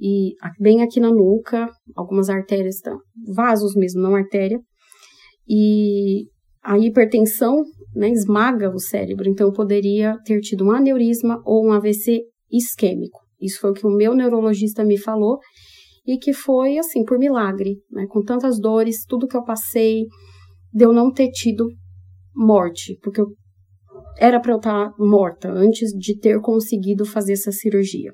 e 0.00 0.34
bem 0.60 0.82
aqui 0.82 1.00
na 1.00 1.10
nuca, 1.10 1.68
algumas 1.96 2.28
artérias, 2.28 2.78
tá? 2.80 2.96
vasos 3.34 3.74
mesmo, 3.74 4.00
não 4.00 4.14
artéria. 4.14 4.60
E 5.48 6.26
a 6.62 6.78
hipertensão 6.78 7.64
né, 7.94 8.10
esmaga 8.10 8.70
o 8.70 8.78
cérebro, 8.78 9.28
então 9.28 9.48
eu 9.48 9.52
poderia 9.52 10.16
ter 10.24 10.40
tido 10.40 10.64
um 10.64 10.70
aneurisma 10.70 11.40
ou 11.44 11.66
um 11.66 11.72
AVC 11.72 12.20
isquêmico. 12.50 13.20
Isso 13.40 13.60
foi 13.60 13.70
o 13.70 13.74
que 13.74 13.86
o 13.86 13.90
meu 13.90 14.14
neurologista 14.14 14.84
me 14.84 14.98
falou 14.98 15.38
e 16.06 16.18
que 16.18 16.32
foi 16.32 16.78
assim 16.78 17.04
por 17.04 17.18
milagre, 17.18 17.76
né, 17.90 18.06
com 18.08 18.22
tantas 18.22 18.58
dores, 18.60 19.04
tudo 19.06 19.26
que 19.26 19.36
eu 19.36 19.44
passei, 19.44 20.04
de 20.72 20.84
eu 20.84 20.92
não 20.92 21.12
ter 21.12 21.30
tido 21.30 21.68
morte, 22.34 22.98
porque 23.02 23.20
eu 23.20 23.26
era 24.18 24.40
para 24.40 24.52
eu 24.52 24.56
estar 24.56 24.92
morta 24.98 25.50
antes 25.50 25.90
de 25.90 26.18
ter 26.18 26.40
conseguido 26.40 27.04
fazer 27.04 27.34
essa 27.34 27.52
cirurgia. 27.52 28.12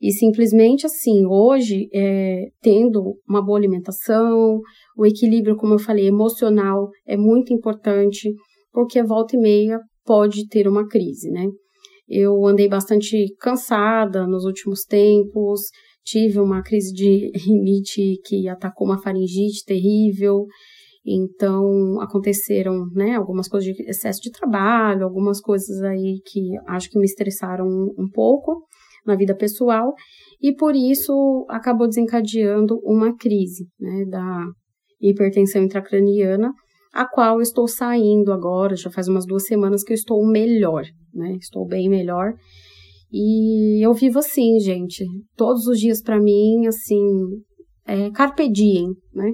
E 0.00 0.12
simplesmente 0.12 0.86
assim, 0.86 1.26
hoje, 1.26 1.88
é, 1.92 2.46
tendo 2.62 3.16
uma 3.28 3.44
boa 3.44 3.58
alimentação, 3.58 4.60
o 4.96 5.04
equilíbrio, 5.04 5.56
como 5.56 5.74
eu 5.74 5.78
falei, 5.78 6.06
emocional 6.06 6.88
é 7.06 7.16
muito 7.16 7.52
importante, 7.52 8.32
porque 8.72 9.02
volta 9.02 9.36
e 9.36 9.40
meia 9.40 9.80
pode 10.04 10.46
ter 10.48 10.68
uma 10.68 10.86
crise, 10.86 11.30
né? 11.30 11.46
Eu 12.08 12.46
andei 12.46 12.68
bastante 12.68 13.34
cansada 13.40 14.26
nos 14.26 14.44
últimos 14.44 14.84
tempos, 14.84 15.62
tive 16.04 16.38
uma 16.38 16.62
crise 16.62 16.92
de 16.92 17.30
rinite 17.36 18.20
que 18.24 18.48
atacou 18.48 18.86
uma 18.86 19.02
faringite 19.02 19.64
terrível, 19.66 20.46
então 21.04 22.00
aconteceram, 22.00 22.86
né, 22.94 23.14
algumas 23.14 23.48
coisas 23.48 23.74
de 23.74 23.82
excesso 23.82 24.20
de 24.20 24.30
trabalho, 24.30 25.04
algumas 25.04 25.40
coisas 25.40 25.82
aí 25.82 26.20
que 26.24 26.52
acho 26.68 26.88
que 26.88 26.98
me 26.98 27.04
estressaram 27.04 27.66
um 27.66 28.08
pouco 28.12 28.62
na 29.08 29.16
vida 29.16 29.34
pessoal 29.34 29.94
e 30.40 30.54
por 30.54 30.76
isso 30.76 31.44
acabou 31.48 31.88
desencadeando 31.88 32.78
uma 32.84 33.16
crise 33.16 33.66
né, 33.80 34.04
da 34.04 34.44
hipertensão 35.00 35.62
intracraniana, 35.62 36.52
a 36.92 37.06
qual 37.06 37.40
estou 37.40 37.66
saindo 37.66 38.32
agora, 38.32 38.76
já 38.76 38.90
faz 38.90 39.08
umas 39.08 39.26
duas 39.26 39.46
semanas 39.46 39.82
que 39.82 39.92
eu 39.92 39.96
estou 39.96 40.26
melhor, 40.26 40.84
né? 41.14 41.36
Estou 41.40 41.66
bem 41.66 41.88
melhor. 41.88 42.32
E 43.12 43.84
eu 43.84 43.92
vivo 43.94 44.18
assim, 44.18 44.58
gente. 44.58 45.04
Todos 45.36 45.66
os 45.66 45.78
dias 45.78 46.02
para 46.02 46.20
mim, 46.20 46.66
assim, 46.66 46.98
é, 47.86 48.10
carpe 48.10 48.48
diem, 48.48 48.88
né? 49.14 49.30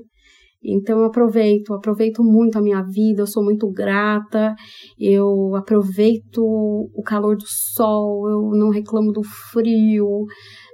Então 0.64 1.00
eu 1.00 1.04
aproveito, 1.04 1.74
aproveito 1.74 2.22
muito 2.24 2.56
a 2.56 2.62
minha 2.62 2.82
vida, 2.82 3.22
eu 3.22 3.26
sou 3.26 3.44
muito 3.44 3.70
grata, 3.70 4.54
eu 4.98 5.54
aproveito 5.54 6.38
o 6.38 7.02
calor 7.04 7.36
do 7.36 7.44
sol, 7.46 8.28
eu 8.28 8.58
não 8.58 8.70
reclamo 8.70 9.12
do 9.12 9.22
frio, 9.52 10.24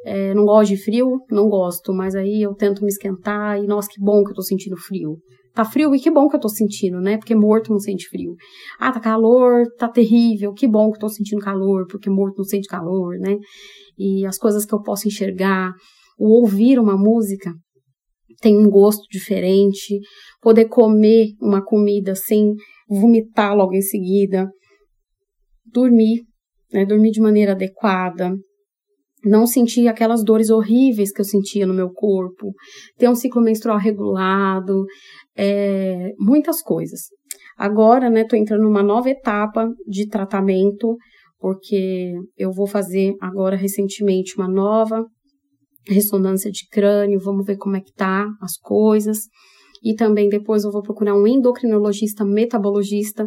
é, 0.05 0.32
não 0.32 0.45
gosto 0.45 0.70
de 0.70 0.76
frio, 0.76 1.18
não 1.30 1.49
gosto, 1.49 1.93
mas 1.93 2.14
aí 2.14 2.41
eu 2.41 2.55
tento 2.55 2.82
me 2.82 2.88
esquentar 2.88 3.59
e 3.59 3.66
nossa, 3.66 3.88
que 3.91 4.01
bom 4.01 4.22
que 4.22 4.30
eu 4.30 4.36
tô 4.36 4.43
sentindo 4.43 4.76
frio. 4.76 5.18
Tá 5.53 5.64
frio 5.64 5.93
e 5.95 5.99
que 5.99 6.11
bom 6.11 6.28
que 6.28 6.36
eu 6.36 6.41
tô 6.41 6.49
sentindo, 6.49 7.01
né? 7.01 7.18
Porque 7.18 7.34
morto 7.34 7.72
não 7.72 7.78
sente 7.80 8.09
frio. 8.09 8.36
Ah, 8.78 8.93
tá 8.93 9.01
calor, 9.01 9.64
tá 9.76 9.88
terrível, 9.88 10.53
que 10.53 10.68
bom 10.68 10.93
que 10.93 10.99
eu 10.99 11.01
tô 11.01 11.09
sentindo 11.09 11.41
calor, 11.41 11.86
porque 11.91 12.09
morto 12.09 12.38
não 12.38 12.45
sente 12.45 12.68
calor, 12.68 13.18
né? 13.18 13.36
E 13.99 14.24
as 14.24 14.38
coisas 14.38 14.64
que 14.64 14.72
eu 14.72 14.80
posso 14.80 15.09
enxergar, 15.09 15.74
o 16.18 16.41
ouvir 16.41 16.78
uma 16.78 16.97
música 16.97 17.53
tem 18.41 18.57
um 18.57 18.68
gosto 18.68 19.07
diferente, 19.11 20.01
poder 20.41 20.66
comer 20.66 21.34
uma 21.41 21.62
comida 21.64 22.14
sem 22.14 22.55
vomitar 22.88 23.55
logo 23.55 23.74
em 23.74 23.82
seguida, 23.82 24.49
dormir, 25.66 26.22
né, 26.72 26.84
dormir 26.84 27.11
de 27.11 27.20
maneira 27.20 27.53
adequada, 27.53 28.34
não 29.24 29.47
sentir 29.47 29.86
aquelas 29.86 30.24
dores 30.24 30.49
horríveis 30.49 31.12
que 31.12 31.20
eu 31.20 31.24
sentia 31.24 31.66
no 31.66 31.74
meu 31.74 31.93
corpo, 31.93 32.53
ter 32.97 33.09
um 33.09 33.14
ciclo 33.14 33.43
menstrual 33.43 33.78
regulado, 33.78 34.84
é, 35.36 36.12
muitas 36.18 36.62
coisas. 36.62 37.01
Agora, 37.57 38.09
né, 38.09 38.24
tô 38.24 38.34
entrando 38.34 38.62
numa 38.62 38.82
nova 38.82 39.11
etapa 39.11 39.68
de 39.86 40.09
tratamento, 40.09 40.97
porque 41.38 42.12
eu 42.36 42.51
vou 42.51 42.66
fazer 42.66 43.14
agora 43.20 43.57
recentemente 43.57 44.34
uma 44.36 44.49
nova 44.49 45.05
ressonância 45.93 46.51
de 46.51 46.66
crânio, 46.70 47.20
vamos 47.20 47.45
ver 47.45 47.57
como 47.57 47.76
é 47.76 47.80
que 47.80 47.93
tá 47.93 48.26
as 48.41 48.57
coisas. 48.57 49.18
E 49.82 49.95
também 49.95 50.28
depois 50.28 50.64
eu 50.64 50.70
vou 50.70 50.82
procurar 50.82 51.14
um 51.14 51.26
endocrinologista 51.26 52.24
metabologista 52.24 53.26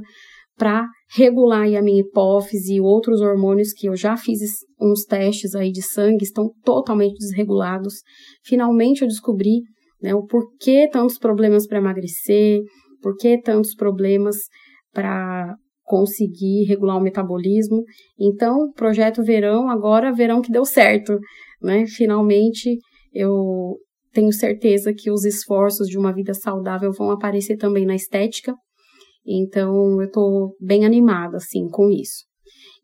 para 0.55 0.87
regular 1.15 1.65
a 1.65 1.81
minha 1.81 2.01
hipófise 2.01 2.75
e 2.75 2.81
outros 2.81 3.21
hormônios 3.21 3.73
que 3.73 3.87
eu 3.87 3.95
já 3.95 4.15
fiz 4.15 4.39
uns 4.79 5.03
testes 5.03 5.55
aí 5.55 5.71
de 5.71 5.81
sangue, 5.81 6.23
estão 6.23 6.51
totalmente 6.63 7.17
desregulados. 7.17 7.95
Finalmente 8.43 9.01
eu 9.01 9.07
descobri 9.07 9.61
né, 10.01 10.13
o 10.13 10.25
porquê 10.25 10.87
tantos 10.91 11.17
problemas 11.17 11.65
para 11.65 11.79
emagrecer, 11.79 12.61
porquê 13.01 13.41
tantos 13.41 13.73
problemas 13.73 14.37
para 14.93 15.55
conseguir 15.83 16.65
regular 16.65 16.97
o 16.97 17.01
metabolismo. 17.01 17.83
Então, 18.19 18.71
projeto 18.75 19.23
verão, 19.23 19.69
agora 19.69 20.13
verão 20.13 20.41
que 20.41 20.51
deu 20.51 20.65
certo 20.65 21.17
né? 21.63 21.85
Finalmente, 21.87 22.77
eu 23.13 23.77
tenho 24.11 24.31
certeza 24.31 24.93
que 24.93 25.11
os 25.11 25.25
esforços 25.25 25.87
de 25.87 25.97
uma 25.97 26.13
vida 26.13 26.33
saudável 26.33 26.91
vão 26.91 27.09
aparecer 27.09 27.57
também 27.57 27.85
na 27.85 27.95
estética. 27.95 28.53
Então, 29.25 30.01
eu 30.01 30.07
estou 30.07 30.55
bem 30.59 30.85
animada, 30.85 31.37
assim, 31.37 31.67
com 31.69 31.89
isso. 31.89 32.25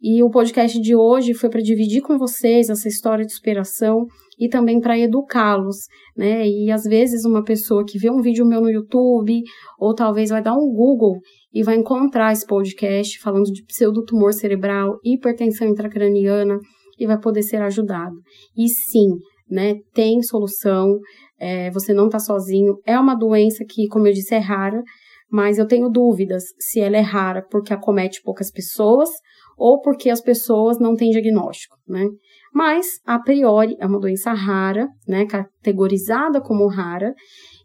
E 0.02 0.24
o 0.24 0.30
podcast 0.30 0.80
de 0.80 0.96
hoje 0.96 1.34
foi 1.34 1.50
para 1.50 1.62
dividir 1.62 2.02
com 2.02 2.18
vocês 2.18 2.70
essa 2.70 2.88
história 2.88 3.26
de 3.26 3.34
superação 3.34 4.06
e 4.40 4.48
também 4.48 4.80
para 4.80 4.98
educá-los, 4.98 5.76
né? 6.16 6.48
E 6.48 6.72
às 6.72 6.84
vezes 6.84 7.26
uma 7.26 7.44
pessoa 7.44 7.84
que 7.86 8.00
vê 8.00 8.10
um 8.10 8.22
vídeo 8.22 8.46
meu 8.46 8.62
no 8.62 8.72
YouTube 8.72 9.42
ou 9.78 9.94
talvez 9.94 10.30
vai 10.30 10.42
dar 10.42 10.54
um 10.54 10.72
Google 10.74 11.20
e 11.54 11.62
vai 11.64 11.76
encontrar 11.76 12.32
esse 12.32 12.46
podcast 12.46 13.20
falando 13.20 13.52
de 13.52 13.62
pseudotumor 13.66 14.32
cerebral, 14.32 14.98
hipertensão 15.04 15.68
intracraniana, 15.68 16.58
e 17.00 17.08
vai 17.08 17.20
poder 17.20 17.44
ser 17.44 17.62
ajudado. 17.62 18.16
E 18.58 18.68
sim, 18.68 19.10
né, 19.50 19.76
tem 19.94 20.22
solução, 20.22 21.00
é, 21.40 21.72
você 21.72 21.94
não 21.94 22.06
está 22.06 22.20
sozinho. 22.20 22.76
É 22.86 23.00
uma 23.00 23.16
doença 23.16 23.64
que, 23.68 23.88
como 23.88 24.08
eu 24.08 24.14
disse, 24.14 24.36
é 24.36 24.40
rara, 24.40 24.84
mas 25.32 25.58
eu 25.58 25.68
tenho 25.68 25.90
dúvidas 25.90 26.44
se 26.60 26.80
ela 26.80 26.98
é 26.98 27.02
rara 27.02 27.46
porque 27.50 27.74
acomete 27.74 28.22
poucas 28.24 28.52
pessoas 28.52 29.10
ou 29.58 29.82
porque 29.82 30.10
as 30.10 30.22
pessoas 30.22 30.80
não 30.80 30.96
têm 30.96 31.12
diagnóstico, 31.12 31.76
né? 31.88 32.08
Mas, 32.54 33.00
a 33.06 33.20
priori, 33.20 33.76
é 33.80 33.86
uma 33.86 34.00
doença 34.00 34.34
rara, 34.34 34.88
né, 35.08 35.26
categorizada 35.26 36.42
como 36.42 36.68
rara, 36.68 37.14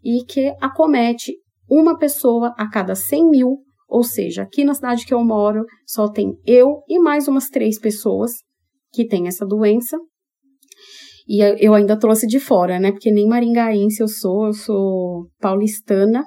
e 0.03 0.23
que 0.25 0.53
acomete 0.61 1.33
uma 1.67 1.97
pessoa 1.97 2.53
a 2.57 2.69
cada 2.69 2.93
100 2.93 3.29
mil, 3.29 3.57
ou 3.87 4.03
seja, 4.03 4.43
aqui 4.43 4.63
na 4.63 4.73
cidade 4.73 5.05
que 5.05 5.13
eu 5.13 5.23
moro, 5.23 5.65
só 5.87 6.07
tem 6.07 6.37
eu 6.45 6.83
e 6.87 6.99
mais 6.99 7.27
umas 7.27 7.49
três 7.49 7.79
pessoas 7.79 8.31
que 8.95 9.07
tem 9.07 9.27
essa 9.27 9.45
doença. 9.45 9.97
E 11.27 11.41
eu 11.59 11.73
ainda 11.73 11.97
trouxe 11.97 12.27
de 12.27 12.39
fora, 12.39 12.79
né? 12.79 12.91
Porque 12.91 13.11
nem 13.11 13.27
maringaense 13.27 14.01
eu 14.01 14.07
sou, 14.07 14.45
eu 14.45 14.53
sou 14.53 15.27
paulistana. 15.39 16.23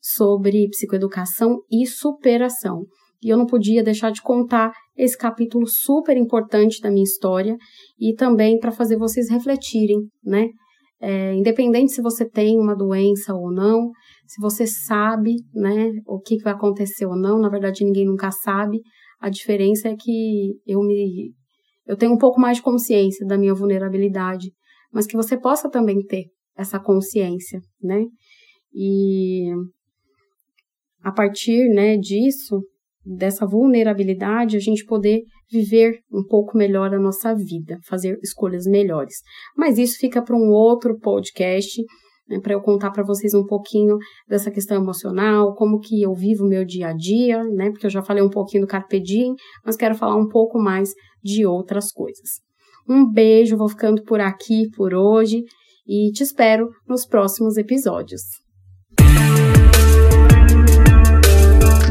sobre 0.00 0.70
psicoeducação 0.70 1.58
e 1.70 1.86
superação. 1.86 2.86
E 3.22 3.28
eu 3.28 3.36
não 3.36 3.44
podia 3.44 3.82
deixar 3.82 4.10
de 4.10 4.22
contar 4.22 4.72
esse 4.96 5.16
capítulo 5.16 5.66
super 5.66 6.16
importante 6.16 6.80
da 6.80 6.90
minha 6.90 7.04
história 7.04 7.56
e 7.98 8.14
também 8.14 8.58
para 8.58 8.72
fazer 8.72 8.96
vocês 8.96 9.30
refletirem, 9.30 9.98
né? 10.24 10.48
É, 10.98 11.34
independente 11.34 11.92
se 11.92 12.00
você 12.00 12.28
tem 12.28 12.58
uma 12.58 12.74
doença 12.74 13.34
ou 13.34 13.52
não, 13.52 13.90
se 14.26 14.40
você 14.40 14.66
sabe, 14.66 15.34
né, 15.54 15.90
o 16.06 16.18
que, 16.18 16.38
que 16.38 16.42
vai 16.42 16.54
acontecer 16.54 17.04
ou 17.04 17.14
não, 17.14 17.38
na 17.38 17.50
verdade 17.50 17.84
ninguém 17.84 18.06
nunca 18.06 18.30
sabe. 18.30 18.80
A 19.20 19.28
diferença 19.28 19.88
é 19.88 19.94
que 19.94 20.54
eu 20.66 20.80
me 20.80 21.34
eu 21.86 21.96
tenho 21.96 22.12
um 22.12 22.18
pouco 22.18 22.40
mais 22.40 22.56
de 22.56 22.62
consciência 22.62 23.24
da 23.26 23.38
minha 23.38 23.54
vulnerabilidade, 23.54 24.50
mas 24.92 25.06
que 25.06 25.16
você 25.16 25.38
possa 25.38 25.70
também 25.70 26.04
ter 26.04 26.24
essa 26.56 26.80
consciência, 26.80 27.60
né? 27.80 28.04
E 28.74 29.52
a 31.02 31.12
partir, 31.12 31.68
né, 31.68 31.96
disso, 31.96 32.60
dessa 33.06 33.46
vulnerabilidade, 33.46 34.56
a 34.56 34.60
gente 34.60 34.84
poder 34.84 35.22
viver 35.50 36.00
um 36.12 36.24
pouco 36.24 36.58
melhor 36.58 36.92
a 36.92 36.98
nossa 36.98 37.34
vida, 37.34 37.78
fazer 37.86 38.18
escolhas 38.22 38.64
melhores. 38.66 39.14
Mas 39.56 39.78
isso 39.78 39.98
fica 39.98 40.20
para 40.20 40.36
um 40.36 40.50
outro 40.50 40.98
podcast, 40.98 41.80
né, 42.28 42.40
para 42.40 42.54
eu 42.54 42.60
contar 42.60 42.90
para 42.90 43.04
vocês 43.04 43.32
um 43.32 43.46
pouquinho 43.46 43.96
dessa 44.28 44.50
questão 44.50 44.76
emocional, 44.76 45.54
como 45.54 45.78
que 45.78 46.02
eu 46.02 46.12
vivo 46.12 46.44
o 46.44 46.48
meu 46.48 46.64
dia 46.64 46.88
a 46.88 46.92
dia, 46.92 47.44
né? 47.44 47.70
Porque 47.70 47.86
eu 47.86 47.90
já 47.90 48.02
falei 48.02 48.22
um 48.22 48.30
pouquinho 48.30 48.64
do 48.64 48.68
Carpe 48.68 49.00
Diem, 49.00 49.34
mas 49.64 49.76
quero 49.76 49.94
falar 49.94 50.16
um 50.16 50.28
pouco 50.28 50.58
mais 50.58 50.90
de 51.22 51.46
outras 51.46 51.92
coisas. 51.92 52.40
Um 52.88 53.08
beijo, 53.08 53.56
vou 53.56 53.68
ficando 53.68 54.02
por 54.02 54.20
aqui 54.20 54.68
por 54.76 54.94
hoje 54.94 55.44
e 55.86 56.10
te 56.10 56.22
espero 56.22 56.68
nos 56.88 57.06
próximos 57.06 57.56
episódios. 57.56 58.45